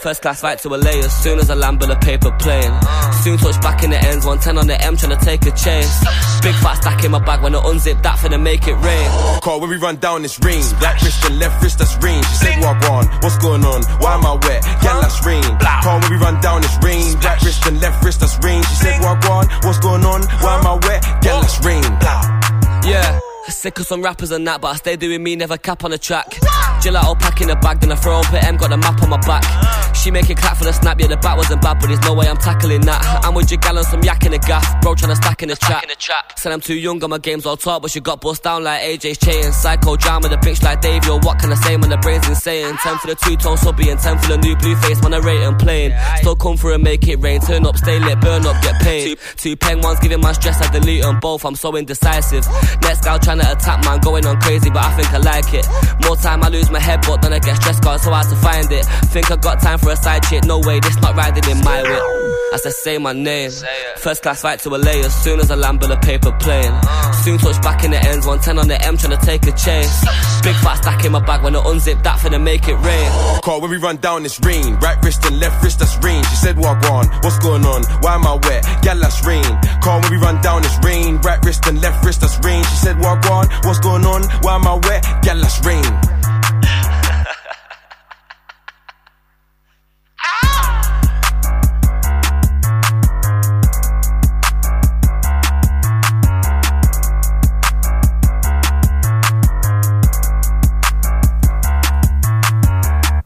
first 0.00 0.22
class 0.22 0.40
flight 0.40 0.58
to 0.60 0.70
LA 0.70 1.04
as 1.04 1.12
soon 1.22 1.38
as 1.38 1.50
I 1.50 1.54
land 1.54 1.80
with 1.80 1.90
a 1.90 1.96
paper 1.96 2.30
plane. 2.40 2.72
Soon 3.20 3.36
touch 3.36 3.60
back 3.60 3.84
in 3.84 3.90
the 3.90 3.98
ends, 4.00 4.24
110 4.24 4.56
on 4.56 4.66
the 4.66 4.80
M 4.80 4.96
trying 4.96 5.18
to 5.18 5.22
take 5.22 5.44
a 5.44 5.50
chase. 5.50 6.00
Big 6.40 6.54
fat 6.56 6.80
stack 6.80 7.04
in 7.04 7.10
my 7.10 7.18
bag 7.18 7.42
when 7.42 7.54
I 7.54 7.60
unzip 7.60 8.02
that 8.02 8.16
finna 8.18 8.40
make 8.40 8.66
it 8.66 8.74
rain. 8.74 9.40
Call 9.42 9.60
when 9.60 9.68
we 9.68 9.76
run 9.76 9.96
down 9.96 10.22
this 10.22 10.40
ring. 10.40 10.64
Right 10.80 10.96
wrist 11.02 11.22
and 11.26 11.38
left 11.38 11.62
wrist, 11.62 11.78
that's 11.78 11.94
ring. 12.02 12.22
She 12.22 12.34
said, 12.36 12.54
Wagwan, 12.64 13.22
what's 13.22 13.36
going 13.36 13.64
on? 13.64 13.82
Why 14.00 14.14
am 14.14 14.24
I 14.24 14.32
wet? 14.40 14.64
Yeah, 14.64 15.00
that's 15.02 15.20
ring. 15.26 15.44
Call 15.84 16.00
when 16.00 16.10
we 16.10 16.16
run 16.16 16.40
down 16.40 16.62
this 16.62 16.78
ring. 16.82 17.20
Right 17.20 17.42
wrist 17.44 17.66
and 17.66 17.80
left 17.82 18.02
wrist, 18.02 18.20
that's 18.20 18.38
ring. 18.42 18.62
She 18.62 18.74
said, 18.76 18.96
Wagwan, 19.02 19.44
what's 19.64 19.78
going 19.80 20.04
on? 20.04 20.22
Why 20.40 20.56
am 20.56 20.66
I 20.66 20.74
wet? 20.88 21.04
Yeah, 21.20 21.40
that's 21.44 21.60
ring. 21.60 21.84
Yeah. 22.88 23.20
Sick 23.48 23.78
of 23.78 23.86
some 23.86 24.02
rappers 24.02 24.30
and 24.30 24.46
that, 24.46 24.60
but 24.60 24.68
I 24.68 24.74
stay 24.76 24.96
doing 24.96 25.22
me, 25.22 25.34
never 25.34 25.56
cap 25.56 25.82
on 25.84 25.90
the 25.90 25.98
track. 25.98 26.28
Gelato 26.82 27.18
pack 27.18 27.40
in 27.40 27.50
a 27.50 27.56
bag, 27.56 27.80
then 27.80 27.90
I 27.90 27.96
throw 27.96 28.20
up 28.20 28.32
M, 28.32 28.56
got 28.56 28.70
the 28.70 28.76
map 28.76 29.02
on 29.02 29.10
my 29.10 29.16
back. 29.18 29.42
Ah. 29.46 29.92
She 29.94 30.10
make 30.12 30.30
it 30.30 30.36
clap 30.36 30.56
for 30.58 30.64
the 30.64 30.72
snap, 30.72 31.00
yeah, 31.00 31.08
the 31.08 31.16
bat 31.16 31.36
wasn't 31.36 31.60
bad, 31.62 31.80
but 31.80 31.88
there's 31.88 32.00
no 32.02 32.14
way 32.14 32.28
I'm 32.28 32.36
tackling 32.36 32.82
that. 32.82 33.24
I'm 33.24 33.34
with 33.34 33.50
your 33.50 33.58
gal 33.58 33.78
on 33.78 33.84
some 33.84 34.02
yak 34.02 34.24
in 34.24 34.32
the 34.32 34.38
gaff, 34.38 34.80
bro 34.80 34.94
trying 34.94 35.10
to 35.10 35.16
stack 35.16 35.42
in 35.42 35.48
the 35.48 35.56
trap. 35.56 35.82
Said 36.38 36.52
I'm 36.52 36.60
too 36.60 36.74
young, 36.74 36.98
got 36.98 37.10
my 37.10 37.18
games 37.18 37.46
all 37.46 37.56
top, 37.56 37.82
but 37.82 37.90
she 37.90 38.00
got 38.00 38.20
bust 38.20 38.44
down 38.44 38.62
like 38.62 38.82
AJ's 38.82 39.18
chain. 39.18 39.44
Psychodrama, 39.44 40.30
the 40.30 40.36
bitch 40.36 40.62
like 40.62 40.80
Dave, 40.80 41.04
yo, 41.04 41.18
what 41.18 41.40
can 41.40 41.50
I 41.50 41.56
say 41.56 41.76
when 41.76 41.90
the 41.90 41.96
brain's 41.96 42.28
insane? 42.28 42.76
10 42.76 42.98
for 42.98 43.06
the 43.08 43.16
two 43.16 43.36
tone 43.36 43.56
subby 43.56 43.90
and 43.90 43.98
10 43.98 44.18
for 44.18 44.28
the 44.28 44.38
new 44.38 44.54
blue 44.56 44.76
face, 44.76 45.02
when 45.02 45.14
I 45.14 45.18
rate 45.18 45.42
and 45.42 45.58
playing. 45.58 45.92
Still 46.18 46.36
come 46.36 46.56
through 46.56 46.74
and 46.74 46.84
make 46.84 47.08
it 47.08 47.16
rain, 47.16 47.40
turn 47.40 47.66
up, 47.66 47.76
stay 47.76 47.98
lit, 47.98 48.20
burn 48.20 48.46
up, 48.46 48.62
get 48.62 48.80
paid. 48.82 49.18
Two, 49.18 49.24
two 49.36 49.56
pen 49.56 49.80
ones 49.80 49.98
giving 50.00 50.20
my 50.20 50.32
stress, 50.32 50.60
I 50.60 50.70
delete 50.70 51.02
them 51.02 51.18
both, 51.18 51.44
I'm 51.44 51.56
so 51.56 51.74
indecisive. 51.76 52.46
Next 52.82 53.02
gal 53.02 53.18
trying 53.18 53.37
to 53.40 53.52
attack, 53.52 53.84
man, 53.84 53.98
going 54.00 54.26
on 54.26 54.40
crazy, 54.40 54.70
but 54.70 54.84
I 54.84 54.96
think 54.96 55.12
I 55.12 55.18
like 55.18 55.54
it. 55.54 55.66
More 56.04 56.16
time 56.16 56.42
I 56.42 56.48
lose 56.48 56.70
my 56.70 56.80
head, 56.80 57.00
but 57.06 57.22
then 57.22 57.32
I 57.32 57.38
get 57.38 57.56
stressed, 57.56 57.82
cause 57.82 57.96
it's 57.96 58.04
so 58.04 58.10
hard 58.10 58.28
to 58.28 58.36
find 58.36 58.70
it. 58.72 58.84
Think 59.12 59.30
I 59.30 59.36
got 59.36 59.60
time 59.60 59.78
for 59.78 59.90
a 59.90 59.96
side 59.96 60.22
chick, 60.24 60.44
no 60.44 60.58
way, 60.60 60.80
this 60.80 60.96
not 61.00 61.16
riding 61.16 61.44
in 61.50 61.62
my 61.64 61.82
whip. 61.82 62.02
As 62.54 62.64
I 62.64 62.70
say 62.70 62.96
my 62.98 63.12
name, 63.12 63.50
first 63.98 64.22
class 64.22 64.40
flight 64.40 64.60
to 64.60 64.70
LA 64.70 65.04
as 65.04 65.14
soon 65.22 65.38
as 65.38 65.50
I 65.50 65.54
land 65.54 65.80
with 65.80 65.90
a 65.90 65.98
paper 65.98 66.32
plane. 66.40 66.72
Uh. 66.72 67.12
Soon 67.12 67.36
touch 67.38 67.60
back 67.62 67.84
in 67.84 67.90
the 67.90 67.98
ends, 67.98 68.26
110 68.26 68.58
on 68.58 68.68
the 68.68 68.80
M 68.82 68.96
trying 68.96 69.18
to 69.18 69.26
take 69.26 69.46
a 69.46 69.52
chase. 69.52 70.00
Big 70.42 70.56
fat 70.64 70.76
stack 70.80 71.04
in 71.04 71.12
my 71.12 71.20
bag 71.20 71.42
when 71.42 71.54
I 71.54 71.60
unzip 71.60 72.02
that 72.04 72.18
finna 72.20 72.40
make 72.40 72.66
it 72.68 72.76
rain. 72.76 73.10
Call 73.42 73.60
when 73.60 73.70
we 73.70 73.76
run 73.76 73.96
down 73.98 74.22
this 74.22 74.40
ring. 74.40 74.78
Right 74.80 74.96
wrist 75.04 75.24
and 75.26 75.38
left 75.40 75.62
wrist, 75.62 75.78
that's 75.80 75.98
ring. 76.02 76.22
She 76.24 76.36
said, 76.36 76.56
Wagwan, 76.56 77.04
what's 77.22 77.38
going 77.38 77.66
on? 77.66 77.84
Why 78.00 78.14
am 78.14 78.26
I 78.26 78.34
wet? 78.48 78.64
Yeah, 78.82 78.94
that's 78.94 79.20
rain. 79.26 79.44
Call 79.82 80.00
when 80.00 80.10
we 80.10 80.16
run 80.16 80.40
down 80.40 80.62
this 80.62 80.78
ring. 80.82 81.20
Right 81.20 81.44
wrist 81.44 81.66
and 81.66 81.80
left 81.82 82.04
wrist, 82.04 82.22
that's 82.22 82.38
ring. 82.44 82.62
She 82.64 82.76
said, 82.76 82.96
Wagwan, 82.96 83.27
what's 83.64 83.80
going 83.80 84.04
on? 84.04 84.22
Why 84.42 84.54
am 84.54 84.66
I 84.66 84.74
wet? 84.74 85.04
Yeah, 85.24 85.34
that's 85.34 85.64
rain. 85.64 86.17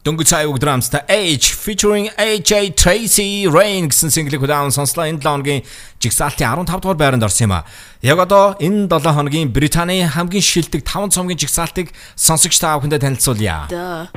Дөнгөж 0.03 0.27
цай 0.27 0.43
үг 0.51 0.59
драмста 0.59 0.99
H 1.07 1.55
featuring 1.55 2.11
AJ 2.19 2.75
Tracy 2.75 3.47
Rain 3.47 3.87
гэсэн 3.87 4.11
single-ийг 4.11 4.43
удаан 4.43 4.67
сонслоо. 4.67 5.07
Энэ 5.07 5.23
7 5.23 5.31
хоногийн 5.31 5.63
жигсаалтын 6.03 6.43
15 6.43 6.83
дугаар 6.83 6.99
байранд 6.99 7.23
орсон 7.23 7.47
юм 7.47 7.53
а. 7.55 7.63
Яг 8.03 8.19
одоо 8.19 8.59
энэ 8.59 8.91
7 8.91 9.15
хоногийн 9.15 9.47
Британий 9.47 10.03
хамгийн 10.03 10.43
шилдэг 10.43 10.83
5 10.83 11.15
цомгийн 11.15 11.39
жигсаалтыг 11.39 11.95
сонсогч 12.19 12.59
та 12.59 12.75
бүхэндээ 12.83 12.99
танилцуулъя. 12.99 14.11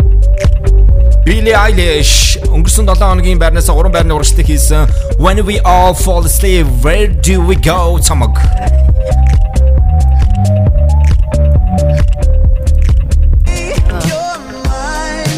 Billie 1.23 1.55
Eilish 1.55 2.43
өнгөрсөн 2.51 2.91
7 2.91 3.07
хоногийн 3.07 3.39
байрнаас 3.39 3.71
3 3.71 3.87
байрны 3.87 4.11
урагшлыг 4.11 4.51
хийсэн 4.51 4.91
When 5.23 5.39
We 5.47 5.63
All 5.63 5.95
Fall 5.95 6.27
Asleep 6.27 6.67
Where 6.83 7.15
Do 7.15 7.47
We 7.47 7.55
Go 7.63 8.03
цомог. 8.03 8.35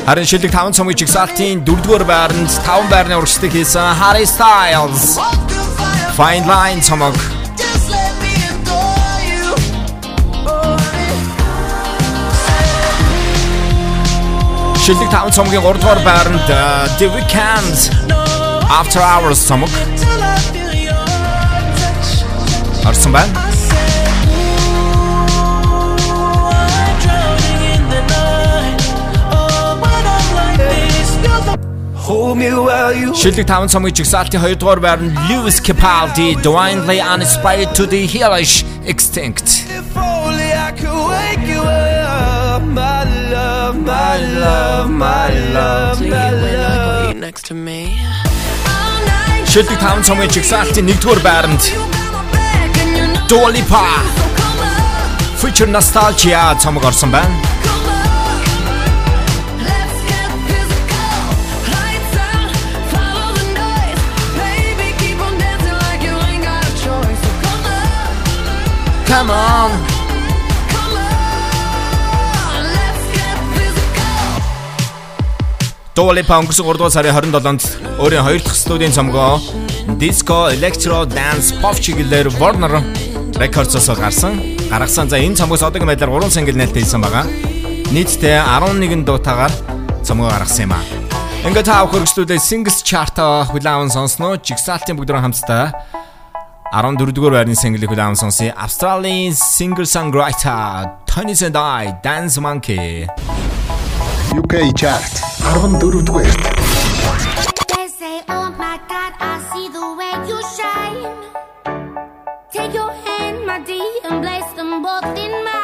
Харин 0.08 0.24
шилдэг 0.24 0.52
5 0.56 0.72
цомгийн 0.72 0.96
жигсаалтын 0.96 1.58
4-р 1.68 2.04
байранд 2.08 2.48
5 2.64 2.88
байрны 2.88 3.16
урагшлыг 3.20 3.52
хийсэн 3.52 3.92
Harry 4.00 4.24
Styles 4.24 5.20
Fine 6.16 6.48
Line 6.48 6.80
цомог. 6.80 7.12
Шилдэг 14.80 15.12
5 15.12 15.36
цомгийн 15.36 15.60
3-р 15.60 16.00
байранд 16.00 16.48
The 16.96 17.12
Weeknd 17.12 17.76
After 18.80 19.04
Hours 19.04 19.44
цомог. 19.44 19.68
Орсон 22.88 23.12
байна. 23.12 23.57
Шилдэг 32.08 33.46
5 33.46 33.68
цомгийн 33.72 33.94
жигсаалтын 33.98 34.40
2 34.40 34.56
дугаар 34.60 34.80
байранд 34.80 35.12
Lewis 35.28 35.58
Capaldi 35.66 36.28
Divinely 36.46 36.98
Uninspired 37.12 37.70
to 37.76 37.84
the 37.92 38.02
Hellish 38.12 38.54
Extinct. 38.92 39.46
Only 39.94 40.48
I 40.68 40.70
could 40.80 41.00
wake 41.12 41.44
you 41.52 41.60
up, 41.60 42.62
my 42.80 43.04
love, 43.34 43.76
my 43.92 44.14
love, 44.44 44.86
my 45.04 45.28
love, 45.56 45.96
my 46.00 46.30
love. 46.44 47.14
next 47.26 47.44
to 47.50 47.54
me. 47.66 47.80
Шилдэг 49.52 49.78
5 49.78 50.02
цомгийн 50.08 50.30
жигсаалтын 50.36 50.88
1 50.88 51.00
дугаар 51.02 51.20
байранд 51.28 51.62
Dua 53.28 53.48
Lipa 53.56 53.84
Future 55.40 55.70
Nostalgia 55.76 56.42
цомог 56.62 56.84
орсон 56.90 57.10
байна. 57.10 57.57
Come 69.08 69.30
on. 69.32 69.72
Dua 75.96 76.12
Lipa 76.12 76.36
өнгөрсөн 76.36 76.68
3 76.68 76.76
дугаар 76.76 76.92
сарын 76.92 77.16
27-нд 77.16 77.62
өөрийн 78.04 78.22
хоёр 78.26 78.42
дахь 78.44 78.58
студийн 78.60 78.92
цомгоо 78.92 79.40
Disco 79.96 80.52
Electro 80.52 81.08
Dance 81.08 81.56
Pop 81.64 81.80
чиглэлээр 81.80 82.28
Warner 82.36 82.84
Records-оос 83.40 83.88
гарсан. 83.96 84.36
Гаргасан. 84.68 85.08
За 85.08 85.16
энэ 85.16 85.40
цомгоос 85.40 85.64
одоогийн 85.64 85.88
байдлаар 85.88 86.28
3 86.28 86.28
single 86.28 86.60
нээлттэй 86.60 86.84
хийсэн 86.84 87.00
байгаа. 87.00 87.24
Нийтдээ 87.96 88.44
11 88.44 89.08
дуутаагаар 89.08 89.52
цомгоо 90.04 90.28
гаргасан 90.28 90.68
юм 90.68 90.76
а. 90.76 90.84
Ингээд 91.48 91.64
та 91.64 91.80
хөргөчлүүдээ 91.88 92.44
Singles 92.44 92.84
Chart-а 92.84 93.48
хүлээвэн 93.48 93.88
сонсноо. 93.88 94.36
Jigsaw-ийн 94.36 95.00
бүгдрөө 95.00 95.24
хамтдаа 95.24 95.97
14-дүгээр 96.68 97.32
байрны 97.32 97.56
single-ийг 97.56 97.88
хүлээм 97.88 98.12
сонсъё. 98.12 98.52
Australian 98.52 99.32
single 99.32 99.88
songwriter 99.88 100.84
Tones 101.08 101.40
and 101.40 101.56
I 101.56 101.96
Dance 102.04 102.36
Monkey 102.36 103.08
UK 104.36 104.54
chart 104.76 105.12
14-дүгээр 105.48 106.04
the 106.04 106.12
way. 106.12 106.28
Take 112.52 112.74
your 112.74 112.92
hand 113.04 113.46
my 113.48 113.58
dear 113.64 113.92
and 114.08 114.20
place 114.22 114.50
them 114.56 114.82
both 114.82 115.08
in 115.16 115.32
my 115.44 115.57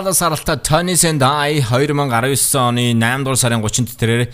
Австрали 0.00 0.14
саралтай 0.14 0.56
Tony 0.56 0.94
and 1.04 1.22
I 1.22 1.60
2019 1.60 2.56
оны 2.56 2.94
8 2.94 3.20
дугаар 3.20 3.36
сарын 3.36 3.60
30-нд 3.60 3.98
тэрээр 4.00 4.32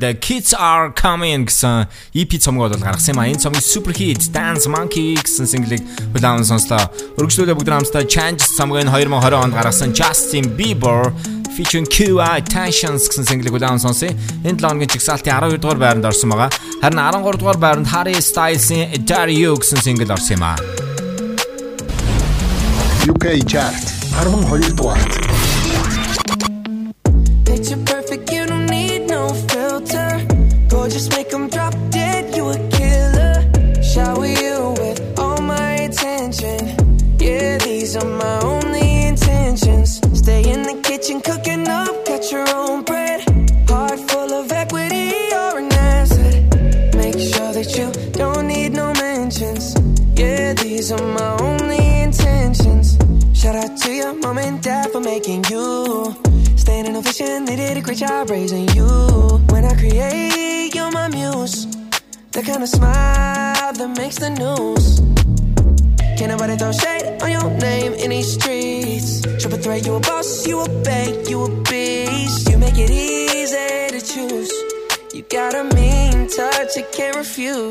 The 0.00 0.16
Kids 0.16 0.56
Are 0.56 0.94
Coming 0.96 1.44
гэсэн 1.44 1.84
EP 2.16 2.32
цомгоо 2.40 2.72
бол 2.72 2.80
гаргасан 2.80 3.12
юм 3.12 3.20
а. 3.20 3.28
Энэ 3.28 3.36
цомгийн 3.36 3.60
super 3.60 3.92
hit 3.92 4.32
Dance 4.32 4.64
Monkey 4.64 5.20
гэсэн 5.20 5.44
single-ийг 5.44 5.84
хүлээвэн 6.16 6.48
сонслоо. 6.48 6.88
Өргөжлүүлээ 7.20 7.56
бүгд 7.58 7.68
хамтдаа 7.68 8.08
Changes 8.08 8.56
цомгоо 8.56 8.80
нь 8.80 8.88
2020 8.88 9.36
онд 9.36 9.52
гаргасан 9.52 9.92
Justin 9.92 10.56
Bieber 10.56 11.12
featuring 11.52 11.84
QI 11.84 12.40
Tensions 12.48 13.12
гэсэн 13.12 13.28
single-ийг 13.28 13.52
хүлээвэн 13.52 13.84
сонсъё. 13.84 14.16
Энэ 14.48 14.56
7 14.56 14.72
өдрийн 14.72 14.88
чигсалтын 14.88 15.36
12 15.36 15.60
дугаар 15.60 15.80
байранд 15.84 16.08
орсон 16.08 16.32
байгаа. 16.32 16.48
Харин 16.80 16.96
13 16.96 17.36
дугаар 17.36 17.60
байранд 17.60 17.92
Harry 17.92 18.16
Styles-ийн 18.16 19.04
Dario 19.04 19.52
гэсэн 19.60 19.84
single 19.84 20.08
орсон 20.16 20.40
юм 20.40 20.48
а. 20.48 20.56
UK 23.04 23.44
chart 23.44 23.97
12 24.24 24.74
дугаарт. 24.74 25.27
makes 64.08 64.20
the 64.20 64.30
news. 64.30 65.00
Can't 66.16 66.30
nobody 66.30 66.56
throw 66.56 66.72
shade 66.72 67.20
on 67.22 67.30
your 67.30 67.50
name 67.58 67.92
in 67.92 68.08
these 68.08 68.32
streets. 68.32 69.20
Triple 69.40 69.58
threat, 69.58 69.84
you 69.84 69.96
a 69.96 70.00
boss, 70.00 70.46
you 70.46 70.60
a 70.60 70.68
bank, 70.82 71.28
you 71.28 71.44
a 71.44 71.48
beast. 71.64 72.48
You 72.48 72.56
make 72.56 72.78
it 72.78 72.90
easy 72.90 73.68
to 73.94 74.00
choose. 74.00 74.50
You 75.12 75.22
got 75.28 75.54
a 75.54 75.64
mean 75.74 76.26
touch, 76.28 76.74
you 76.76 76.86
can't 76.90 77.16
refuse. 77.16 77.67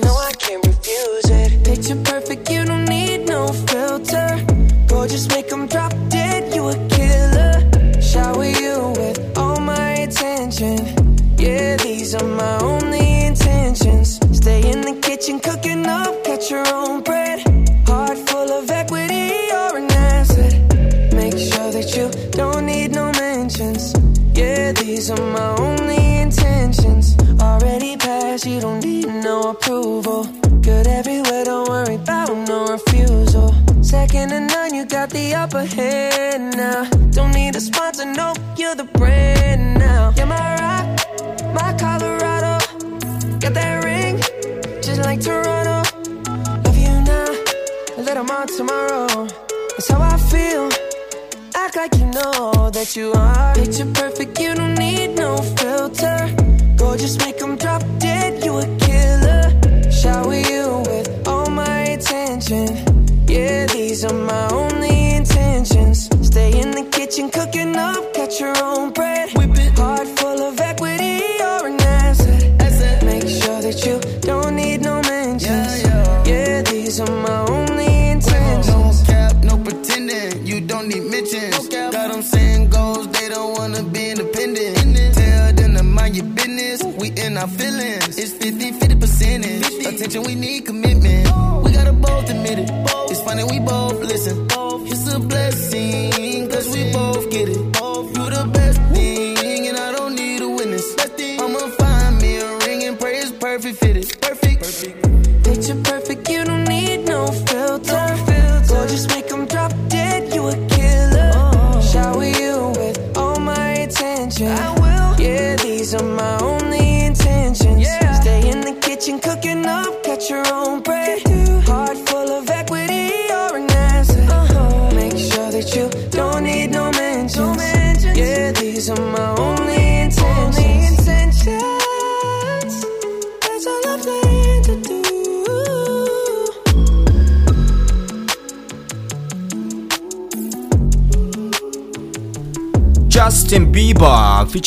you. 73.86 74.07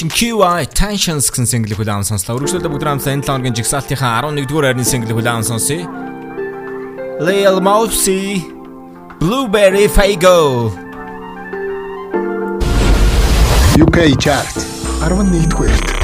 Rich 0.01 0.17
QI 0.17 0.65
Tensions 0.73 1.29
гэсэн 1.29 1.45
single 1.45 1.77
хүлээвэн 1.77 2.09
сонслоо. 2.09 2.41
Өргөжлөлдө 2.41 2.73
бүгд 2.73 2.89
хамтдаа 2.89 3.21
энэ 3.21 3.25
7 3.29 3.37
хоногийн 3.37 3.57
жигсаалтынхаа 3.61 4.25
11-р 4.25 4.65
хайрны 4.65 4.85
single 4.89 5.13
хүлээвэн 5.13 5.45
сонсъё. 5.45 5.85
Lil 7.21 7.61
Mosey 7.61 8.41
Blueberry 9.21 9.93
Fago 9.93 10.73
UK 13.77 14.17
chart 14.17 14.57
11-р 15.05 15.53
хүртэл 15.53 16.00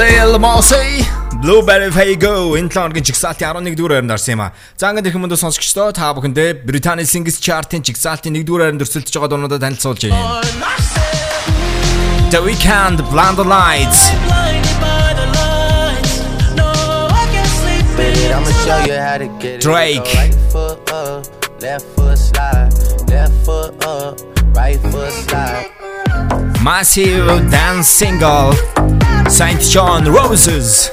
Lil 0.00 0.38
Mosey 0.38 1.04
Blueberry 1.42 1.90
Fago 1.92 2.56
энэ 2.56 2.72
лонгийн 2.72 3.04
жигсаалтын 3.04 3.44
11 3.52 3.76
дугаар 3.76 4.00
байранд 4.00 4.12
орсон 4.16 4.32
юм 4.32 4.40
а. 4.40 4.52
За 4.80 4.88
ингээд 4.88 5.12
ирэх 5.12 5.18
юм 5.20 5.28
дэ 5.28 5.36
сонсогчдоо 5.36 5.92
та 5.92 6.08
бүхэндээ 6.16 6.64
Британи 6.64 7.04
Singles 7.04 7.36
Chart-ын 7.36 7.84
жигсаалтын 7.84 8.32
1 8.32 8.48
дугаар 8.48 8.72
байранд 8.72 8.80
өрсөлдөж 8.80 9.12
байгаа 9.12 9.28
дуунуудаа 9.28 9.60
танилцуулж 9.60 10.08
байна. 10.08 10.40
The 12.32 12.40
Weeknd 12.40 13.04
Blind 13.12 13.44
Lights 13.44 14.00
Drake 19.60 20.12
Left 21.60 21.84
foot 21.92 22.16
slide, 22.16 22.72
left 23.12 23.36
foot 23.44 23.72
up, 23.84 24.16
right 24.56 24.80
foot 24.88 25.12
slide. 25.12 25.68
Massive 26.64 27.28
dance 27.52 27.88
single. 28.00 28.56
Saint 29.30 29.62
John 29.62 30.04
Roses. 30.10 30.90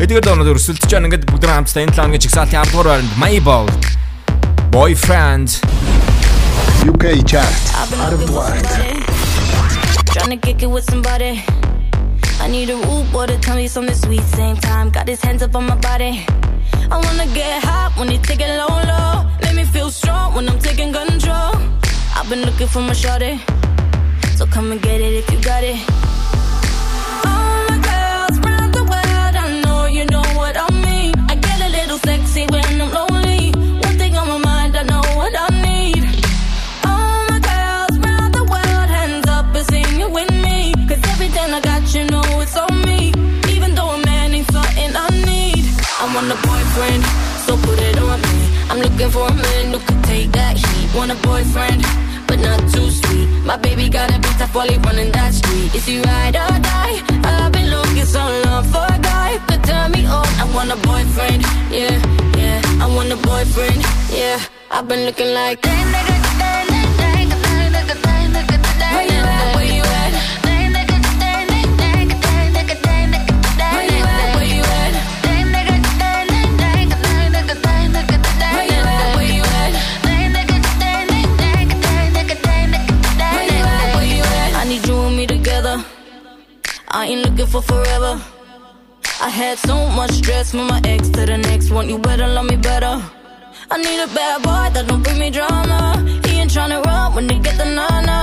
Эдгээр 0.00 0.24
донод 0.24 0.48
өрсөлдөж 0.56 0.88
байгаа 0.88 1.04
ингээд 1.04 1.28
бүгд 1.28 1.44
нэг 1.44 1.52
хамтдаа 1.52 1.84
энэ 1.84 1.92
7 1.92 2.08
оны 2.08 2.16
чигсалтын 2.16 2.64
10 2.64 2.72
дугаар 2.72 2.88
байранд 2.88 3.12
My 3.20 3.36
Ball 3.44 3.68
Boyfriend 4.72 5.60
UK 6.88 7.20
chart 7.28 7.60
10 7.92 8.24
дугаар 8.24 8.56
Trying 10.16 10.32
to 10.32 10.40
kick 10.40 10.64
it 10.64 10.70
with 10.72 10.88
somebody 10.88 11.44
I 12.40 12.48
need 12.48 12.70
a 12.70 12.76
root 12.76 13.12
water, 13.12 13.38
tell 13.38 13.56
me 13.56 13.68
something 13.68 13.94
sweet. 13.94 14.22
Same 14.22 14.56
time, 14.56 14.90
got 14.90 15.06
his 15.06 15.20
hands 15.20 15.42
up 15.42 15.54
on 15.54 15.66
my 15.66 15.76
body. 15.76 16.24
I 16.90 16.96
wanna 17.04 17.26
get 17.34 17.62
hot 17.62 17.92
when 17.98 18.10
you 18.10 18.18
take 18.18 18.40
it 18.40 18.50
low, 18.60 18.74
low. 18.92 19.30
Make 19.42 19.56
me 19.56 19.64
feel 19.64 19.90
strong 19.90 20.34
when 20.34 20.48
I'm 20.48 20.58
taking 20.58 20.92
control. 20.92 21.52
I've 22.16 22.28
been 22.28 22.42
looking 22.42 22.66
for 22.66 22.80
my 22.80 22.94
shorty, 22.94 23.40
so 24.36 24.46
come 24.46 24.72
and 24.72 24.80
get 24.80 25.00
it 25.00 25.12
if 25.20 25.30
you 25.30 25.40
got 25.42 25.62
it. 25.62 26.09
I 46.02 46.06
want 46.14 46.32
a 46.32 46.38
boyfriend, 46.48 47.04
so 47.44 47.56
put 47.60 47.78
it 47.78 47.98
on 47.98 48.20
me. 48.22 48.38
I'm 48.70 48.78
looking 48.80 49.10
for 49.10 49.26
a 49.28 49.34
man 49.34 49.72
who 49.72 49.78
could 49.80 50.02
take 50.04 50.32
that 50.32 50.56
heat. 50.56 50.88
Want 50.96 51.12
a 51.12 51.14
boyfriend, 51.16 51.84
but 52.26 52.38
not 52.40 52.60
too 52.72 52.90
sweet. 52.90 53.28
My 53.44 53.58
baby 53.58 53.90
got 53.90 54.08
a 54.08 54.18
bit 54.18 54.32
tough 54.40 54.54
while 54.54 54.66
he 54.66 54.78
running 54.78 55.12
that 55.12 55.34
street. 55.34 55.74
Is 55.74 55.84
he 55.84 56.00
ride 56.00 56.36
or 56.36 56.56
die? 56.72 56.96
I've 57.22 57.52
been 57.52 57.68
looking 57.68 58.06
so 58.06 58.22
long 58.46 58.64
for 58.64 58.86
a 58.88 58.98
guy 58.98 59.38
could 59.46 59.62
turn 59.62 59.92
me 59.92 60.06
on. 60.06 60.26
I 60.40 60.44
want 60.54 60.70
a 60.72 60.76
boyfriend, 60.88 61.42
yeah, 61.70 61.96
yeah. 62.40 62.62
I 62.80 62.86
want 62.96 63.12
a 63.12 63.16
boyfriend, 63.16 63.82
yeah. 64.10 64.40
I've 64.70 64.88
been 64.88 65.04
looking 65.04 65.34
like. 65.34 65.60
For 87.50 87.62
forever. 87.62 88.20
I 89.20 89.28
had 89.28 89.58
so 89.58 89.88
much 89.90 90.12
stress 90.12 90.52
from 90.52 90.68
my 90.68 90.80
ex 90.84 91.08
to 91.10 91.26
the 91.26 91.36
next 91.36 91.70
one. 91.70 91.88
You 91.88 91.98
better 91.98 92.26
love 92.28 92.46
me 92.46 92.56
better. 92.56 93.02
I 93.72 93.76
need 93.76 94.00
a 94.00 94.06
bad 94.14 94.42
boy 94.42 94.66
that 94.74 94.86
don't 94.86 95.02
bring 95.02 95.18
me 95.18 95.30
drama. 95.30 95.80
He 96.24 96.40
ain't 96.40 96.50
tryna 96.50 96.84
run 96.84 97.14
when 97.14 97.26
they 97.26 97.38
get 97.38 97.56
the 97.58 97.64
nana. 97.64 98.18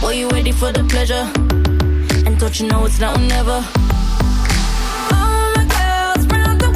Boy, 0.00 0.14
you 0.20 0.28
ready 0.30 0.52
for 0.52 0.72
the 0.72 0.84
pleasure? 0.84 1.26
And 2.26 2.38
don't 2.38 2.58
you 2.58 2.66
know 2.68 2.86
it's 2.86 2.98
now 2.98 3.14
or 3.14 3.18
never? 3.18 3.58
All 5.12 5.46
my 5.56 5.64
girls 5.76 6.26
round 6.26 6.66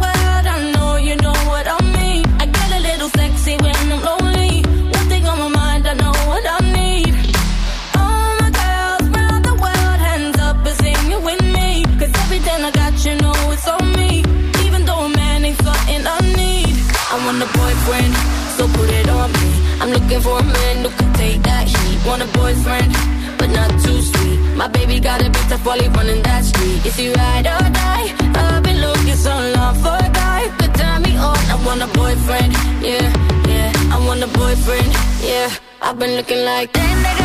I 17.12 17.16
want 17.26 17.42
a 17.42 17.46
boyfriend, 17.58 18.14
so 18.56 18.68
put 18.68 18.88
it 18.88 19.08
on 19.08 19.32
me. 19.32 19.48
I'm 19.80 19.90
looking 19.90 20.20
for 20.20 20.38
a 20.38 20.44
man 20.44 20.84
who 20.84 20.90
can 20.90 21.12
take 21.14 21.42
that 21.42 21.66
heat. 21.66 21.98
Want 22.06 22.22
a 22.22 22.28
boyfriend, 22.38 22.94
but 23.36 23.50
not 23.50 23.70
too 23.82 24.00
sweet. 24.00 24.38
My 24.54 24.68
baby 24.68 25.00
got 25.00 25.20
a 25.20 25.28
bit 25.28 25.46
tough 25.50 25.66
while 25.66 25.80
he 25.80 25.88
running 25.88 26.22
that 26.22 26.44
street. 26.44 26.86
Is 26.86 26.94
he 26.94 27.12
ride 27.12 27.46
or 27.46 27.66
die? 27.82 28.14
I've 28.38 28.62
been 28.62 28.80
looking 28.80 29.16
so 29.16 29.34
long 29.56 29.74
for 29.82 29.96
a 30.06 30.10
guy 30.12 30.48
could 30.58 30.74
turn 30.74 31.02
me 31.02 31.16
on. 31.16 31.38
I 31.50 31.56
want 31.66 31.82
a 31.82 31.88
boyfriend, 31.98 32.52
yeah, 32.80 33.06
yeah. 33.50 33.72
I 33.90 33.98
want 34.06 34.22
a 34.22 34.28
boyfriend, 34.28 34.92
yeah. 35.20 35.50
I've 35.82 35.98
been 35.98 36.14
looking 36.14 36.44
like. 36.44 36.70
You 36.76 37.19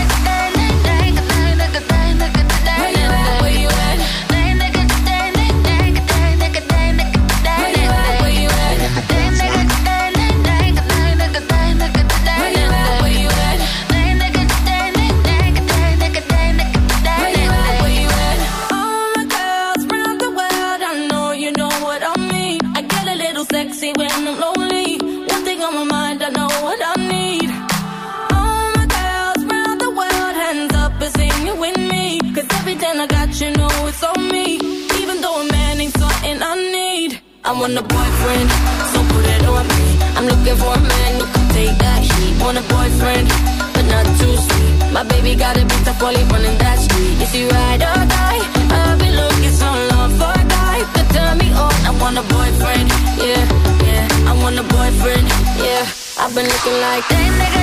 want 37.66 37.80
a 37.80 37.82
boyfriend, 37.82 38.50
so 38.94 39.00
put 39.10 39.26
it 39.26 39.44
on 39.50 39.66
me. 39.66 39.98
I'm 40.16 40.26
looking 40.30 40.56
for 40.62 40.70
a 40.70 40.82
man 40.86 41.12
who 41.18 41.26
can 41.34 41.46
take 41.50 41.76
that 41.82 42.02
heat. 42.06 42.34
Want 42.38 42.62
a 42.62 42.66
boyfriend, 42.70 43.26
but 43.74 43.86
not 43.90 44.06
too 44.22 44.34
sweet. 44.46 44.94
My 44.94 45.02
baby 45.02 45.34
got 45.34 45.58
a 45.58 45.66
bit 45.66 45.82
tough 45.82 46.00
while 46.00 46.14
he 46.14 46.22
running 46.30 46.58
that 46.62 46.78
street. 46.78 47.18
Is 47.26 47.32
he 47.34 47.50
ride 47.50 47.82
or 47.82 48.02
die? 48.06 48.42
I've 48.70 49.00
been 49.02 49.16
looking 49.18 49.50
so 49.50 49.70
long 49.92 50.12
for 50.14 50.30
a 50.30 50.46
guy 50.46 50.78
could 50.94 51.10
turn 51.10 51.42
me 51.42 51.50
on. 51.58 51.74
I 51.90 51.92
want 51.98 52.22
a 52.22 52.26
boyfriend, 52.38 52.88
yeah, 53.26 53.42
yeah. 53.82 54.30
I 54.30 54.34
want 54.44 54.62
a 54.62 54.66
boyfriend, 54.70 55.26
yeah. 55.58 55.90
I've 56.22 56.34
been 56.38 56.46
looking 56.46 56.78
like. 56.86 57.04
Where 57.10 57.26
you 57.26 57.34
at? 57.42 57.62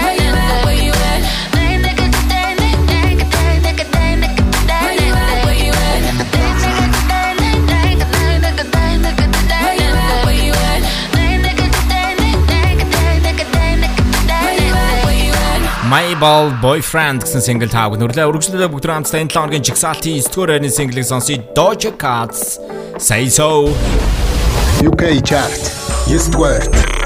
Where 0.00 0.16
you 0.16 0.32
at? 0.32 0.64
Where 0.64 0.80
you 0.80 0.92
at? 1.12 1.47
My 15.88 16.12
Ball 16.20 16.52
Boyfriend 16.60 17.24
гэсэн 17.24 17.40
single 17.40 17.70
тааг 17.72 17.96
нүрлээ 17.96 18.28
үргэлжлүүлээ 18.28 18.68
бүгд 18.68 18.92
хамтдаа 18.92 19.24
энэ 19.24 19.32
7 19.32 19.40
хоногийн 19.40 19.64
жигсаалтын 19.64 20.20
9 20.20 20.28
дугаар 20.28 20.50
байрны 20.52 20.68
single-ийг 20.68 21.08
сонсъё 21.08 21.40
Doja 21.56 21.92
Cat 21.96 22.36
Say 23.00 23.32
So 23.32 23.72
UK 24.84 25.24
chart. 25.24 25.62
Yes 26.12 26.28
дугаар. 26.28 26.97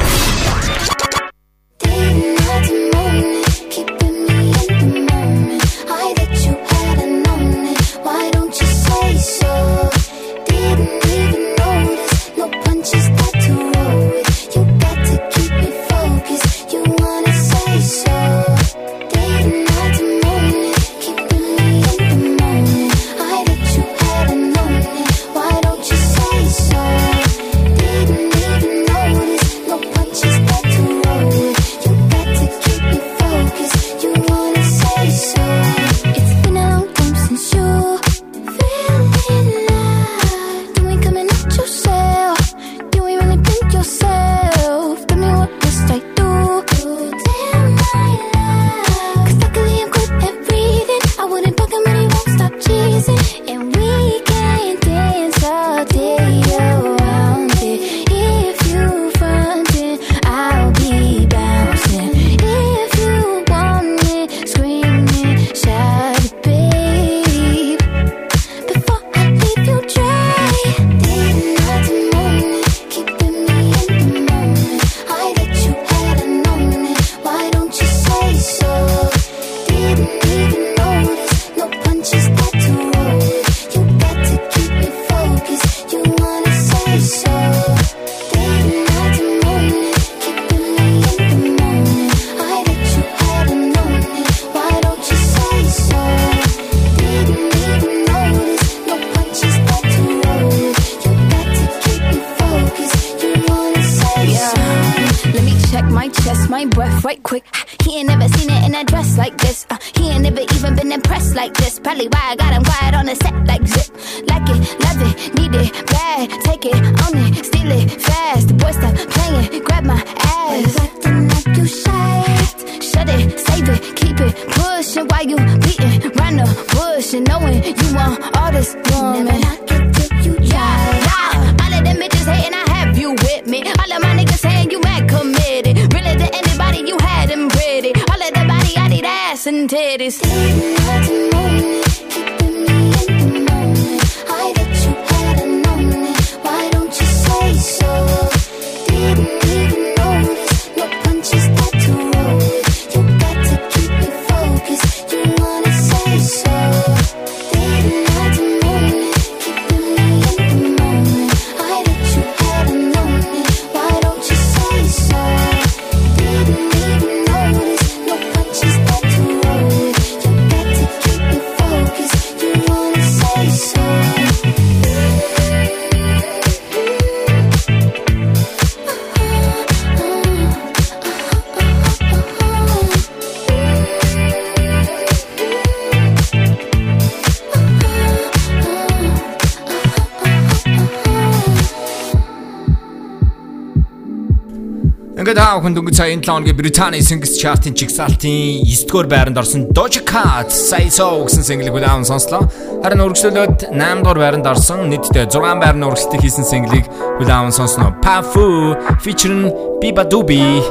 25 195.52 195.64
хүнд 195.66 195.78
өнгөрсөн 195.82 195.98
сарын 196.00 196.22
7 196.24 196.32
өдрийн 196.40 196.56
Британийн 196.56 197.04
Singles 197.04 197.34
Chart-ын 197.36 197.74
жигсаалтын 197.76 198.64
9-р 198.64 199.06
байранд 199.10 199.36
орсон 199.36 199.66
Doja 199.76 200.00
Cat 200.00 200.48
"Say 200.48 200.88
So" 200.88 201.26
гэсэн 201.28 201.44
single-ийг 201.44 201.76
удаан 201.76 202.06
сонслоо. 202.08 202.48
Харин 202.80 203.04
үргэлжлүүлээд 203.04 203.68
8-р 203.76 204.18
байранд 204.22 204.48
орсон 204.48 204.88
нийтдээ 204.88 205.28
6 205.28 205.60
байрны 205.60 205.84
үргэлжлэлт 205.92 206.24
хийсэн 206.24 206.48
single-ийг 206.48 206.88
удаан 207.20 207.52
сонсноо. 207.52 207.92
Pafu 208.00 208.72
featuring 209.04 209.52
Biba 209.76 210.08
Dubi 210.08 210.64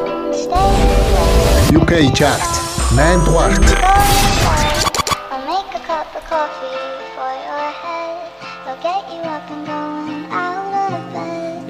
UK 1.78 2.10
Chart 2.18 2.41
9 2.98 3.26
дугаарт 3.30 3.62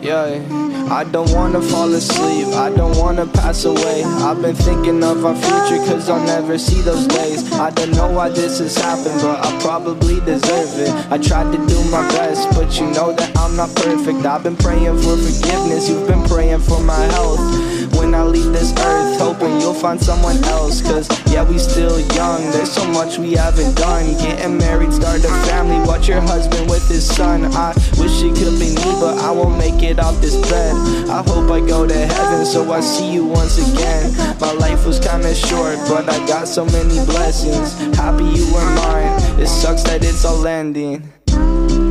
Yeah. 0.02 0.71
I 0.92 1.06
don't 1.06 1.32
wanna 1.32 1.62
fall 1.62 1.94
asleep, 1.94 2.48
I 2.50 2.70
don't 2.70 2.98
wanna 2.98 3.26
pass 3.26 3.64
away. 3.64 4.04
I've 4.04 4.42
been 4.42 4.54
thinking 4.54 5.02
of 5.06 5.26
our 5.26 5.34
future, 5.34 5.78
cause 5.86 6.10
I'll 6.10 6.26
never 6.26 6.58
see 6.58 6.82
those 6.82 7.08
days. 7.08 7.50
I 7.54 7.70
don't 7.70 7.92
know 7.92 8.12
why 8.12 8.28
this 8.28 8.60
has 8.60 8.76
happened, 8.76 9.22
but 9.22 9.40
I 9.40 9.58
probably 9.62 10.20
deserve 10.20 10.78
it. 10.80 10.90
I 11.10 11.18
tried 11.18 11.54
to 11.54 11.66
do 11.66 11.82
my 11.86 12.06
best, 12.10 12.50
but 12.52 12.78
you 12.78 12.88
know 12.88 13.14
that 13.14 13.32
I'm 13.38 13.56
not 13.56 13.74
perfect. 13.74 14.26
I've 14.26 14.44
been 14.44 14.58
praying 14.58 14.98
for 14.98 15.16
forgiveness, 15.16 15.88
you've 15.88 16.08
been 16.10 16.24
praying 16.24 16.60
for 16.60 16.82
my 16.82 17.00
health. 17.16 17.71
When 18.12 18.20
I 18.20 18.24
leave 18.26 18.52
this 18.52 18.74
earth, 18.74 19.22
hoping 19.22 19.62
you'll 19.62 19.74
find 19.74 19.98
someone 19.98 20.36
else. 20.44 20.82
Cause 20.82 21.08
yeah, 21.32 21.46
we 21.46 21.58
still 21.58 21.98
young, 22.14 22.42
there's 22.52 22.70
so 22.70 22.86
much 22.92 23.18
we 23.18 23.32
haven't 23.32 23.76
done. 23.76 24.18
Getting 24.18 24.58
married, 24.58 24.92
start 24.92 25.24
a 25.24 25.30
family, 25.48 25.80
watch 25.88 26.10
your 26.10 26.20
husband 26.20 26.70
with 26.70 26.86
his 26.90 27.08
son. 27.08 27.46
I 27.56 27.72
wish 27.98 28.22
it 28.22 28.36
could 28.36 28.60
be 28.60 28.76
me, 28.76 28.92
but 29.00 29.18
I 29.18 29.32
won't 29.32 29.58
make 29.58 29.82
it 29.82 29.98
off 29.98 30.20
this 30.20 30.36
bed. 30.50 30.76
I 31.10 31.24
hope 31.24 31.50
I 31.50 31.66
go 31.66 31.88
to 31.88 32.06
heaven, 32.06 32.46
so 32.46 32.70
I 32.74 32.82
see 32.82 33.14
you 33.14 33.24
once 33.24 33.56
again. 33.58 34.14
My 34.42 34.52
life 34.52 34.86
was 34.86 35.00
kinda 35.00 35.34
short, 35.34 35.78
but 35.88 36.10
I 36.10 36.18
got 36.28 36.50
so 36.50 36.66
many 36.66 37.00
blessings. 37.06 37.80
Happy 37.96 38.26
you 38.26 38.46
were 38.54 38.70
mine, 38.76 39.40
it 39.40 39.48
sucks 39.48 39.84
that 39.84 40.04
it's 40.04 40.26
all 40.26 40.46
ending. 40.46 41.10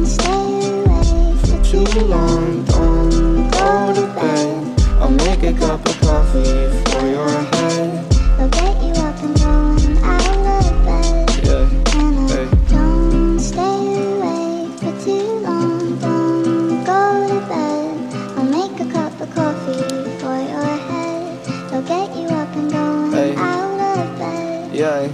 Stay 0.04 0.28
away 0.28 1.32
For 1.48 1.64
too 1.64 2.00
long, 2.04 2.69
I'll 5.42 5.46
make 5.46 5.56
a 5.56 5.66
cup 5.66 5.86
of 5.86 6.00
coffee 6.02 6.68
for 6.90 7.06
your 7.06 7.28
head. 7.30 8.14
I'll 8.38 8.48
get 8.50 8.82
you 8.82 8.92
up 8.92 9.22
and 9.22 9.34
going 9.40 9.96
out 10.04 10.66
of 10.66 10.84
bed. 10.84 11.30
Yeah, 11.42 11.66
hey. 12.28 12.48
Don't 12.68 13.38
stay 13.38 14.04
awake 14.04 14.78
for 14.80 14.92
too 15.02 15.40
long. 15.40 15.98
Don't 15.98 16.84
go 16.84 17.28
to 17.28 17.40
bed. 17.48 18.14
I'll 18.36 18.44
make 18.44 18.80
a 18.80 18.92
cup 18.92 19.18
of 19.18 19.34
coffee 19.34 20.18
for 20.20 20.36
your 20.36 20.76
head. 20.90 21.48
I'll 21.72 21.82
get 21.82 22.14
you 22.14 22.28
up 22.28 22.54
and 22.56 22.70
going 22.70 23.12
Hey. 23.12 23.34
out 23.36 23.98
of 23.98 24.18
bed. 24.18 24.74
Yeah. 24.74 25.08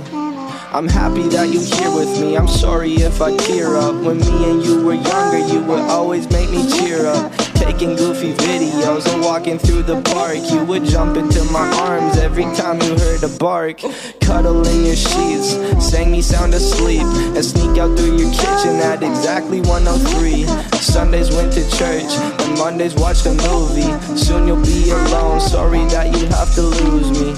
I'm 0.72 0.88
happy 0.88 1.22
that 1.28 1.48
you 1.50 1.60
here 1.60 1.94
with 1.94 2.20
me. 2.20 2.36
I'm 2.36 2.48
sorry 2.48 2.94
if 2.94 3.22
I 3.22 3.34
tear 3.36 3.76
up. 3.76 3.94
When 4.02 4.18
me 4.18 4.50
and 4.50 4.62
you 4.64 4.84
were 4.84 4.94
younger, 4.94 5.38
you 5.38 5.60
would 5.62 5.82
always 5.82 6.28
make 6.30 6.50
me 6.50 6.68
cheer 6.68 7.06
up. 7.06 7.32
Taking 7.66 7.96
goofy 7.96 8.32
videos 8.32 9.12
and 9.12 9.22
walking 9.22 9.58
through 9.58 9.82
the 9.82 10.00
park. 10.00 10.38
You 10.50 10.64
would 10.64 10.84
jump 10.84 11.16
into 11.16 11.42
my 11.46 11.68
arms 11.80 12.16
every 12.16 12.44
time 12.54 12.80
you 12.80 12.96
heard 12.96 13.24
a 13.24 13.28
bark. 13.38 13.80
Cuddle 14.20 14.64
in 14.66 14.84
your 14.84 14.94
sheets, 14.94 15.50
sang 15.84 16.12
me 16.12 16.22
sound 16.22 16.54
asleep, 16.54 17.02
and 17.02 17.44
sneak 17.44 17.76
out 17.76 17.98
through 17.98 18.18
your 18.18 18.30
kitchen 18.30 18.76
at 18.76 19.02
exactly 19.02 19.60
103. 19.60 20.44
Sundays 20.78 21.34
went 21.34 21.52
to 21.54 21.68
church, 21.76 22.10
and 22.46 22.56
Mondays 22.56 22.94
watched 22.94 23.26
a 23.26 23.34
movie. 23.34 23.92
Soon 24.16 24.46
you'll 24.46 24.64
be 24.64 24.90
alone. 24.90 25.40
Sorry 25.40 25.84
that 25.86 26.16
you 26.16 26.26
have 26.28 26.54
to 26.54 26.62
lose 26.62 27.10
me. 27.18 27.34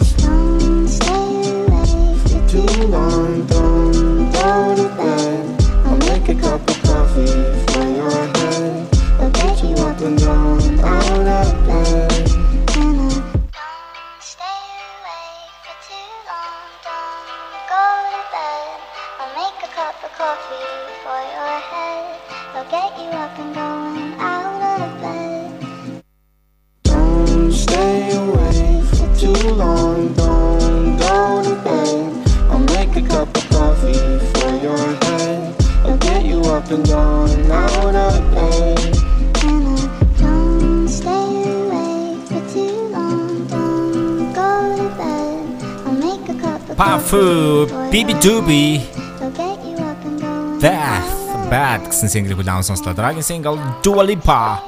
Too 2.49 2.87
long, 2.87 3.47
don't 3.47 4.31
go 4.33 4.77
to 4.77 4.89
bed. 4.95 5.65
I'll 5.87 5.97
make 5.97 6.29
a 6.29 6.35
cup 6.35 6.68
Powfu, 46.79 47.67
Bibi 47.91 48.15
Doobie. 48.15 48.81
Death 50.61 51.49
Bed 51.49 51.93
sunt 51.93 52.11
single 52.11 52.35
cu 52.35 52.43
Down 52.43 52.63
sunt 52.63 52.95
Dragon 52.95 53.23
Single, 53.23 53.59
Dua 53.83 54.03
Lipa. 54.03 54.63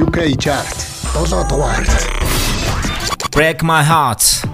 UK 0.00 0.16
Chart, 0.36 0.76
2004. 1.12 1.84
Break 3.30 3.62
My 3.62 3.82
Heart. 3.82 4.48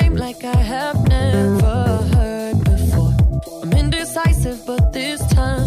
Name 0.00 0.16
like 0.16 0.44
I 0.44 0.56
have 0.56 1.08
never 1.08 1.86
heard 2.14 2.64
before. 2.64 3.14
I'm 3.62 3.72
indecisive, 3.72 4.64
but 4.66 4.92
this 4.92 5.20
time 5.28 5.65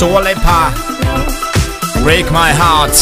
Dua 0.00 0.20
Lipa. 0.24 0.72
Break 2.02 2.32
my 2.32 2.50
heart. 2.56 2.96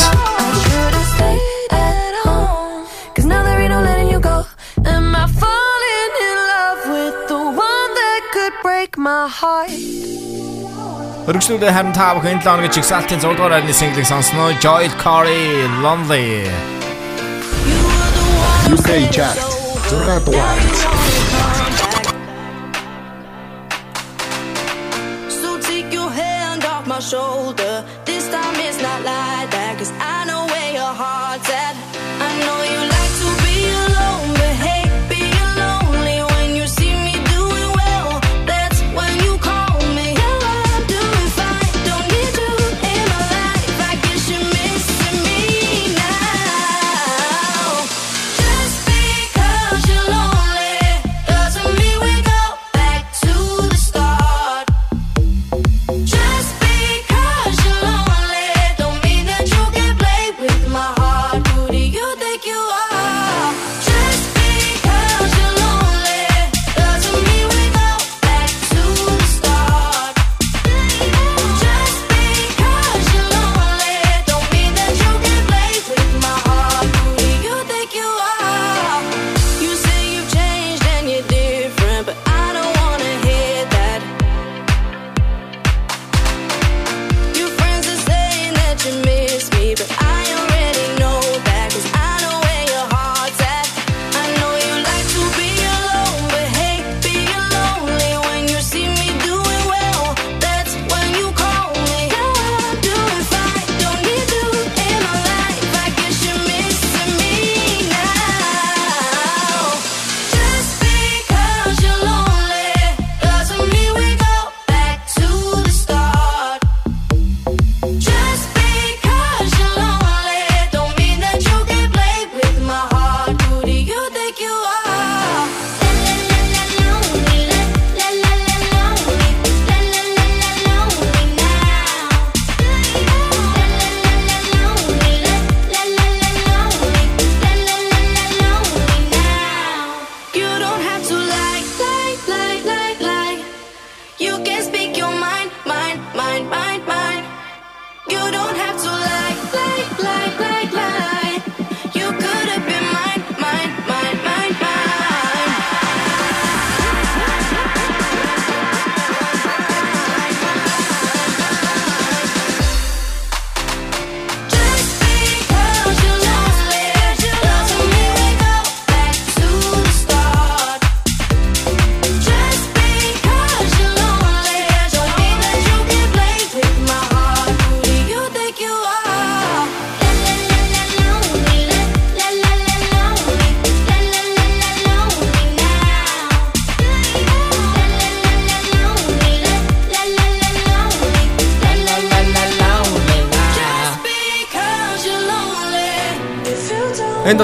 Өргөжлүүлээ 11.29 11.71
харин 11.77 11.95
та 11.95 12.19
бүхэн 12.19 12.43
7 12.43 12.67
оны 12.67 12.69
чигсалтын 12.75 13.23
6 13.23 13.39
дугаар 13.39 13.63
айны 13.63 13.71
single-ийг 13.71 14.09
сонсноо 14.11 14.59
Joel 14.59 14.91
Corry 14.99 15.71
Lonely. 15.79 16.51
UK 18.75 18.89
chart 19.15 19.39
6 19.87 20.19
дугаар. 20.27 20.98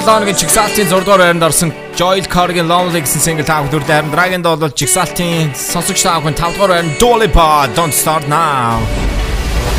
7-оогийн 0.05 0.37
чигсалтын 0.37 0.85
6-р 0.85 1.17
байранд 1.17 1.43
орсон 1.47 1.71
Joel 1.97 2.27
Corgan 2.29 2.69
Lonely 2.69 3.01
гэсэн 3.01 3.21
single 3.25 3.47
тав 3.47 3.65
хүртэл 3.65 3.89
харин 3.89 4.13
Dragon 4.13 4.45
Doll 4.45 4.61
бол 4.61 4.69
чигсалтын 4.69 5.49
сонсогч 5.57 6.05
таавын 6.05 6.37
5-р 6.37 6.69
байранд 6.69 7.01
Dolipa 7.01 7.65
Don't 7.73 7.89
Start 7.89 8.29
Now. 8.29 8.85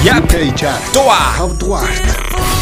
Yep. 0.03 0.27
Дуа. 0.91 1.47
Дуа. 1.63 2.56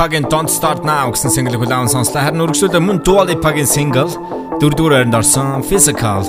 Lipa-гийн 0.00 0.24
Don't 0.32 0.48
Start 0.48 0.80
Now 0.80 1.12
гэсэн 1.12 1.28
single 1.28 1.60
хүлээвэн 1.60 1.92
сонслоо. 1.92 2.24
Харин 2.24 2.40
үргэлжлүүлээ 2.40 2.80
мөн 2.80 3.04
Dua 3.04 3.28
Lipa-гийн 3.28 3.68
single 3.68 4.08
дөрөвдүгээр 4.56 4.94
байранд 4.96 5.18
орсон 5.20 5.60
Physical. 5.60 6.24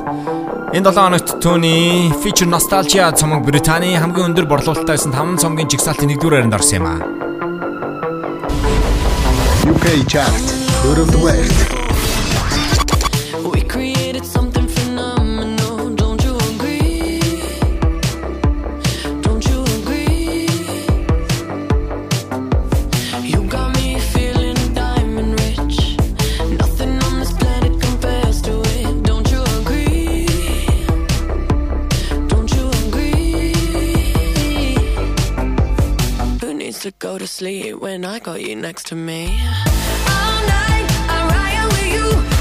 Энэ 0.76 0.92
7 0.92 1.00
хоногт 1.00 1.40
түүний 1.40 2.12
Feature 2.20 2.52
Nostalgia 2.52 3.16
цомог 3.16 3.48
Британий 3.48 3.96
хамгийн 3.96 4.36
өндөр 4.36 4.52
борлуулалттай 4.52 5.00
байсан 5.00 5.16
5 5.16 5.40
цомгийн 5.40 5.72
жигсаалтын 5.72 6.12
1-р 6.12 6.36
байранд 6.36 6.58
орсон 6.60 6.84
юм 6.84 6.88
аа. 6.92 7.00
UK 9.72 10.04
chart 10.04 10.46
дөрөвдүгээр 10.84 11.81
to 36.82 36.90
go 36.98 37.20
to 37.20 37.28
sleep 37.28 37.76
when 37.76 38.04
I 38.04 38.18
got 38.18 38.42
you 38.42 38.56
next 38.56 38.88
to 38.88 38.96
me. 38.96 39.26
All 39.28 40.42
night, 40.48 40.88
I'm 41.14 41.28
riding 41.30 41.70
with 41.78 41.94
you. 41.94 42.41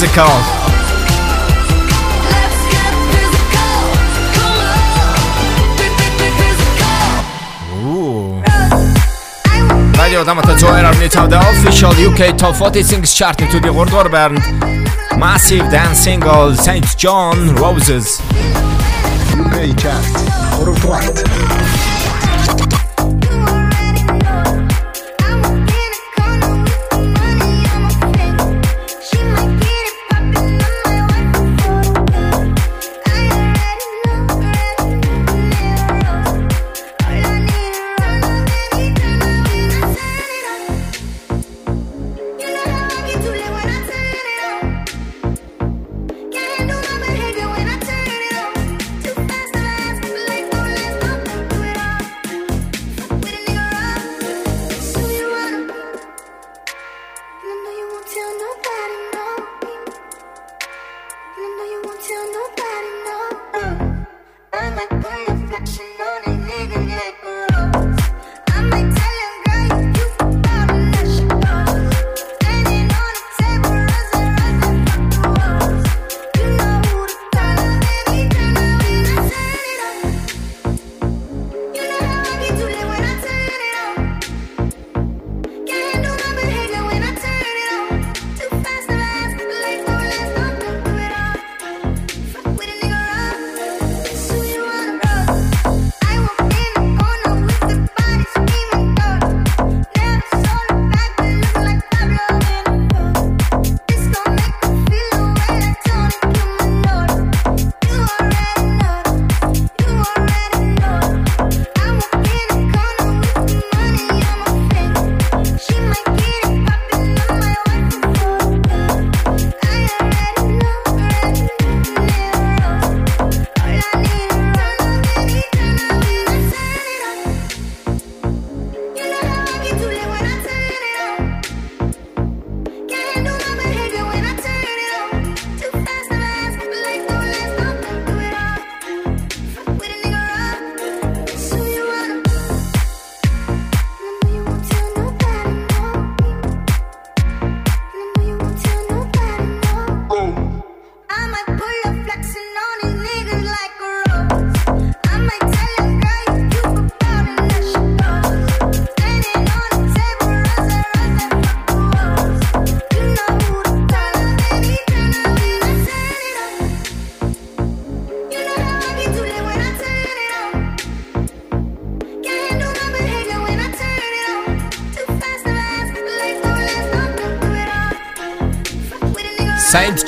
physical. 0.00 0.24
Ooh. 7.84 8.40
Radio 9.98 10.24
Damata 10.24 10.58
Joy 10.58 10.68
are 10.68 10.82
now 10.82 11.26
the 11.26 11.38
official 11.50 11.90
UK 11.90 12.38
Top 12.38 12.56
40 12.56 12.82
Singles 12.82 13.14
chart 13.14 13.42
into 13.42 13.60
the 13.60 13.70
world 13.70 13.92
order 13.92 14.08
band. 14.08 14.38
Massive 15.18 15.70
dance 15.70 15.98
single 15.98 16.54
SAINt 16.54 16.84
JHN 16.96 17.58
Roses. 17.58 18.20
UK 19.38 19.76
chart. 19.78 20.58
Worldwide. 20.58 21.49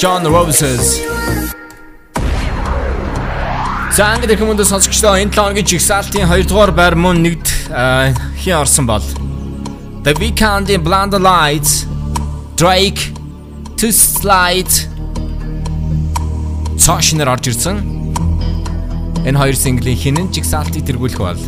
John 0.02 0.26
Roses. 0.26 0.98
За 3.94 4.06
англи 4.10 4.34
хүмүүст 4.34 4.66
сонсогчдоо 4.72 5.14
энэ 5.14 5.30
7 5.30 5.38
хоногийн 5.38 5.68
жигсаалтын 5.70 6.26
2 6.26 6.48
дугаар 6.50 6.72
байр 6.74 6.98
мөн 6.98 7.22
нэгд 7.22 7.46
хин 8.42 8.56
орсон 8.58 8.90
бол 8.90 9.04
The 10.02 10.18
Weeknd-ийн 10.18 10.82
Blind 10.82 11.14
Lights, 11.14 11.86
Drake, 12.58 13.14
To 13.78 13.94
Slide 13.94 14.74
цаашнаар 16.82 17.38
орж 17.38 17.54
ирсэн. 17.54 17.78
Энэ 19.22 19.38
хоёр 19.38 19.54
синглийн 19.54 19.94
хинэн 20.02 20.34
жигсаалтыг 20.34 20.82
тэргүүлэх 20.82 21.22
бол 21.22 21.42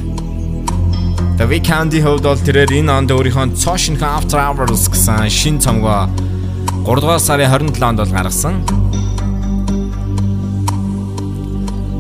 The 1.43 1.51
Weeknd-ийн 1.51 2.07
хувьд 2.07 2.23
бол 2.23 2.39
тэрээр 2.39 2.71
энэ 2.71 3.03
онд 3.03 3.11
өөрийнхөө 3.11 3.59
цаашинх 3.59 3.99
After 3.99 4.39
Hours 4.39 4.87
гэсэн 4.87 5.27
шин 5.27 5.59
цомгоо 5.59 6.07
3 6.85 7.01
дугаар 7.01 7.19
сарын 7.19 7.49
27-нд 7.49 7.97
бол 7.97 8.13
гаргасан. 8.13 8.61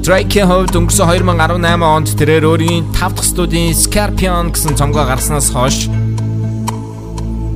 Drake-ийн 0.04 0.44
хувьд 0.44 0.76
өнгөрсөн 0.76 1.08
2018 1.08 1.80
онд 1.80 2.08
тэрээр 2.20 2.44
өөрийн 2.44 2.84
5 2.92 3.16
дахь 3.16 3.24
студийн 3.24 3.72
Scorpion 3.72 4.52
гэсэн 4.52 4.76
цомгоо 4.76 5.08
гаргаснаас 5.08 5.48
хойш 5.56 5.88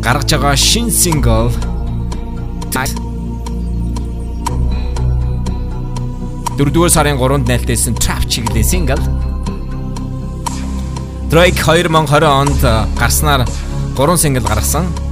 гаргаж 0.00 0.32
байгаа 0.32 0.56
шин 0.56 0.88
сингл 0.88 1.52
дөрөвдүгээр 6.56 6.92
сарын 6.96 7.20
3-нд 7.20 7.44
нээлттэйсэн 7.44 8.00
Trap 8.00 8.24
чиглэлийн 8.24 8.64
сингл 8.64 9.02
Drake 11.28 11.60
2020 11.60 12.24
онд 12.24 12.60
гарснаар 12.96 13.44
3 14.00 14.16
сингл 14.16 14.48
гаргасан. 14.48 15.07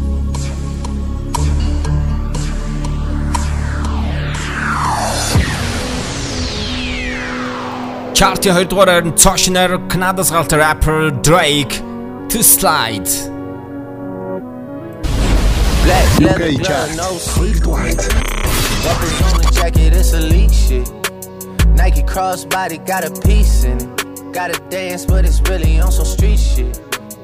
Чартыг 8.18 8.54
2 8.56 8.64
дугаар 8.70 8.88
хайранд 8.92 9.16
цоош 9.22 9.42
нэр 9.56 9.70
Канадас 9.92 10.28
галт 10.34 10.52
rapper 10.62 11.00
Drake 11.26 11.74
Toosie 12.30 12.48
Slide. 12.56 13.10
Black 15.84 16.08
UK 16.24 16.42
chart 16.66 16.90
2 16.96 17.60
дугаарт. 17.64 18.00
Represent 18.86 19.36
jacket, 19.56 19.92
it's 20.00 20.12
elite 20.18 20.56
shit. 20.64 20.88
Nike 21.78 22.02
crossbody 22.12 22.78
got 22.90 23.02
a 23.10 23.12
piece 23.26 23.64
in 23.70 23.76
it. 23.84 23.88
Gotta 24.36 24.58
dance, 24.70 25.04
but 25.10 25.22
it's 25.28 25.40
really 25.50 25.74
on 25.84 25.92
some 25.92 26.08
street 26.14 26.40
shit. 26.50 26.74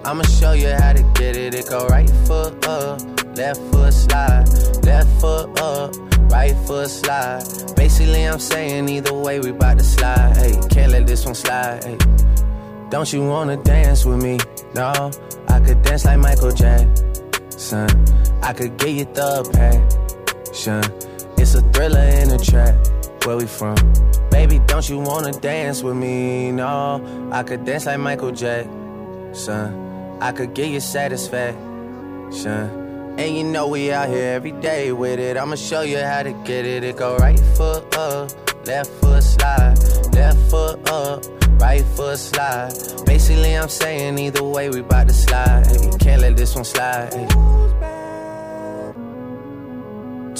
I'ma 0.04 0.24
show 0.38 0.52
you 0.62 0.72
how 0.82 0.92
to 0.98 1.02
get 1.18 1.34
it. 1.44 1.54
It 1.60 1.70
go 1.72 1.80
right 1.94 2.12
foot 2.26 2.52
up, 2.78 2.96
left 3.40 3.62
foot 3.70 3.94
slide, 4.04 4.46
left 4.88 5.10
foot 5.20 5.48
up, 5.70 5.88
right 6.34 6.56
foot 6.66 6.90
slide 7.00 7.71
Basically, 7.82 8.28
I'm 8.28 8.38
saying 8.38 8.88
either 8.90 9.12
way, 9.12 9.40
we 9.40 9.50
bout 9.50 9.76
to 9.76 9.82
slide. 9.82 10.36
Hey, 10.36 10.52
can't 10.70 10.92
let 10.92 11.04
this 11.04 11.26
one 11.26 11.34
slide. 11.34 11.82
Hey. 11.82 11.98
Don't 12.90 13.12
you 13.12 13.26
wanna 13.26 13.56
dance 13.56 14.04
with 14.04 14.22
me? 14.22 14.38
No, 14.72 15.10
I 15.48 15.58
could 15.58 15.82
dance 15.82 16.04
like 16.04 16.20
Michael 16.20 16.52
Jackson. 16.52 17.88
I 18.40 18.52
could 18.52 18.78
get 18.78 18.90
you 18.90 19.04
the 19.06 19.42
passion. 19.52 20.84
It's 21.36 21.56
a 21.56 21.62
thriller 21.72 22.06
in 22.22 22.30
a 22.30 22.38
trap. 22.38 22.72
where 23.26 23.36
we 23.36 23.46
from. 23.46 23.74
Baby, 24.30 24.60
don't 24.60 24.88
you 24.88 25.00
wanna 25.00 25.32
dance 25.32 25.82
with 25.82 25.96
me? 25.96 26.52
No, 26.52 27.02
I 27.32 27.42
could 27.42 27.64
dance 27.64 27.86
like 27.86 27.98
Michael 27.98 28.30
Jackson. 28.30 30.18
I 30.20 30.30
could 30.30 30.54
get 30.54 30.70
you 30.70 30.78
satisfaction. 30.78 32.81
And 33.18 33.36
you 33.36 33.44
know 33.44 33.68
we 33.68 33.92
out 33.92 34.08
here 34.08 34.32
every 34.32 34.52
day 34.52 34.92
with 34.92 35.18
it. 35.18 35.36
I'ma 35.36 35.56
show 35.56 35.82
you 35.82 35.98
how 35.98 36.22
to 36.22 36.32
get 36.44 36.64
it. 36.64 36.82
It 36.82 36.96
go 36.96 37.16
right 37.16 37.38
foot 37.56 37.94
up, 37.96 38.30
left 38.66 38.90
foot 39.00 39.22
slide, 39.22 39.76
left 40.12 40.38
foot 40.50 40.88
up, 40.90 41.24
right 41.60 41.84
foot 41.94 42.18
slide. 42.18 42.72
Basically, 43.04 43.54
I'm 43.56 43.68
saying 43.68 44.18
either 44.18 44.42
way 44.42 44.70
we 44.70 44.80
bout 44.80 45.08
to 45.08 45.14
slide. 45.14 45.66
Hey, 45.66 45.90
can't 45.98 46.22
let 46.22 46.36
this 46.36 46.54
one 46.54 46.64
slide. 46.64 47.12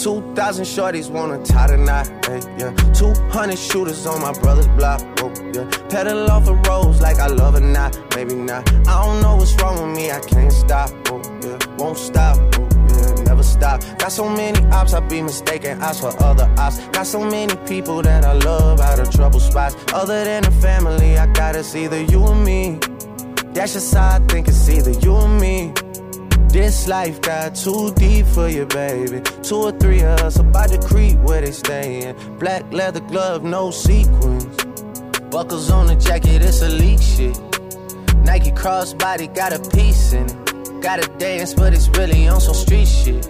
Hey. 0.03 0.11
2,000 0.11 0.65
shorties 0.65 1.11
wanna 1.11 1.39
tie 1.45 1.69
the 1.69 1.77
knot, 1.77 2.09
hey, 2.27 2.41
yeah. 2.59 2.73
200 2.93 3.57
shooters 3.57 4.05
on 4.05 4.21
my 4.21 4.33
brother's 4.41 4.67
block, 4.69 5.01
oh, 5.21 5.33
yeah. 5.55 5.65
Pedal 5.89 6.29
off 6.29 6.45
the 6.45 6.55
roads 6.69 7.01
like 7.01 7.19
I 7.19 7.29
love 7.29 7.55
it 7.55 7.61
not, 7.61 7.97
maybe 8.17 8.35
not. 8.35 8.69
I 8.89 9.05
don't 9.05 9.23
know 9.23 9.37
what's 9.37 9.55
wrong 9.63 9.81
with 9.81 9.97
me, 9.97 10.11
I 10.11 10.21
can't 10.21 10.53
stop, 10.53 10.91
oh, 11.09 11.23
yeah. 11.43 11.59
Won't 11.79 11.99
stop, 11.99 12.37
oh, 12.59 12.69
yeah. 12.89 13.23
Never 13.25 13.45
stop. 13.45 13.81
Got 13.99 14.11
so 14.11 14.29
many 14.29 14.59
ops, 14.73 14.93
I 14.93 15.01
be 15.01 15.23
mistaken 15.23 15.81
ops 15.81 16.01
for 16.01 16.13
other 16.23 16.53
ops. 16.59 16.79
Got 16.89 17.07
so 17.07 17.21
many 17.25 17.55
people 17.69 18.03
that 18.03 18.25
I 18.25 18.33
love 18.33 18.81
out 18.81 18.99
of 18.99 19.09
trouble 19.11 19.41
spots. 19.41 19.77
Other 19.93 20.25
than 20.25 20.43
the 20.43 20.51
family, 20.51 21.17
I 21.17 21.27
got 21.33 21.55
it's 21.55 21.77
either 21.77 22.03
you 22.03 22.21
or 22.27 22.35
me. 22.35 22.81
That's 23.55 23.75
just 23.75 23.95
how 23.95 24.17
I 24.17 24.19
think 24.27 24.49
it's 24.49 24.69
either 24.69 24.91
you 24.91 25.13
or 25.13 25.29
me. 25.29 25.73
This 26.53 26.87
life 26.87 27.19
got 27.23 27.55
too 27.55 27.95
deep 27.95 28.27
for 28.27 28.47
you, 28.47 28.67
baby. 28.67 29.23
Two 29.43 29.57
or 29.57 29.73
three 29.73 30.03
of 30.03 30.21
us 30.21 30.37
about 30.37 30.69
to 30.69 30.79
creep 30.87 31.17
where 31.21 31.41
they 31.41 31.51
stayin'. 31.51 32.15
Black 32.39 32.71
leather 32.71 33.01
glove, 33.01 33.43
no 33.43 33.71
sequins. 33.71 34.45
Buckles 35.31 35.71
on 35.71 35.87
the 35.87 35.97
jacket, 35.97 36.43
it's 36.43 36.61
elite 36.61 37.03
shit. 37.03 37.41
Nike 38.27 38.51
crossbody 38.51 39.35
got 39.35 39.55
a 39.55 39.61
piece 39.71 40.13
in 40.13 40.27
it. 40.27 40.83
Gotta 40.83 41.09
dance, 41.17 41.55
but 41.55 41.73
it's 41.73 41.89
really 41.97 42.29
on 42.29 42.39
some 42.39 42.55
street 42.55 42.87
shit. 42.87 43.27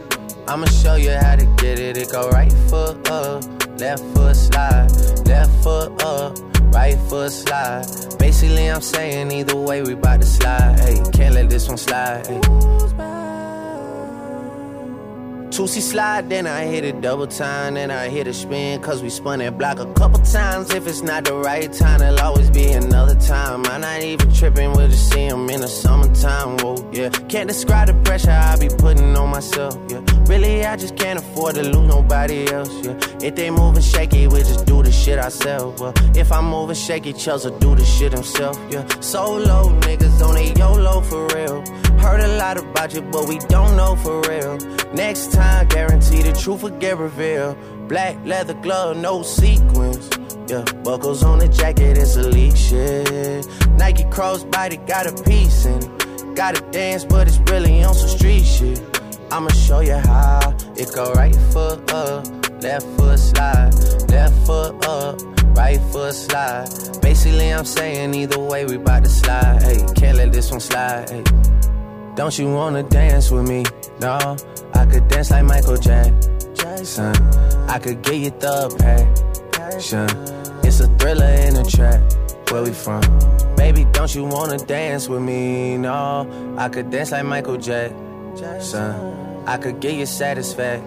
I'ma 0.49 0.67
show 0.67 0.97
you 0.97 1.13
how 1.13 1.37
to 1.37 1.47
get 1.59 1.79
it. 1.79 1.97
It 1.97 2.11
go 2.11 2.29
right 2.31 2.53
foot 2.69 3.09
up, 3.09 3.45
left 3.79 4.03
foot 4.17 4.35
slide, 4.35 4.91
left 5.29 5.63
foot 5.63 6.03
up, 6.03 6.52
right 6.73 6.99
foot 7.09 7.33
slide. 7.33 7.85
Basically, 8.19 8.67
I'm 8.71 8.81
saying 8.81 9.31
either 9.31 9.57
way 9.57 9.83
we 9.83 9.95
bout 9.95 10.21
to 10.21 10.27
slide. 10.27 10.81
Hey, 10.81 11.01
can't 11.13 11.35
let 11.35 11.49
this 11.51 11.69
one 11.69 11.79
slide. 11.79 12.27
Hey. 12.27 13.22
Toosie 15.53 15.83
slide, 15.83 16.31
then 16.31 16.47
I 16.47 16.65
hit 16.65 16.83
it 16.83 17.03
double 17.03 17.27
time, 17.27 17.75
then 17.75 17.91
I 17.91 18.09
hit 18.09 18.27
a 18.27 18.33
spin, 18.33 18.81
cause 18.81 19.03
we 19.03 19.11
spun 19.11 19.41
that 19.41 19.59
block 19.59 19.79
a 19.81 19.93
couple 19.93 20.19
times. 20.21 20.73
If 20.73 20.87
it's 20.87 21.03
not 21.03 21.27
the 21.27 21.35
right 21.35 21.71
time, 21.71 21.99
there'll 21.99 22.21
always 22.21 22.49
be 22.49 22.73
another 22.73 23.15
time. 23.17 23.67
I'm 23.67 23.83
not 23.83 24.01
even 24.01 24.33
tripping, 24.33 24.73
we'll 24.73 24.89
just 24.89 25.13
see 25.13 25.27
him 25.27 25.51
in 25.51 25.61
the 25.61 25.69
summertime, 25.69 26.57
whoa, 26.57 26.91
yeah. 26.91 27.11
Can't 27.29 27.49
describe 27.49 27.89
the 27.89 27.95
pressure 28.03 28.31
I 28.31 28.57
be 28.57 28.71
putting 28.79 29.15
on 29.15 29.29
myself, 29.29 29.77
yeah. 29.91 30.01
Really, 30.25 30.65
I 30.65 30.77
just 30.77 30.97
can't 30.97 31.19
afford 31.19 31.57
to 31.57 31.65
lose 31.65 31.87
nobody 31.87 32.51
else, 32.51 32.73
yeah. 32.83 32.97
If 33.21 33.35
they 33.35 33.51
moving 33.51 33.83
shaky, 33.83 34.29
we 34.29 34.39
just 34.39 34.65
do 34.65 34.83
the 34.83 34.91
shit 34.91 35.19
ourselves, 35.19 35.79
well. 35.83 35.93
If 36.17 36.33
I'm 36.33 36.47
moving 36.47 36.77
shaky, 36.77 37.13
Chelsea 37.13 37.51
do 37.61 37.75
the 37.75 37.85
shit 37.85 38.15
himself, 38.15 38.59
yeah. 38.71 38.89
Solo 39.01 39.69
niggas 39.81 40.27
on 40.27 40.39
a 40.39 40.55
YOLO 40.55 41.03
for 41.03 41.27
real. 41.35 41.63
Heard 42.01 42.21
a 42.21 42.39
lot 42.39 42.57
about 42.57 42.95
you, 42.95 43.03
but 43.03 43.29
we 43.29 43.39
don't 43.39 43.77
know 43.77 43.97
for 43.97 44.23
real. 44.23 44.57
Next 44.93 45.33
time, 45.33 45.42
guarantee 45.69 46.23
the 46.23 46.33
truth 46.33 46.63
will 46.63 46.79
get 46.79 46.99
revealed. 46.99 47.57
Black 47.89 48.17
leather 48.25 48.55
glove, 48.55 48.97
no 48.97 49.23
sequins. 49.23 50.09
Yeah, 50.49 50.65
buckles 50.85 51.23
on 51.23 51.39
the 51.39 51.49
jacket, 51.49 51.97
it's 51.99 52.17
elite 52.17 52.57
shit. 52.59 53.47
Nike 53.79 54.05
crossbody 54.05 54.87
got 54.87 55.07
a 55.07 55.23
piece 55.23 55.65
in 55.65 55.83
it. 55.83 56.35
Gotta 56.37 56.61
dance, 56.71 57.05
but 57.05 57.29
it's 57.29 57.39
really 57.51 57.83
on 57.85 57.95
some 57.95 58.09
street 58.09 58.45
shit. 58.45 58.81
I'ma 59.31 59.51
show 59.51 59.81
you 59.81 59.97
how. 59.97 60.57
It 60.77 60.91
go 60.95 61.13
right 61.13 61.35
foot 61.53 61.93
up, 61.93 62.27
left 62.63 62.87
foot 62.97 63.19
slide, 63.19 63.73
left 64.11 64.47
foot 64.47 64.87
up, 64.87 65.21
right 65.57 65.81
foot 65.93 66.15
slide. 66.15 66.69
Basically, 67.01 67.53
I'm 67.53 67.65
saying 67.65 68.15
either 68.15 68.39
way 68.39 68.65
we 68.65 68.77
bout 68.79 69.05
to 69.05 69.11
slide. 69.11 69.63
Hey, 69.63 69.79
can't 69.95 70.17
let 70.19 70.33
this 70.33 70.51
one 70.51 70.61
slide. 70.61 71.09
Don't 72.15 72.39
you 72.39 72.53
wanna 72.53 72.83
dance 72.83 73.31
with 73.31 73.49
me? 73.49 73.65
No, 73.99 74.37
I 74.75 74.85
could 74.85 75.09
dance 75.09 75.31
like 75.31 75.45
Michael 75.45 75.79
Jackson. 75.79 77.15
I 77.69 77.79
could 77.79 78.03
get 78.03 78.17
you 78.17 78.31
the 78.31 78.69
passion. 79.53 80.09
It's 80.63 80.81
a 80.81 80.89
thriller 80.99 81.25
in 81.25 81.57
a 81.57 81.65
track. 81.65 82.01
Where 82.51 82.63
we 82.63 82.73
from? 82.73 83.01
Baby, 83.57 83.87
don't 83.93 84.15
you 84.15 84.25
wanna 84.25 84.59
dance 84.59 85.09
with 85.09 85.23
me? 85.23 85.79
No, 85.79 86.27
I 86.59 86.69
could 86.69 86.91
dance 86.91 87.13
like 87.13 87.25
Michael 87.25 87.57
Jackson. 87.57 87.95
I 89.47 89.57
could 89.57 89.81
get 89.81 89.95
you 89.95 90.05
satisfaction. 90.05 90.83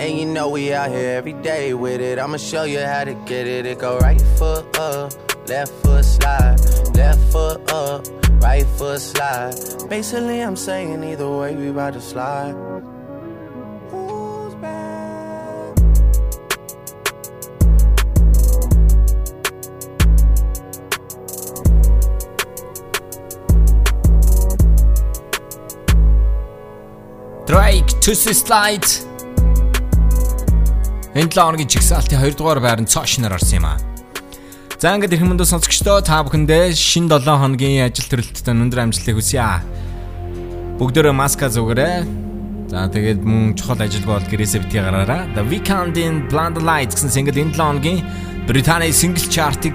And 0.00 0.18
you 0.18 0.24
know 0.24 0.48
we 0.48 0.72
out 0.72 0.90
here 0.90 1.10
every 1.10 1.34
day 1.34 1.74
with 1.74 2.00
it. 2.00 2.18
I'ma 2.18 2.38
show 2.38 2.62
you 2.62 2.80
how 2.80 3.04
to 3.04 3.14
get 3.26 3.46
it. 3.46 3.66
It 3.66 3.80
go 3.80 3.98
right 3.98 4.20
foot 4.38 4.78
up, 4.78 5.12
left 5.48 5.72
foot 5.82 6.04
slide, 6.04 6.58
left 6.94 7.32
foot 7.32 7.72
up, 7.72 8.06
right 8.42 8.66
foot 8.76 9.00
slide. 9.00 9.54
Basically, 9.88 10.40
I'm 10.42 10.56
saying 10.56 11.02
either 11.02 11.28
way 11.28 11.56
we 11.56 11.68
about 11.68 11.94
to 11.94 12.00
slide. 12.00 12.54
Drake 27.46 27.88
to 28.00 28.14
slide. 28.14 28.88
Энэ 31.14 31.28
7 31.28 31.40
хоногийн 31.40 31.68
чигсалтын 31.68 32.20
2 32.20 32.36
дугаар 32.36 32.60
байранд 32.60 32.88
цаашнаар 32.92 33.32
орсон 33.32 33.56
юм 33.58 33.64
аа. 33.64 33.87
За 34.78 34.94
ингээд 34.94 35.18
ирэх 35.18 35.26
мөндөө 35.26 35.50
сонсогчдоо 35.50 36.06
та 36.06 36.22
бүхэндээ 36.22 36.70
шин 36.70 37.10
7 37.10 37.26
хоногийн 37.26 37.90
ажил 37.90 38.06
төрөлттэй 38.14 38.54
өндөр 38.54 38.86
амжилтыг 38.86 39.18
хүсье. 39.18 39.42
Бүгдээрээ 40.78 41.10
маска 41.18 41.50
зүгээрээ. 41.50 42.06
За 42.70 42.86
тэгээд 42.86 43.26
мөн 43.26 43.58
чухал 43.58 43.82
ажил 43.82 44.06
бол 44.06 44.22
гэрээсээ 44.22 44.62
битгий 44.62 44.78
гараараа. 44.78 45.26
The 45.34 45.42
Weeknd-ийн 45.50 46.30
Blinded 46.30 46.62
Lights 46.62 46.94
гэсэн 46.94 47.10
single 47.10 47.42
энэ 47.42 47.58
7 47.58 47.58
хоногийн 47.58 48.06
Британий 48.46 48.94
single 48.94 49.26
chart-ыг 49.26 49.74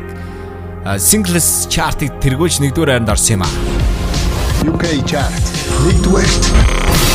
singles 0.95 1.67
chart-ыг 1.67 2.23
тэргүүлж 2.23 2.63
1-р 2.63 2.87
хайранд 2.87 3.11
орсон 3.11 3.43
юм 3.43 3.43
а. 3.43 3.51
UK 4.63 5.03
chart 5.03 5.43
1-р 5.83 7.12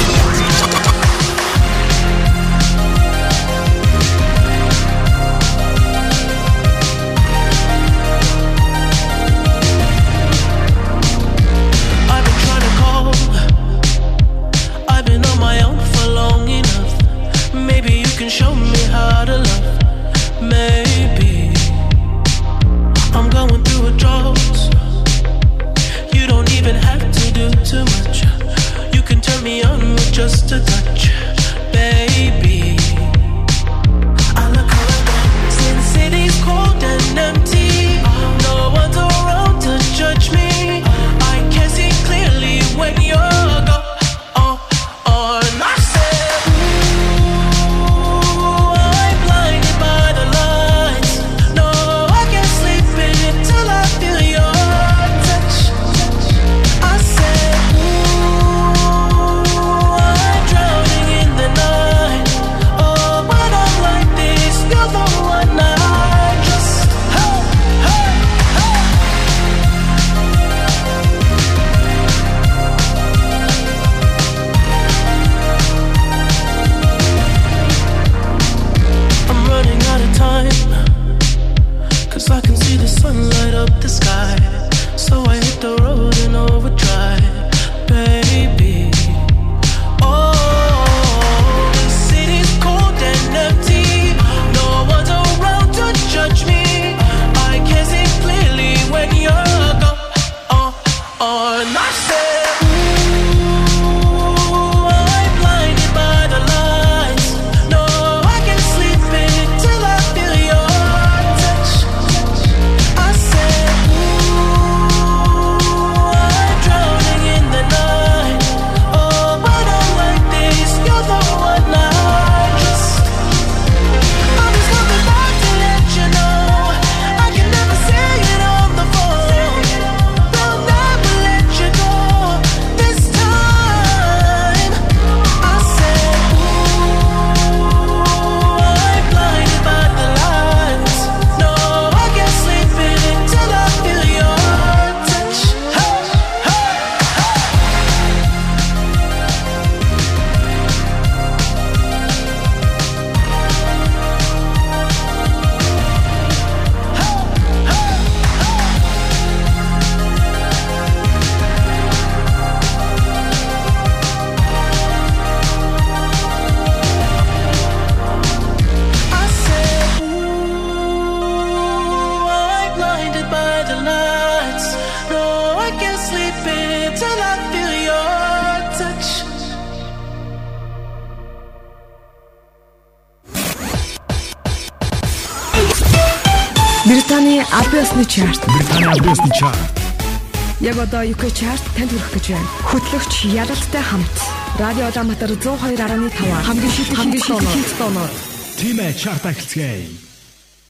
танд 192.18 192.26
хүрэх 192.26 192.26
гэж 192.26 192.26
байна. 192.34 192.48
Хөтлөгч 192.70 193.12
Ялалтай 193.30 193.82
хамт 193.82 194.16
Радио 194.58 194.86
Улаанбаатар 194.90 195.30
102.5 195.30 196.42
хамгийн 196.42 196.72
шилдэг 196.72 196.96
хамгийн 196.98 197.22
шилдэг 197.22 197.78
тоноор 197.78 198.10
Тимэ 198.58 198.92
чарт 198.94 199.26
ахилцгээе. 199.26 200.07